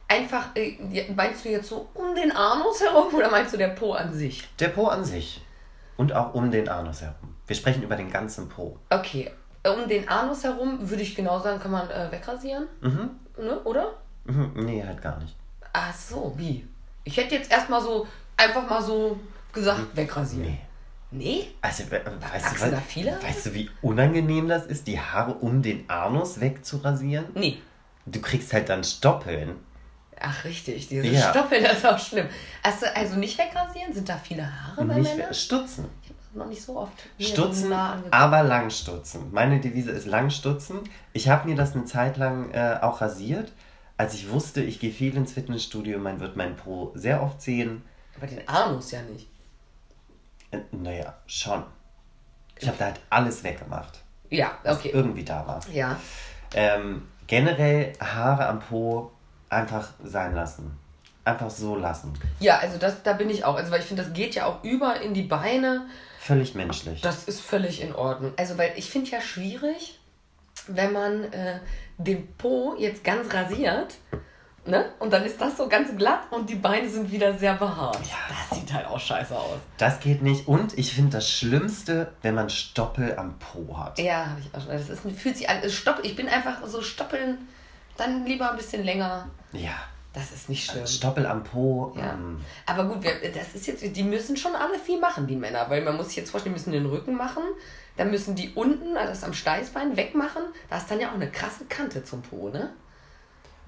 Einfach, 0.07 0.57
äh, 0.57 1.12
meinst 1.14 1.45
du 1.45 1.51
jetzt 1.51 1.68
so 1.68 1.89
um 1.95 2.14
den 2.14 2.32
Anus 2.32 2.80
herum 2.80 3.14
oder 3.14 3.30
meinst 3.30 3.53
du 3.53 3.59
der 3.59 3.68
Po 3.68 3.93
an 3.93 4.14
sich? 4.14 4.49
Der 4.59 4.68
Po 4.68 4.86
an 4.86 5.05
sich. 5.05 5.45
Und 5.97 6.14
auch 6.14 6.32
um 6.32 6.51
den 6.51 6.68
Anus 6.68 7.03
herum. 7.03 7.34
Wir 7.47 7.57
sprechen 7.57 7.82
über 7.82 7.97
den 7.97 8.11
ganzen 8.11 8.49
Po. 8.49 8.78
Okay. 8.89 9.30
Um 9.66 9.89
den 9.89 10.09
Anus 10.09 10.45
herum 10.45 10.89
würde 10.89 11.03
ich 11.03 11.14
genau 11.14 11.41
sagen, 11.41 11.61
kann 11.61 11.72
man 11.72 11.91
äh, 11.91 12.11
wegrasieren. 12.11 12.68
Mhm. 12.80 13.11
Ne, 13.36 13.59
oder? 13.64 13.95
Mhm. 14.24 14.53
Nee, 14.55 14.84
halt 14.86 15.03
gar 15.03 15.18
nicht. 15.18 15.36
Ach 15.72 15.95
so, 15.95 16.32
wie? 16.36 16.66
Ich 17.05 17.16
hätte 17.16 17.34
jetzt 17.34 17.51
erstmal 17.51 17.82
so, 17.82 18.07
einfach 18.36 18.68
mal 18.68 18.82
so 18.82 19.18
gesagt, 19.53 19.95
wegrasieren. 19.95 20.51
Nee. 20.53 20.61
Nee? 21.11 21.48
Also, 21.62 21.84
weißt, 21.90 22.62
du, 22.66 22.70
da 22.70 22.80
viele? 22.80 23.18
weißt 23.22 23.46
du, 23.46 23.54
wie 23.54 23.70
unangenehm 23.80 24.48
das 24.48 24.66
ist, 24.66 24.86
die 24.86 25.00
Haare 25.00 25.34
um 25.34 25.62
den 25.62 25.88
Anus 25.88 26.40
wegzurasieren? 26.40 27.26
Nee. 27.34 27.59
Du 28.06 28.20
kriegst 28.20 28.52
halt 28.52 28.68
dann 28.68 28.84
Stoppeln. 28.84 29.56
Ach, 30.20 30.44
richtig. 30.44 30.88
Diese 30.88 31.06
ja. 31.06 31.30
Stoppeln, 31.30 31.62
das 31.62 31.78
ist 31.78 31.86
auch 31.86 31.98
schlimm. 31.98 32.26
Also, 32.62 32.86
also 32.94 33.16
nicht 33.16 33.38
wegrasieren? 33.38 33.92
Sind 33.92 34.09
da 34.09 34.16
viele 34.16 34.42
Haare 34.44 34.84
bei 34.84 34.94
nicht 34.96 35.16
Männern? 35.16 35.32
Stutzen. 35.32 35.86
Ich 36.02 36.11
habe 36.11 36.38
noch 36.38 36.46
nicht 36.46 36.62
so 36.62 36.76
oft. 36.76 36.92
Stutzen, 37.18 37.72
aber 37.72 38.42
langstutzen. 38.42 39.32
Meine 39.32 39.61
Devise 39.61 39.92
ist 39.92 40.06
langstutzen. 40.06 40.80
Ich 41.12 41.28
habe 41.28 41.48
mir 41.48 41.56
das 41.56 41.74
eine 41.74 41.84
Zeit 41.84 42.16
lang 42.16 42.50
äh, 42.52 42.78
auch 42.82 43.00
rasiert 43.00 43.52
als 43.98 44.14
ich 44.14 44.30
wusste, 44.30 44.62
ich 44.62 44.78
gehe 44.78 44.92
viel 44.92 45.16
ins 45.16 45.32
Fitnessstudio, 45.32 45.98
man 45.98 46.20
wird 46.20 46.36
mein 46.36 46.56
Po 46.56 46.92
sehr 46.94 47.20
oft 47.20 47.42
sehen. 47.42 47.82
Aber 48.16 48.28
den 48.28 48.46
Anus 48.48 48.92
ja 48.92 49.02
nicht. 49.02 49.28
Naja, 50.72 51.14
schon. 51.26 51.62
Ich 52.59 52.66
habe 52.66 52.78
da 52.78 52.86
halt 52.86 53.01
alles 53.11 53.44
weggemacht. 53.44 54.01
Ja, 54.30 54.59
okay. 54.64 54.70
Was 54.70 54.84
irgendwie 54.84 55.24
da 55.24 55.46
war. 55.46 55.61
Ja. 55.72 55.99
Ähm, 56.55 57.09
generell 57.26 57.92
Haare 58.01 58.46
am 58.46 58.61
Po 58.61 59.12
einfach 59.49 59.90
sein 60.03 60.34
lassen. 60.34 60.78
Einfach 61.24 61.51
so 61.51 61.76
lassen. 61.76 62.14
Ja, 62.40 62.59
also 62.59 62.78
das, 62.78 63.03
da 63.03 63.12
bin 63.12 63.28
ich 63.28 63.44
auch. 63.44 63.57
Also 63.57 63.70
weil 63.70 63.80
ich 63.80 63.86
finde, 63.86 64.03
das 64.03 64.12
geht 64.12 64.34
ja 64.34 64.46
auch 64.46 64.64
über 64.64 65.01
in 65.01 65.14
die 65.14 65.22
Beine. 65.22 65.86
Völlig 66.18 66.55
menschlich. 66.55 67.01
Das 67.03 67.24
ist 67.24 67.40
völlig 67.40 67.82
in 67.82 67.94
Ordnung. 67.94 68.32
Also 68.36 68.57
weil 68.57 68.72
ich 68.76 68.90
finde 68.90 69.11
ja 69.11 69.20
schwierig, 69.20 69.99
wenn 70.66 70.92
man 70.92 71.24
äh, 71.32 71.61
den 71.99 72.34
Po 72.36 72.74
jetzt 72.78 73.05
ganz 73.05 73.32
rasiert, 73.32 73.94
ne? 74.68 74.92
Und 74.98 75.12
dann 75.12 75.24
ist 75.24 75.40
das 75.40 75.56
so 75.56 75.68
ganz 75.68 75.96
glatt 75.96 76.20
und 76.30 76.48
die 76.48 76.54
Beine 76.54 76.88
sind 76.88 77.10
wieder 77.10 77.36
sehr 77.36 77.54
behaart. 77.54 78.00
Ja. 78.06 78.16
Das 78.28 78.58
sieht 78.58 78.72
halt 78.72 78.86
auch 78.86 79.00
scheiße 79.00 79.36
aus. 79.36 79.58
Das 79.78 80.00
geht 80.00 80.22
nicht. 80.22 80.46
Und 80.46 80.76
ich 80.78 80.94
finde 80.94 81.10
das 81.10 81.28
Schlimmste, 81.28 82.12
wenn 82.22 82.34
man 82.34 82.50
Stoppel 82.50 83.16
am 83.16 83.38
Po 83.38 83.76
hat. 83.78 83.98
Ja, 83.98 84.26
habe 84.26 84.40
ich 84.40 84.54
auch 84.54 84.60
schon. 84.60 84.72
Das 84.72 84.88
ist, 84.88 85.02
fühlt 85.20 85.36
sich 85.36 85.48
an. 85.48 85.68
Stopp, 85.68 86.00
ich 86.02 86.14
bin 86.14 86.28
einfach 86.28 86.64
so 86.66 86.82
Stoppeln, 86.82 87.38
dann 87.96 88.24
lieber 88.24 88.50
ein 88.50 88.56
bisschen 88.56 88.84
länger. 88.84 89.28
Ja. 89.52 89.74
Das 90.14 90.32
ist 90.32 90.48
nicht 90.48 90.68
schlimm. 90.68 90.86
Stoppel 90.86 91.26
am 91.26 91.44
Po. 91.44 91.94
Ja. 91.96 92.14
Ähm. 92.14 92.40
Aber 92.66 92.84
gut, 92.84 93.02
wir, 93.02 93.12
das 93.32 93.54
ist 93.54 93.66
jetzt, 93.66 93.84
die 93.96 94.02
müssen 94.02 94.36
schon 94.36 94.54
alle 94.54 94.78
viel 94.78 94.98
machen, 94.98 95.26
die 95.26 95.36
Männer. 95.36 95.68
Weil 95.68 95.82
man 95.82 95.96
muss 95.96 96.08
sich 96.08 96.16
jetzt 96.16 96.30
vorstellen, 96.30 96.54
die 96.54 96.58
müssen 96.58 96.72
den 96.72 96.86
Rücken 96.86 97.14
machen, 97.14 97.42
dann 97.96 98.10
müssen 98.10 98.34
die 98.34 98.52
unten, 98.54 98.96
also 98.96 99.10
das 99.10 99.22
am 99.22 99.34
Steißbein, 99.34 99.96
wegmachen. 99.96 100.42
Da 100.70 100.78
ist 100.78 100.90
dann 100.90 100.98
ja 100.98 101.10
auch 101.10 101.14
eine 101.14 101.30
krasse 101.30 101.66
Kante 101.66 102.02
zum 102.04 102.22
Po, 102.22 102.48
ne? 102.48 102.70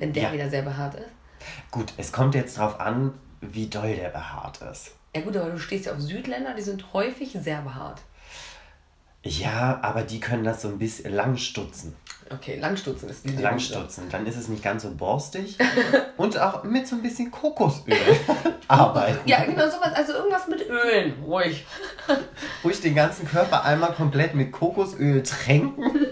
Wenn 0.00 0.12
der 0.12 0.24
ja. 0.24 0.32
wieder 0.32 0.50
sehr 0.50 0.62
behaart 0.62 0.94
ist. 0.96 1.10
Gut, 1.70 1.92
es 1.96 2.12
kommt 2.12 2.34
jetzt 2.34 2.58
drauf 2.58 2.80
an, 2.80 3.14
wie 3.40 3.68
doll 3.68 3.94
der 3.94 4.08
behaart 4.08 4.60
ist. 4.62 4.92
Ja 5.14 5.22
gut, 5.22 5.36
aber 5.36 5.50
du 5.50 5.58
stehst 5.58 5.86
ja 5.86 5.92
auf 5.92 6.00
Südländer, 6.00 6.54
die 6.54 6.62
sind 6.62 6.92
häufig 6.92 7.36
sehr 7.40 7.62
behaart. 7.62 8.00
Ja, 9.22 9.78
aber 9.82 10.02
die 10.02 10.18
können 10.18 10.44
das 10.44 10.62
so 10.62 10.68
ein 10.68 10.78
bisschen 10.78 11.12
lang 11.12 11.36
stutzen. 11.36 11.94
Okay, 12.32 12.58
Langstutzen 12.60 13.08
ist 13.08 13.28
die 13.28 13.36
Langstutzen, 13.36 14.08
dann 14.08 14.24
ist 14.24 14.36
es 14.36 14.46
nicht 14.46 14.62
ganz 14.62 14.84
so 14.84 14.94
borstig 14.94 15.58
und 16.16 16.38
auch 16.38 16.62
mit 16.62 16.86
so 16.86 16.94
ein 16.94 17.02
bisschen 17.02 17.32
Kokosöl 17.32 17.96
arbeiten. 18.68 19.28
Ja, 19.28 19.44
genau 19.44 19.68
sowas, 19.68 19.92
also 19.94 20.12
irgendwas 20.12 20.46
mit 20.46 20.64
Ölen, 20.68 21.14
ruhig. 21.24 21.66
Ruhig 22.62 22.80
den 22.80 22.94
ganzen 22.94 23.26
Körper 23.26 23.64
einmal 23.64 23.92
komplett 23.94 24.36
mit 24.36 24.52
Kokosöl 24.52 25.24
tränken, 25.24 25.82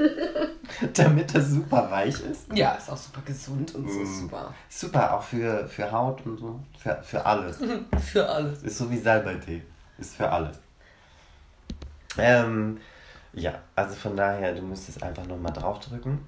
damit 0.95 1.35
das 1.35 1.49
super 1.49 1.91
weich 1.91 2.21
ist. 2.21 2.53
Ja, 2.55 2.73
ist 2.73 2.91
auch 2.91 2.97
super 2.97 3.21
gesund 3.25 3.75
und 3.75 3.89
so 3.91 4.01
mm. 4.01 4.21
super. 4.21 4.55
Super, 4.69 5.15
auch 5.15 5.23
für, 5.23 5.67
für 5.69 5.91
Haut 5.91 6.25
und 6.27 6.39
so, 6.39 6.61
für, 6.79 7.03
für 7.03 7.25
alles. 7.25 7.59
für 8.13 8.29
alles. 8.29 8.63
Ist 8.63 8.79
so 8.79 8.91
wie 8.91 8.99
Salbeitee, 8.99 9.63
ist 9.99 10.17
für 10.17 10.31
alles. 10.31 10.59
Ähm, 12.17 12.79
ja, 13.33 13.55
also 13.75 13.95
von 13.95 14.17
daher, 14.17 14.55
du 14.55 14.63
müsstest 14.63 15.03
einfach 15.03 15.27
nochmal 15.27 15.53
draufdrücken. 15.53 16.27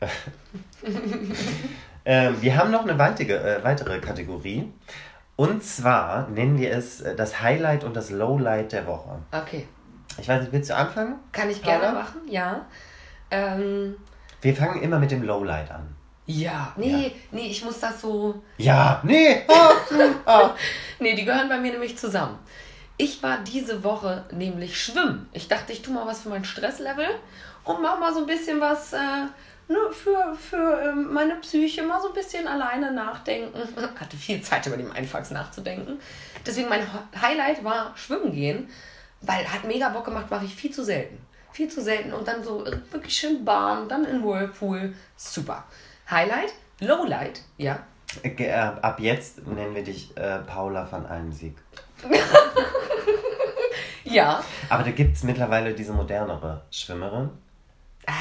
ähm, 2.04 2.36
wir 2.40 2.56
haben 2.56 2.70
noch 2.70 2.82
eine 2.82 2.98
weitere, 2.98 3.32
äh, 3.32 3.64
weitere 3.64 3.98
Kategorie. 3.98 4.72
Und 5.36 5.62
zwar 5.62 6.28
nennen 6.28 6.58
wir 6.58 6.72
es 6.72 7.00
äh, 7.00 7.14
das 7.14 7.42
Highlight 7.42 7.84
und 7.84 7.94
das 7.94 8.10
Lowlight 8.10 8.72
der 8.72 8.86
Woche. 8.86 9.18
Okay. 9.32 9.66
Ich 10.18 10.26
weiß 10.26 10.42
nicht, 10.42 10.52
willst 10.52 10.70
du 10.70 10.76
anfangen? 10.76 11.16
Kann 11.32 11.50
ich 11.50 11.62
gerne 11.62 11.92
machen, 11.92 12.22
ja. 12.28 12.66
Ähm, 13.30 13.96
wir 14.40 14.54
fangen 14.54 14.82
immer 14.82 14.98
mit 14.98 15.10
dem 15.10 15.22
Lowlight 15.22 15.70
an. 15.70 15.94
Ja, 16.26 16.74
nee, 16.76 17.06
ja. 17.06 17.10
nee, 17.30 17.48
ich 17.48 17.64
muss 17.64 17.80
das 17.80 18.00
so. 18.02 18.42
Ja, 18.58 19.00
nee. 19.02 19.42
Ah, 19.48 19.72
ah. 20.26 20.50
nee, 20.98 21.14
die 21.14 21.24
gehören 21.24 21.48
bei 21.48 21.58
mir 21.58 21.72
nämlich 21.72 21.96
zusammen. 21.96 22.38
Ich 22.98 23.22
war 23.22 23.38
diese 23.38 23.82
Woche 23.82 24.24
nämlich 24.32 24.78
schwimmen. 24.78 25.28
Ich 25.32 25.48
dachte, 25.48 25.72
ich 25.72 25.82
tue 25.82 25.94
mal 25.94 26.06
was 26.06 26.22
für 26.22 26.28
mein 26.28 26.44
Stresslevel 26.44 27.08
und 27.64 27.80
mach 27.80 27.98
mal 27.98 28.12
so 28.12 28.20
ein 28.20 28.26
bisschen 28.26 28.60
was 28.60 28.92
äh, 28.92 28.98
ne, 29.68 29.78
für, 29.92 30.34
für 30.34 30.80
äh, 30.80 30.92
meine 30.92 31.36
Psyche, 31.36 31.82
mal 31.82 32.00
so 32.00 32.08
ein 32.08 32.14
bisschen 32.14 32.46
alleine 32.46 32.92
nachdenken. 32.92 33.56
Hatte 34.00 34.16
viel 34.16 34.42
Zeit 34.42 34.66
über 34.66 34.76
die 34.76 34.82
Mindfucks 34.82 35.30
nachzudenken. 35.30 35.98
Deswegen 36.46 36.68
mein 36.68 36.86
Highlight 37.20 37.62
war 37.64 37.96
schwimmen 37.96 38.32
gehen, 38.32 38.68
weil 39.20 39.50
hat 39.50 39.64
mega 39.64 39.88
Bock 39.88 40.04
gemacht, 40.04 40.30
mache 40.30 40.44
ich 40.44 40.54
viel 40.54 40.72
zu 40.72 40.84
selten. 40.84 41.18
Viel 41.58 41.68
zu 41.68 41.82
selten 41.82 42.12
und 42.12 42.28
dann 42.28 42.44
so 42.44 42.64
wirklich 42.92 43.16
schön 43.18 43.44
Bahn, 43.44 43.88
dann 43.88 44.04
in 44.04 44.22
Whirlpool. 44.22 44.94
Super. 45.16 45.64
Highlight, 46.08 46.54
Lowlight, 46.78 47.40
ja. 47.56 47.80
Äh, 48.22 48.52
ab 48.52 49.00
jetzt 49.00 49.44
nennen 49.44 49.74
wir 49.74 49.82
dich 49.82 50.16
äh, 50.16 50.38
Paula 50.38 50.86
von 50.86 51.04
Almsieg. 51.04 51.56
ja. 54.04 54.40
Aber 54.68 54.84
da 54.84 54.92
gibt 54.92 55.16
es 55.16 55.24
mittlerweile 55.24 55.74
diese 55.74 55.92
modernere 55.92 56.62
Schwimmerin. 56.70 57.30
Ah, 58.06 58.12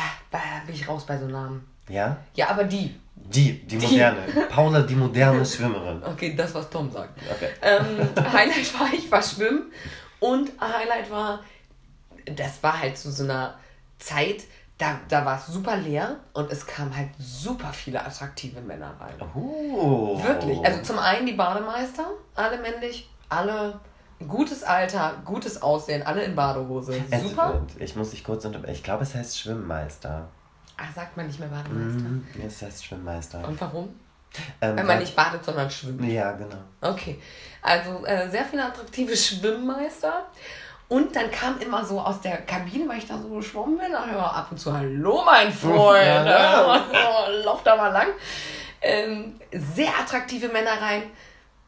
bin 0.66 0.74
ich 0.74 0.88
raus 0.88 1.06
bei 1.06 1.20
so 1.20 1.28
Namen. 1.28 1.64
Ja? 1.90 2.18
Ja, 2.34 2.50
aber 2.50 2.64
die. 2.64 3.00
Die, 3.14 3.68
die 3.68 3.78
moderne. 3.78 4.22
Die. 4.26 4.40
Paula, 4.52 4.82
die 4.82 4.96
moderne 4.96 5.46
Schwimmerin. 5.46 6.02
Okay, 6.04 6.34
das, 6.36 6.56
was 6.56 6.68
Tom 6.72 6.92
sagt. 6.92 7.16
Okay. 7.32 7.50
Ähm, 7.62 8.10
Highlight 8.34 8.80
war, 8.80 8.92
ich 8.92 9.12
war 9.12 9.22
schwimmen 9.22 9.72
und 10.20 10.50
Highlight 10.60 11.12
war, 11.12 11.42
das 12.36 12.62
war 12.64 12.80
halt 12.80 12.98
zu 12.98 13.12
so 13.12 13.24
einer 13.24 13.56
Zeit, 14.00 14.44
da, 14.78 15.00
da 15.10 15.26
war 15.26 15.40
es 15.40 15.48
super 15.48 15.76
leer 15.78 16.18
und 16.34 16.52
es 16.52 16.68
kamen 16.68 16.96
halt 16.96 17.10
super 17.18 17.74
viele 17.74 18.06
attraktive 18.06 18.62
Männer 18.62 18.96
rein. 19.00 19.16
Oh. 19.36 20.22
Wirklich. 20.22 20.64
Also 20.64 20.82
zum 20.84 21.00
einen 21.00 21.26
die 21.26 21.34
Bademeister, 21.34 22.06
alle 22.36 22.60
männlich, 22.60 23.10
alle 23.30 23.80
gutes 24.28 24.64
Alter, 24.64 25.22
gutes 25.26 25.62
Aussehen, 25.62 26.04
alle 26.04 26.24
in 26.24 26.36
Badehose. 26.36 27.02
Super. 27.22 27.66
ich 27.80 27.96
muss 27.96 28.12
dich 28.12 28.24
kurz 28.24 28.46
unterbrechen. 28.46 28.76
Ich 28.76 28.84
glaube, 28.84 29.04
es 29.04 29.16
heißt 29.16 29.40
Schwimmmeister. 29.40 30.28
Ach, 30.78 30.94
sagt 30.94 31.18
man 31.18 31.26
nicht 31.26 31.40
mehr 31.40 31.50
Bademeister? 31.50 32.10
Mm, 32.10 32.24
es 32.46 32.62
heißt 32.62 32.86
Schwimmmeister. 32.86 33.48
Und 33.48 33.60
warum? 33.60 33.90
Ähm, 34.62 34.78
Wenn 34.78 34.86
man 34.86 35.00
nicht 35.00 35.16
badet, 35.16 35.44
sondern 35.44 35.70
schwimmt. 35.72 36.04
Ja, 36.04 36.34
genau. 36.34 36.58
Okay. 36.82 37.20
Also 37.62 38.06
äh, 38.06 38.30
sehr 38.30 38.46
viele 38.46 38.66
attraktive 38.66 39.16
Schwimmmeister. 39.16 40.28
Und 40.90 41.16
dann 41.16 41.30
kam 41.32 41.60
immer 41.60 41.84
so 41.84 42.00
aus 42.00 42.22
der 42.22 42.38
Kabine, 42.38 42.88
weil 42.88 43.00
ich 43.00 43.08
da 43.08 43.18
so 43.18 43.28
geschwommen 43.30 43.78
bin, 43.78 43.92
dann 43.92 44.10
hör 44.10 44.34
ab 44.34 44.48
und 44.52 44.58
zu, 44.58 44.72
hallo 44.72 45.22
mein 45.26 45.52
Freund, 45.52 46.06
ja, 46.06 46.26
ja. 46.26 46.86
oh, 46.92 47.32
lauf 47.44 47.64
da 47.64 47.76
mal 47.76 47.92
lang. 47.92 48.08
Ähm, 48.82 49.40
sehr 49.52 49.90
attraktive 50.00 50.48
Männer 50.48 50.82
rein. 50.82 51.04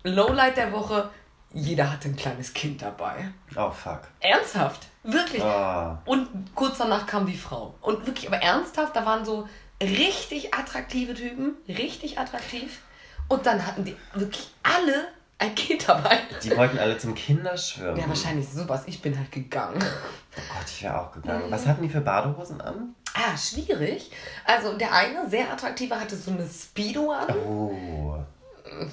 Lowlight 0.04 0.56
der 0.56 0.72
Woche, 0.72 1.10
jeder 1.52 1.92
hatte 1.92 2.10
ein 2.10 2.16
kleines 2.16 2.54
Kind 2.54 2.82
dabei. 2.82 3.32
Oh 3.56 3.72
fuck. 3.72 4.02
Ernsthaft. 4.20 4.88
Wirklich. 5.04 5.42
Oh. 5.44 5.98
Und 6.06 6.28
kurz 6.56 6.78
danach 6.78 7.08
kam 7.08 7.26
die 7.26 7.38
Frau. 7.38 7.76
Und 7.82 8.06
wirklich, 8.06 8.28
aber 8.28 8.38
ernsthaft, 8.38 8.96
da 8.96 9.06
waren 9.06 9.26
so 9.26 9.50
richtig 9.82 10.54
attraktive 10.54 11.14
Typen, 11.14 11.56
richtig 11.68 12.20
attraktiv. 12.20 12.82
Und 13.28 13.46
dann 13.46 13.66
hatten 13.66 13.84
die 13.86 13.96
wirklich 14.14 14.50
alle 14.64 15.08
ein 15.40 15.56
Kind 15.56 15.88
dabei. 15.88 16.20
Die 16.44 16.56
wollten 16.56 16.78
alle 16.78 16.98
zum 16.98 17.16
Kinderschwimmen. 17.16 17.98
Ja, 17.98 18.08
wahrscheinlich 18.08 18.48
sowas. 18.50 18.84
Ich 18.86 19.02
bin 19.02 19.18
halt 19.18 19.32
gegangen. 19.32 19.80
Oh 19.82 20.42
Gott, 20.58 20.68
ich 20.68 20.84
wäre 20.84 21.00
auch 21.02 21.12
gegangen. 21.12 21.46
Was 21.50 21.66
hatten 21.66 21.82
die 21.82 21.90
für 21.90 22.02
Badehosen 22.02 22.62
an? 22.62 22.94
Ah, 23.14 23.36
schwierig. 23.38 24.12
Also 24.46 24.78
der 24.78 24.94
eine, 24.94 25.28
sehr 25.30 25.52
attraktive, 25.52 26.00
hatte 26.00 26.16
so 26.16 26.32
eine 26.32 26.48
Speedo 26.48 27.12
an. 27.12 27.28
Oh. 27.38 28.18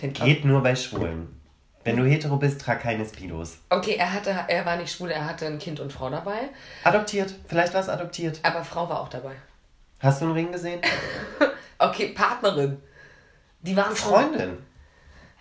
Find- 0.00 0.14
Geht 0.20 0.44
nur 0.44 0.62
bei 0.62 0.74
Schwulen. 0.74 1.38
Wenn 1.84 1.96
du 1.98 2.04
hetero 2.04 2.36
bist, 2.36 2.60
trag 2.62 2.80
keine 2.80 3.04
Speedos. 3.06 3.58
Okay, 3.70 3.94
er 3.96 4.12
hatte, 4.12 4.30
er 4.48 4.64
war 4.66 4.76
nicht 4.76 4.92
schwul, 4.92 5.10
er 5.10 5.24
hatte 5.24 5.46
ein 5.46 5.58
Kind 5.58 5.78
und 5.78 5.92
Frau 5.92 6.10
dabei. 6.10 6.48
Adoptiert. 6.82 7.32
Vielleicht 7.46 7.74
war 7.74 7.80
es 7.80 7.88
adoptiert. 7.88 8.40
Aber 8.42 8.64
Frau 8.64 8.88
war 8.88 9.00
auch 9.00 9.08
dabei. 9.08 9.36
Hast 10.00 10.20
du 10.20 10.24
einen 10.26 10.34
Ring 10.34 10.52
gesehen? 10.52 10.80
Okay, 11.78 12.08
Partnerin. 12.08 12.80
Die 13.60 13.76
waren 13.76 13.94
schon- 13.94 14.08
Freundin. 14.08 14.56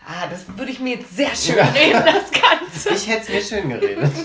Ah, 0.06 0.28
das 0.30 0.46
würde 0.58 0.72
ich 0.72 0.80
mir 0.80 0.96
jetzt 0.98 1.16
sehr 1.16 1.30
schön 1.36 1.60
reden, 1.60 2.04
das 2.06 2.32
Ganze. 2.32 2.90
Ich 2.94 3.10
hätte 3.10 3.34
es 3.34 3.52
mir 3.52 3.60
schön 3.60 3.70
geredet. 3.70 4.12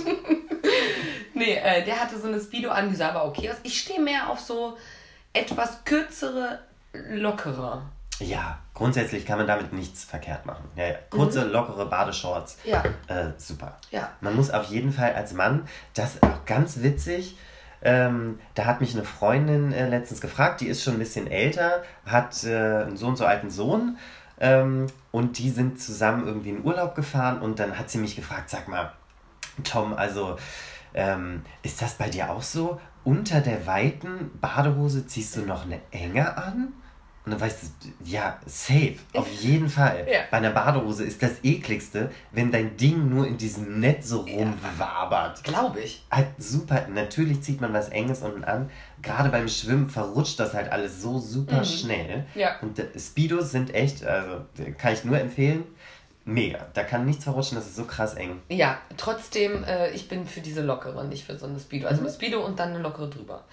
Nee, 1.33 1.55
äh, 1.55 1.83
der 1.83 1.99
hatte 1.99 2.19
so 2.19 2.29
eine 2.29 2.39
Speedo 2.39 2.69
an, 2.69 2.91
die 2.91 2.97
sah 2.97 3.09
aber 3.09 3.25
okay 3.25 3.49
aus. 3.51 3.57
Ich 3.63 3.81
stehe 3.81 3.99
mehr 3.99 4.29
auf 4.29 4.41
so 4.41 4.77
etwas 5.33 5.85
kürzere, 5.87 6.59
lockere. 6.93 7.81
Ja, 8.19 8.59
grundsätzlich 8.75 9.25
kann 9.25 9.39
man 9.39 9.47
damit 9.47 9.73
nichts 9.73 10.05
verkehrt 10.05 10.45
machen. 10.45 10.65
Ja, 10.77 10.89
ja. 10.89 10.95
Kurze, 11.09 11.45
lockere 11.45 11.87
Badeshorts. 11.87 12.59
Ja. 12.65 12.85
Äh, 13.07 13.31
super. 13.39 13.79
Ja. 13.91 14.11
Man 14.21 14.37
muss 14.37 14.51
auf 14.51 14.67
jeden 14.67 14.93
Fall 14.93 15.15
als 15.15 15.33
Mann, 15.33 15.67
das 15.95 16.17
ist 16.17 16.23
auch 16.23 16.45
ganz 16.45 16.83
witzig, 16.83 17.39
ähm, 17.83 18.39
da 18.55 18.67
hat 18.67 18.83
mich 18.83 18.95
eine 18.95 19.05
Freundin 19.05 19.73
äh, 19.73 19.89
letztens 19.89 20.21
gefragt, 20.21 20.61
die 20.61 20.67
ist 20.67 20.83
schon 20.83 20.95
ein 20.95 20.99
bisschen 20.99 21.27
älter, 21.27 21.83
hat 22.05 22.45
äh, 22.45 22.83
einen 22.83 22.99
so 22.99 23.07
und 23.07 23.17
so 23.17 23.25
alten 23.25 23.49
Sohn 23.49 23.97
ähm, 24.39 24.87
und 25.13 25.39
die 25.39 25.51
sind 25.51 25.81
zusammen 25.81 26.27
irgendwie 26.27 26.51
in 26.51 26.65
Urlaub 26.65 26.95
gefahren 26.95 27.41
und 27.41 27.59
dann 27.59 27.79
hat 27.79 27.91
sie 27.91 27.99
mich 27.99 28.17
gefragt, 28.17 28.51
sag 28.51 28.69
mal, 28.69 28.93
Tom, 29.65 29.93
also 29.95 30.37
ähm, 30.95 31.43
ist 31.63 31.83
das 31.83 31.95
bei 31.95 32.09
dir 32.09 32.31
auch 32.31 32.43
so? 32.43 32.81
Unter 33.05 33.41
der 33.41 33.67
weiten 33.67 34.31
Badehose 34.41 35.07
ziehst 35.07 35.37
du 35.37 35.41
noch 35.41 35.65
eine 35.65 35.81
enge 35.91 36.37
an? 36.37 36.73
Und 37.31 37.41
dann 37.41 37.47
weißt 37.49 37.63
du, 37.63 38.11
ja, 38.11 38.41
safe, 38.45 38.97
auf 39.15 39.31
jeden 39.41 39.69
Fall. 39.69 40.05
Ja. 40.11 40.23
Bei 40.33 40.39
einer 40.39 40.51
Badehose 40.51 41.05
ist 41.05 41.23
das 41.23 41.45
ekligste, 41.45 42.11
wenn 42.33 42.51
dein 42.51 42.77
Ding 42.77 43.09
nur 43.09 43.25
in 43.25 43.39
diesem 43.39 43.79
Netz 43.79 44.09
so 44.09 44.23
rumwabert. 44.23 45.45
Glaube 45.45 45.81
ich. 45.81 46.05
Halt 46.11 46.27
super, 46.39 46.89
natürlich 46.93 47.41
zieht 47.43 47.61
man 47.61 47.73
was 47.73 47.89
Enges 47.91 48.23
unten 48.23 48.43
an. 48.43 48.69
Gerade 49.01 49.29
beim 49.29 49.47
Schwimmen 49.47 49.89
verrutscht 49.89 50.41
das 50.41 50.55
halt 50.55 50.73
alles 50.73 51.01
so 51.01 51.21
super 51.21 51.63
schnell. 51.65 52.27
Mhm. 52.35 52.41
Ja. 52.41 52.59
Und 52.63 52.83
Speedos 52.99 53.53
sind 53.53 53.73
echt, 53.75 54.05
also 54.05 54.45
kann 54.77 54.93
ich 54.93 55.05
nur 55.05 55.21
empfehlen, 55.21 55.63
mega. 56.25 56.67
Da 56.75 56.85
kann 56.85 57.07
nichts 57.07 57.25
verrutschen, 57.25 57.57
das 57.57 57.67
ist 57.67 57.77
so 57.77 57.85
krass 57.85 58.15
eng. 58.15 58.41
Ja, 58.49 58.79
trotzdem, 58.97 59.65
äh, 59.65 59.91
ich 59.91 60.09
bin 60.09 60.27
für 60.27 60.41
diese 60.41 60.63
lockere, 60.63 61.05
nicht 61.05 61.25
für 61.25 61.39
so 61.39 61.47
eine 61.47 61.59
Speedo. 61.59 61.89
Also 61.89 62.03
eine 62.03 62.11
Speedo 62.11 62.45
und 62.45 62.59
dann 62.59 62.71
eine 62.71 62.79
lockere 62.79 63.09
drüber. 63.09 63.45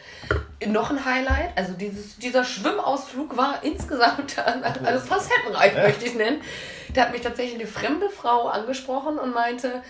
Noch 0.65 0.89
ein 0.89 1.03
Highlight, 1.03 1.57
also 1.57 1.73
dieses, 1.73 2.17
dieser 2.17 2.43
Schwimmausflug 2.43 3.37
war 3.37 3.63
insgesamt, 3.63 4.37
also 4.83 5.05
facettenreich 5.05 5.75
möchte 5.75 6.05
ich 6.05 6.11
es 6.11 6.17
nennen. 6.17 6.41
Da 6.93 7.03
hat 7.03 7.11
mich 7.11 7.21
tatsächlich 7.21 7.55
eine 7.55 7.67
fremde 7.67 8.09
Frau 8.09 8.47
angesprochen 8.47 9.19
und 9.19 9.33
meinte, 9.33 9.81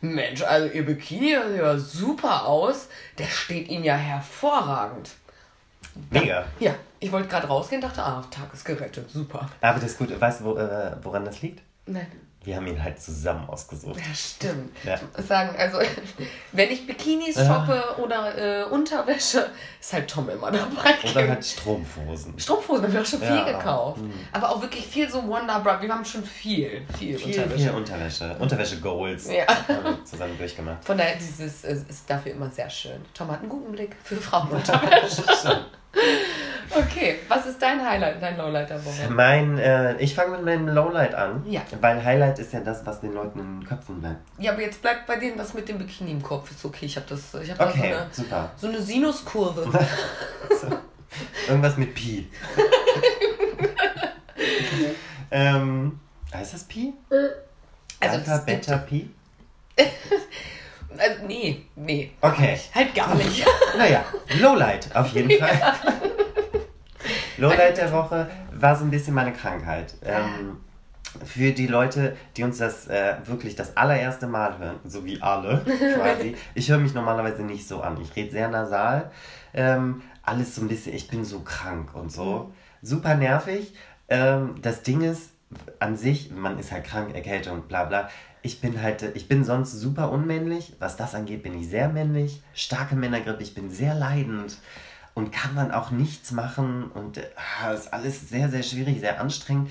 Mensch, 0.00 0.42
also 0.42 0.68
ihr 0.68 0.84
Bikini 0.84 1.36
sieht 1.48 1.58
ja 1.58 1.78
super 1.78 2.46
aus, 2.46 2.88
der 3.18 3.26
steht 3.26 3.68
Ihnen 3.68 3.84
ja 3.84 3.96
hervorragend. 3.96 5.10
Mega. 6.10 6.44
Ja, 6.60 6.74
ich 7.00 7.10
wollte 7.10 7.28
gerade 7.28 7.46
rausgehen, 7.46 7.80
dachte, 7.80 8.02
ah, 8.02 8.22
Tag 8.30 8.52
ist 8.52 8.64
gerettet, 8.64 9.10
super. 9.10 9.48
Aber 9.60 9.78
das 9.78 9.92
ist 9.92 9.98
gut. 9.98 10.20
Weißt 10.20 10.40
du, 10.40 10.44
wo, 10.44 10.56
äh, 10.56 10.92
woran 11.02 11.24
das 11.24 11.40
liegt? 11.40 11.62
Nein. 11.86 12.06
Wir 12.46 12.54
haben 12.56 12.66
ihn 12.68 12.80
halt 12.82 13.00
zusammen 13.02 13.48
ausgesucht. 13.48 13.96
Ja, 13.98 14.14
stimmt. 14.14 14.76
Ja. 14.84 14.94
Ich 14.94 15.02
muss 15.18 15.26
sagen, 15.26 15.56
also 15.58 15.78
wenn 16.52 16.70
ich 16.70 16.86
Bikinis 16.86 17.34
shoppe 17.34 17.82
oder 18.00 18.62
äh, 18.62 18.64
Unterwäsche, 18.70 19.50
ist 19.80 19.92
halt 19.92 20.08
Tom 20.08 20.28
immer 20.30 20.52
dabei. 20.52 20.94
Oder 21.10 21.28
halt 21.28 21.44
Strumpfhosen. 21.44 22.38
Strumpfhosen 22.38 22.84
haben 22.84 22.92
wir 22.92 23.00
auch 23.02 23.06
schon 23.06 23.18
viel 23.18 23.28
Ja. 23.28 23.50
gekauft. 23.58 24.00
Mhm. 24.00 24.12
Aber 24.32 24.50
auch 24.50 24.62
wirklich 24.62 24.86
viel 24.86 25.10
so 25.10 25.26
Wonder 25.26 25.58
Bra. 25.58 25.82
Wir 25.82 25.92
haben 25.92 26.04
schon 26.04 26.22
viel, 26.22 26.82
viel, 26.96 27.18
Viel, 27.18 27.26
Unterwäsche. 27.34 27.64
viel 27.64 27.70
Unterwäsche. 27.72 28.36
Unterwäsche 28.38 28.80
Goals. 28.80 29.28
Ja. 29.28 29.46
Haben 29.48 29.84
wir 29.84 30.04
zusammen 30.04 30.38
durchgemacht. 30.38 30.84
Von 30.84 30.96
daher, 30.96 31.16
dieses 31.16 31.64
äh, 31.64 31.72
ist 31.88 32.08
dafür 32.08 32.30
immer 32.30 32.48
sehr 32.48 32.70
schön. 32.70 33.04
Tom 33.12 33.28
hat 33.30 33.40
einen 33.40 33.48
guten 33.48 33.72
Blick 33.72 33.96
für 34.04 34.16
Frauenunterwäsche. 34.16 35.24
okay, 36.70 37.18
was 37.28 37.46
ist 37.46 37.60
dein 37.60 37.84
Highlight, 37.84 38.22
dein 38.22 38.36
Lowlight 38.36 38.70
der 38.70 38.84
Woche? 38.84 39.08
Mein, 39.10 39.58
äh, 39.58 39.96
ich 39.98 40.14
fange 40.14 40.36
mit 40.36 40.44
meinem 40.44 40.68
Lowlight 40.68 41.14
an. 41.14 41.42
Ja. 41.48 41.62
Weil 41.80 42.02
Highlight 42.04 42.38
ist 42.38 42.52
ja 42.52 42.60
das, 42.60 42.84
was 42.84 43.00
den 43.00 43.14
Leuten 43.14 43.38
in 43.38 43.60
den 43.60 43.68
Köpfen 43.68 44.00
bleibt. 44.00 44.20
Ja, 44.38 44.52
aber 44.52 44.62
jetzt 44.62 44.82
bleibt 44.82 45.06
bei 45.06 45.16
denen 45.16 45.38
was 45.38 45.54
mit 45.54 45.68
dem 45.68 45.78
Bikini 45.78 46.12
im 46.12 46.22
Kopf. 46.22 46.50
Ist 46.50 46.64
okay, 46.64 46.86
ich 46.86 46.96
habe 46.96 47.06
das, 47.08 47.34
ich 47.42 47.50
habe 47.50 47.58
da 47.58 47.70
so 47.70 47.78
Okay, 47.78 47.94
eine, 47.94 48.06
super. 48.10 48.50
so 48.56 48.68
eine 48.68 48.80
Sinuskurve. 48.80 49.68
So. 50.60 50.68
Irgendwas 51.48 51.76
mit 51.76 51.94
Pi. 51.94 52.28
ähm, 55.30 55.98
heißt 56.32 56.54
das 56.54 56.64
Pi? 56.64 56.92
Also 58.00 58.16
Alpha, 58.18 58.38
Beta, 58.38 58.76
Pi? 58.78 59.10
Also, 60.98 61.26
nee, 61.26 61.62
nee. 61.76 62.10
Okay. 62.20 62.58
Halt 62.74 62.94
gar 62.94 63.14
nicht. 63.14 63.44
Naja, 63.76 64.04
Lowlight 64.40 64.94
auf 64.94 65.08
jeden 65.08 65.30
Fall. 65.38 65.60
Lowlight 67.38 67.76
der 67.76 67.92
Woche 67.92 68.28
war 68.52 68.76
so 68.76 68.84
ein 68.84 68.90
bisschen 68.90 69.14
meine 69.14 69.32
Krankheit. 69.32 69.94
Ähm, 70.04 70.58
für 71.24 71.52
die 71.52 71.66
Leute, 71.66 72.16
die 72.36 72.42
uns 72.42 72.58
das 72.58 72.88
äh, 72.88 73.14
wirklich 73.24 73.54
das 73.54 73.76
allererste 73.76 74.26
Mal 74.26 74.58
hören, 74.58 74.80
so 74.84 75.04
wie 75.04 75.20
alle 75.22 75.60
quasi. 75.94 76.36
Ich 76.54 76.70
höre 76.70 76.78
mich 76.78 76.94
normalerweise 76.94 77.42
nicht 77.42 77.66
so 77.66 77.80
an. 77.80 77.98
Ich 78.00 78.14
rede 78.16 78.30
sehr 78.30 78.48
nasal. 78.48 79.10
Ähm, 79.54 80.02
alles 80.22 80.54
so 80.54 80.62
ein 80.62 80.68
bisschen, 80.68 80.94
ich 80.94 81.08
bin 81.08 81.24
so 81.24 81.40
krank 81.40 81.94
und 81.94 82.10
so. 82.12 82.52
Super 82.82 83.14
nervig. 83.14 83.74
Ähm, 84.08 84.56
das 84.62 84.82
Ding 84.82 85.00
ist, 85.02 85.30
an 85.78 85.96
sich, 85.96 86.30
man 86.30 86.58
ist 86.58 86.72
halt 86.72 86.84
krank, 86.84 87.14
Erkältung, 87.14 87.62
bla 87.62 87.84
bla. 87.84 88.08
Ich 88.46 88.60
bin 88.60 88.80
halt, 88.80 89.02
äh, 89.02 89.10
ich 89.14 89.26
bin 89.26 89.44
sonst 89.44 89.72
super 89.72 90.12
unmännlich. 90.12 90.74
Was 90.78 90.96
das 90.96 91.16
angeht, 91.16 91.42
bin 91.42 91.60
ich 91.60 91.68
sehr 91.68 91.88
männlich. 91.88 92.42
Starke 92.54 92.94
Männergrippe, 92.94 93.42
ich 93.42 93.54
bin 93.54 93.70
sehr 93.70 93.92
leidend 93.92 94.56
und 95.14 95.32
kann 95.32 95.56
dann 95.56 95.72
auch 95.72 95.90
nichts 95.90 96.30
machen 96.30 96.84
und 96.94 97.18
äh, 97.18 97.22
ah, 97.64 97.72
ist 97.72 97.92
alles 97.92 98.28
sehr, 98.28 98.48
sehr 98.48 98.62
schwierig, 98.62 99.00
sehr 99.00 99.20
anstrengend. 99.20 99.70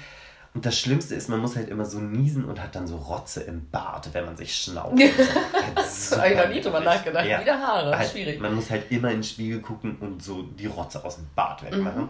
Und 0.54 0.66
das 0.66 0.78
Schlimmste 0.78 1.16
ist, 1.16 1.30
man 1.30 1.40
muss 1.40 1.56
halt 1.56 1.70
immer 1.70 1.86
so 1.86 2.00
niesen 2.00 2.44
und 2.44 2.62
hat 2.62 2.76
dann 2.76 2.86
so 2.86 2.98
Rotze 2.98 3.42
im 3.44 3.70
Bart, 3.70 4.10
wenn 4.14 4.26
man 4.26 4.36
sich 4.36 4.54
schnaubt. 4.56 5.00
Das 5.76 6.18
habe 6.18 6.30
ich 6.30 6.38
noch 6.38 6.48
nie 6.50 6.62
drüber 6.62 6.80
nachgedacht. 6.82 7.26
Ja. 7.26 7.40
Wieder 7.42 7.58
Haare, 7.60 7.98
Halt, 7.98 8.10
schwierig. 8.12 8.40
Man 8.42 8.56
muss 8.56 8.70
halt 8.70 8.92
immer 8.92 9.10
in 9.10 9.18
den 9.18 9.24
Spiegel 9.24 9.62
gucken 9.62 9.98
und 10.02 10.22
so 10.24 10.44
die 10.44 10.66
Rotze 10.68 11.04
aus 11.04 11.16
dem 11.16 11.28
Bart 11.36 11.62
Mhm. 11.64 11.68
wegmachen. 11.68 12.10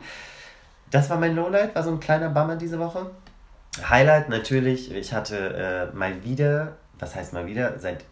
Das 0.89 1.09
war 1.11 1.17
mein 1.19 1.35
Lowlight, 1.35 1.75
war 1.75 1.83
so 1.83 1.91
ein 1.91 1.99
kleiner 1.99 2.29
Bummer 2.29 2.55
diese 2.55 2.79
Woche. 2.79 3.11
Highlight 3.89 4.29
natürlich, 4.29 4.91
ich 4.91 5.13
hatte 5.13 5.89
äh, 5.93 5.95
mal 5.95 6.23
wieder, 6.23 6.77
was 6.99 7.15
heißt 7.15 7.33
mal 7.33 7.45
wieder, 7.45 7.77
seit 7.79 8.05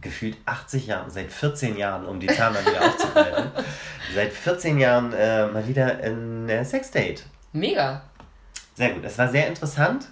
gefühlt 0.00 0.36
80 0.46 0.86
Jahren, 0.88 1.10
seit 1.10 1.32
14 1.32 1.76
Jahren, 1.76 2.04
um 2.06 2.18
die 2.20 2.26
Zahl 2.26 2.52
mal 2.52 2.64
wieder 2.64 2.80
aufzuhalten, 2.84 3.50
seit 4.14 4.32
14 4.32 4.78
Jahren 4.78 5.12
äh, 5.12 5.46
mal 5.46 5.66
wieder 5.66 5.98
ein 6.02 6.48
äh, 6.48 6.64
Sexdate. 6.64 7.22
Mega. 7.52 8.02
Sehr 8.74 8.90
gut, 8.90 9.04
es 9.04 9.18
war 9.18 9.28
sehr 9.28 9.46
interessant. 9.48 10.06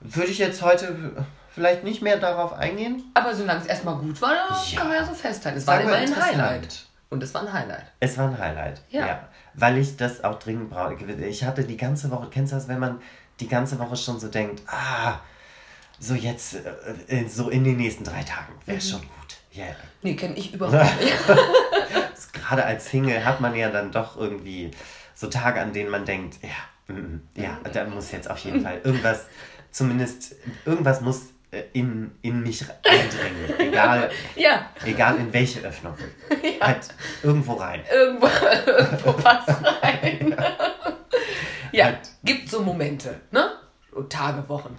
Würde 0.00 0.30
ich 0.30 0.38
jetzt 0.38 0.62
heute 0.62 1.24
vielleicht 1.54 1.84
nicht 1.84 2.02
mehr 2.02 2.16
darauf 2.18 2.52
eingehen. 2.54 3.04
Aber 3.14 3.34
solange 3.34 3.60
es 3.60 3.66
erstmal 3.66 3.96
gut 3.96 4.20
war, 4.20 4.32
Ja. 4.32 4.78
kann 4.78 4.88
man 4.88 4.96
ja 4.96 5.04
so 5.04 5.14
festhalten. 5.14 5.58
Es 5.58 5.66
war 5.66 5.80
immerhin 5.80 6.12
ein. 6.12 6.22
Highlight. 6.22 6.86
Und 7.10 7.22
es 7.22 7.34
war 7.34 7.42
ein 7.42 7.52
Highlight. 7.52 7.84
Es 8.00 8.16
war 8.16 8.28
ein 8.28 8.38
Highlight. 8.38 8.80
Ja. 8.88 9.28
Weil 9.54 9.76
ich 9.76 9.96
das 9.98 10.24
auch 10.24 10.38
dringend 10.38 10.70
brauche. 10.70 10.94
Ich 11.26 11.44
hatte 11.44 11.64
die 11.64 11.76
ganze 11.76 12.10
Woche, 12.10 12.28
kennst 12.30 12.52
du 12.52 12.56
das, 12.56 12.68
wenn 12.68 12.78
man 12.78 13.00
die 13.40 13.48
ganze 13.48 13.78
Woche 13.78 13.96
schon 13.96 14.18
so 14.20 14.28
denkt, 14.28 14.62
ah, 14.66 15.20
so 15.98 16.14
jetzt, 16.14 16.54
äh, 17.08 17.26
so 17.28 17.48
in 17.48 17.64
den 17.64 17.76
nächsten 17.76 18.04
drei 18.04 18.22
Tagen 18.22 18.52
wäre 18.66 18.76
Mhm. 18.78 18.82
schon 18.82 19.00
gut. 19.00 19.08
Ja. 19.52 19.66
Nee, 20.02 20.14
kenne 20.16 20.34
ich 20.36 20.54
überhaupt 20.54 21.00
nicht. 21.00 21.12
Gerade 22.32 22.64
als 22.64 22.86
Single 22.90 23.24
hat 23.24 23.40
man 23.40 23.54
ja 23.54 23.70
dann 23.70 23.92
doch 23.92 24.16
irgendwie 24.16 24.70
so 25.14 25.28
Tage, 25.28 25.60
an 25.60 25.72
denen 25.72 25.90
man 25.90 26.04
denkt, 26.04 26.38
ja, 26.42 26.94
mm, 26.94 26.98
mm, 26.98 27.22
ja, 27.36 27.50
Mhm. 27.64 27.72
da 27.72 27.84
muss 27.84 28.10
jetzt 28.10 28.28
auf 28.30 28.38
jeden 28.38 28.62
Fall 28.62 28.80
irgendwas, 28.82 29.26
zumindest 29.70 30.34
irgendwas 30.64 31.00
muss 31.02 31.26
äh, 31.50 31.62
in, 31.74 32.12
in 32.22 32.42
mich 32.42 32.64
eindringen. 32.84 33.60
Egal, 33.60 34.10
ja, 34.36 34.70
egal 34.84 35.16
in 35.18 35.32
welche 35.32 35.60
Öffnung. 35.60 35.94
Halt 36.60 36.88
irgendwo 37.22 37.52
rein. 37.54 37.82
irgendwo, 37.92 38.26
irgendwo 38.26 39.14
was 39.22 39.46
rein. 39.82 40.34
ja, 40.36 40.71
Halt. 41.72 42.10
gibt 42.24 42.50
so 42.50 42.60
Momente, 42.62 43.20
ne? 43.30 43.50
Und 43.92 44.10
Tage, 44.12 44.48
Wochen. 44.48 44.76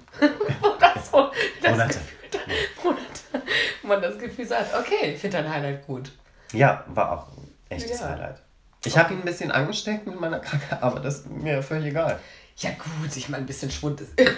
wo 0.61 0.69
das 0.79 1.11
so, 1.11 1.31
das 1.61 1.71
Monate. 1.71 1.99
Gefühl, 1.99 2.39
Monate. 2.83 3.47
wo 3.81 3.87
man 3.87 4.01
das 4.01 4.17
Gefühl 4.17 4.49
hat, 4.49 4.67
okay, 4.79 5.13
ich 5.13 5.19
finde 5.21 5.37
dein 5.37 5.53
Highlight 5.53 5.85
gut. 5.85 6.11
Ja, 6.51 6.83
war 6.87 7.11
auch 7.11 7.27
ein 7.37 7.53
echtes 7.69 7.99
Ja. 7.99 8.09
Highlight. 8.09 8.41
Ich 8.85 8.97
habe 8.97 9.13
ihn 9.13 9.19
ein 9.19 9.25
bisschen 9.25 9.51
angesteckt 9.51 10.05
mit 10.07 10.19
meiner 10.19 10.39
Kacke, 10.39 10.81
aber 10.81 10.99
das 10.99 11.19
ist 11.19 11.29
mir 11.29 11.63
völlig 11.63 11.87
egal. 11.87 12.19
Ja 12.57 12.69
gut, 12.71 13.15
ich 13.15 13.29
meine, 13.29 13.43
ein 13.43 13.47
bisschen 13.47 13.71
Schwund 13.71 14.01
ist 14.01 14.19
immer 14.19 14.31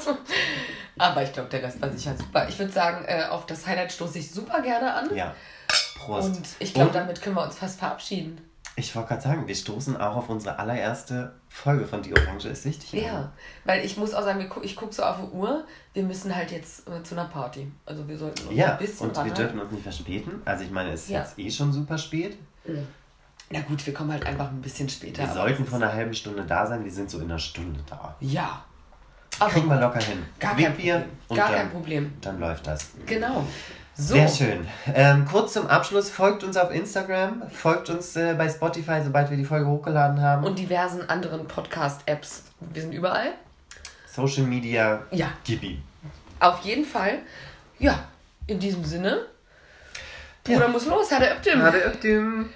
so. 0.00 0.16
Aber 0.98 1.22
ich 1.22 1.32
glaube, 1.32 1.48
der 1.50 1.62
Rest 1.62 1.80
war 1.82 1.90
sicher 1.90 2.16
super. 2.16 2.48
Ich 2.48 2.58
würde 2.58 2.72
sagen, 2.72 3.04
äh, 3.06 3.24
auf 3.24 3.46
das 3.46 3.66
Highlight 3.66 3.92
stoße 3.92 4.18
ich 4.20 4.30
super 4.30 4.62
gerne 4.62 4.94
an. 4.94 5.14
Ja. 5.14 5.34
Prost. 5.98 6.28
Und 6.28 6.48
ich 6.60 6.72
glaube, 6.74 6.90
damit 6.92 7.20
können 7.20 7.36
wir 7.36 7.42
uns 7.44 7.58
fast 7.58 7.78
verabschieden. 7.78 8.40
Ich 8.78 8.94
wollte 8.94 9.08
gerade 9.08 9.22
sagen, 9.22 9.46
wir 9.48 9.54
stoßen 9.54 9.96
auch 9.96 10.16
auf 10.16 10.28
unsere 10.28 10.58
allererste 10.58 11.32
Folge 11.48 11.84
von 11.86 12.00
Die 12.02 12.12
Orange 12.12 12.46
ist 12.48 12.64
wichtig. 12.64 12.92
Ja, 12.92 13.32
weil 13.64 13.84
ich 13.84 13.96
muss 13.96 14.14
auch 14.14 14.22
sagen, 14.22 14.48
gu- 14.48 14.62
ich 14.62 14.76
gucke 14.76 14.92
so 14.94 15.02
auf 15.02 15.16
die 15.16 15.36
Uhr, 15.36 15.64
wir 15.94 16.02
müssen 16.04 16.34
halt 16.34 16.50
jetzt 16.52 16.88
äh, 16.88 17.02
zu 17.02 17.14
einer 17.14 17.24
Party. 17.26 17.70
Also 17.86 18.06
wir 18.06 18.16
sollten 18.16 18.46
uns 18.48 18.56
Ja, 18.56 18.72
ein 18.72 18.78
bisschen 18.78 19.08
und 19.10 19.24
wir 19.24 19.32
dürfen 19.34 19.58
uns 19.60 19.72
nicht 19.72 19.82
verspäten. 19.82 20.40
Also 20.44 20.64
ich 20.64 20.70
meine, 20.70 20.90
es 20.92 21.02
ist 21.04 21.10
Ja. 21.10 21.20
jetzt 21.20 21.38
eh 21.38 21.50
schon 21.50 21.72
super 21.72 21.98
spät. 21.98 22.38
Na 23.50 23.60
gut, 23.62 23.84
wir 23.86 23.94
kommen 23.94 24.12
halt 24.12 24.24
einfach 24.26 24.48
ein 24.50 24.60
bisschen 24.60 24.88
später. 24.88 25.22
Wir 25.24 25.32
sollten 25.32 25.64
vor 25.64 25.78
ist- 25.78 25.84
einer 25.84 25.92
halben 25.92 26.14
Stunde 26.14 26.44
da 26.44 26.66
sein. 26.66 26.84
Wir 26.84 26.92
sind 26.92 27.10
so 27.10 27.18
in 27.18 27.24
einer 27.24 27.38
Stunde 27.38 27.80
da. 27.88 28.14
Ja. 28.20 28.62
Aber 29.40 29.50
Kriegen 29.50 29.68
wir 29.68 29.80
locker 29.80 30.00
hin. 30.00 30.18
gar 30.38 30.54
kein 30.56 30.64
Wegbier 30.66 30.94
Problem. 30.98 31.18
und 31.28 31.36
Gar 31.36 31.48
dann, 31.48 31.56
kein 31.58 31.70
Problem. 31.70 32.12
Dann 32.20 32.40
läuft 32.40 32.66
das. 32.66 32.88
Genau. 33.06 33.44
So. 34.00 34.14
Sehr 34.14 34.28
schön. 34.28 34.68
Ähm, 34.94 35.24
kurz 35.28 35.54
zum 35.54 35.66
Abschluss, 35.66 36.08
folgt 36.08 36.44
uns 36.44 36.56
auf 36.56 36.70
Instagram, 36.72 37.42
folgt 37.50 37.90
uns 37.90 38.14
äh, 38.14 38.34
bei 38.38 38.48
Spotify, 38.48 39.00
sobald 39.04 39.28
wir 39.28 39.36
die 39.36 39.44
Folge 39.44 39.66
hochgeladen 39.66 40.22
haben. 40.22 40.44
Und 40.44 40.56
diversen 40.56 41.08
anderen 41.10 41.48
Podcast-Apps. 41.48 42.44
Wir 42.60 42.82
sind 42.82 42.92
überall. 42.92 43.32
Social 44.06 44.44
Media, 44.44 45.02
Ja. 45.10 45.32
gib 45.42 45.64
ihm. 45.64 45.82
Auf 46.38 46.60
jeden 46.60 46.84
Fall. 46.84 47.18
Ja, 47.80 48.04
in 48.46 48.60
diesem 48.60 48.84
Sinne. 48.84 49.18
Ja. 50.46 50.54
Bruder 50.54 50.68
muss 50.68 50.86
los, 50.86 51.10
hat 51.10 51.22
er 51.22 51.32
Öptim. 51.34 51.60
Hadi 51.60 51.78
öptüm. 51.78 52.50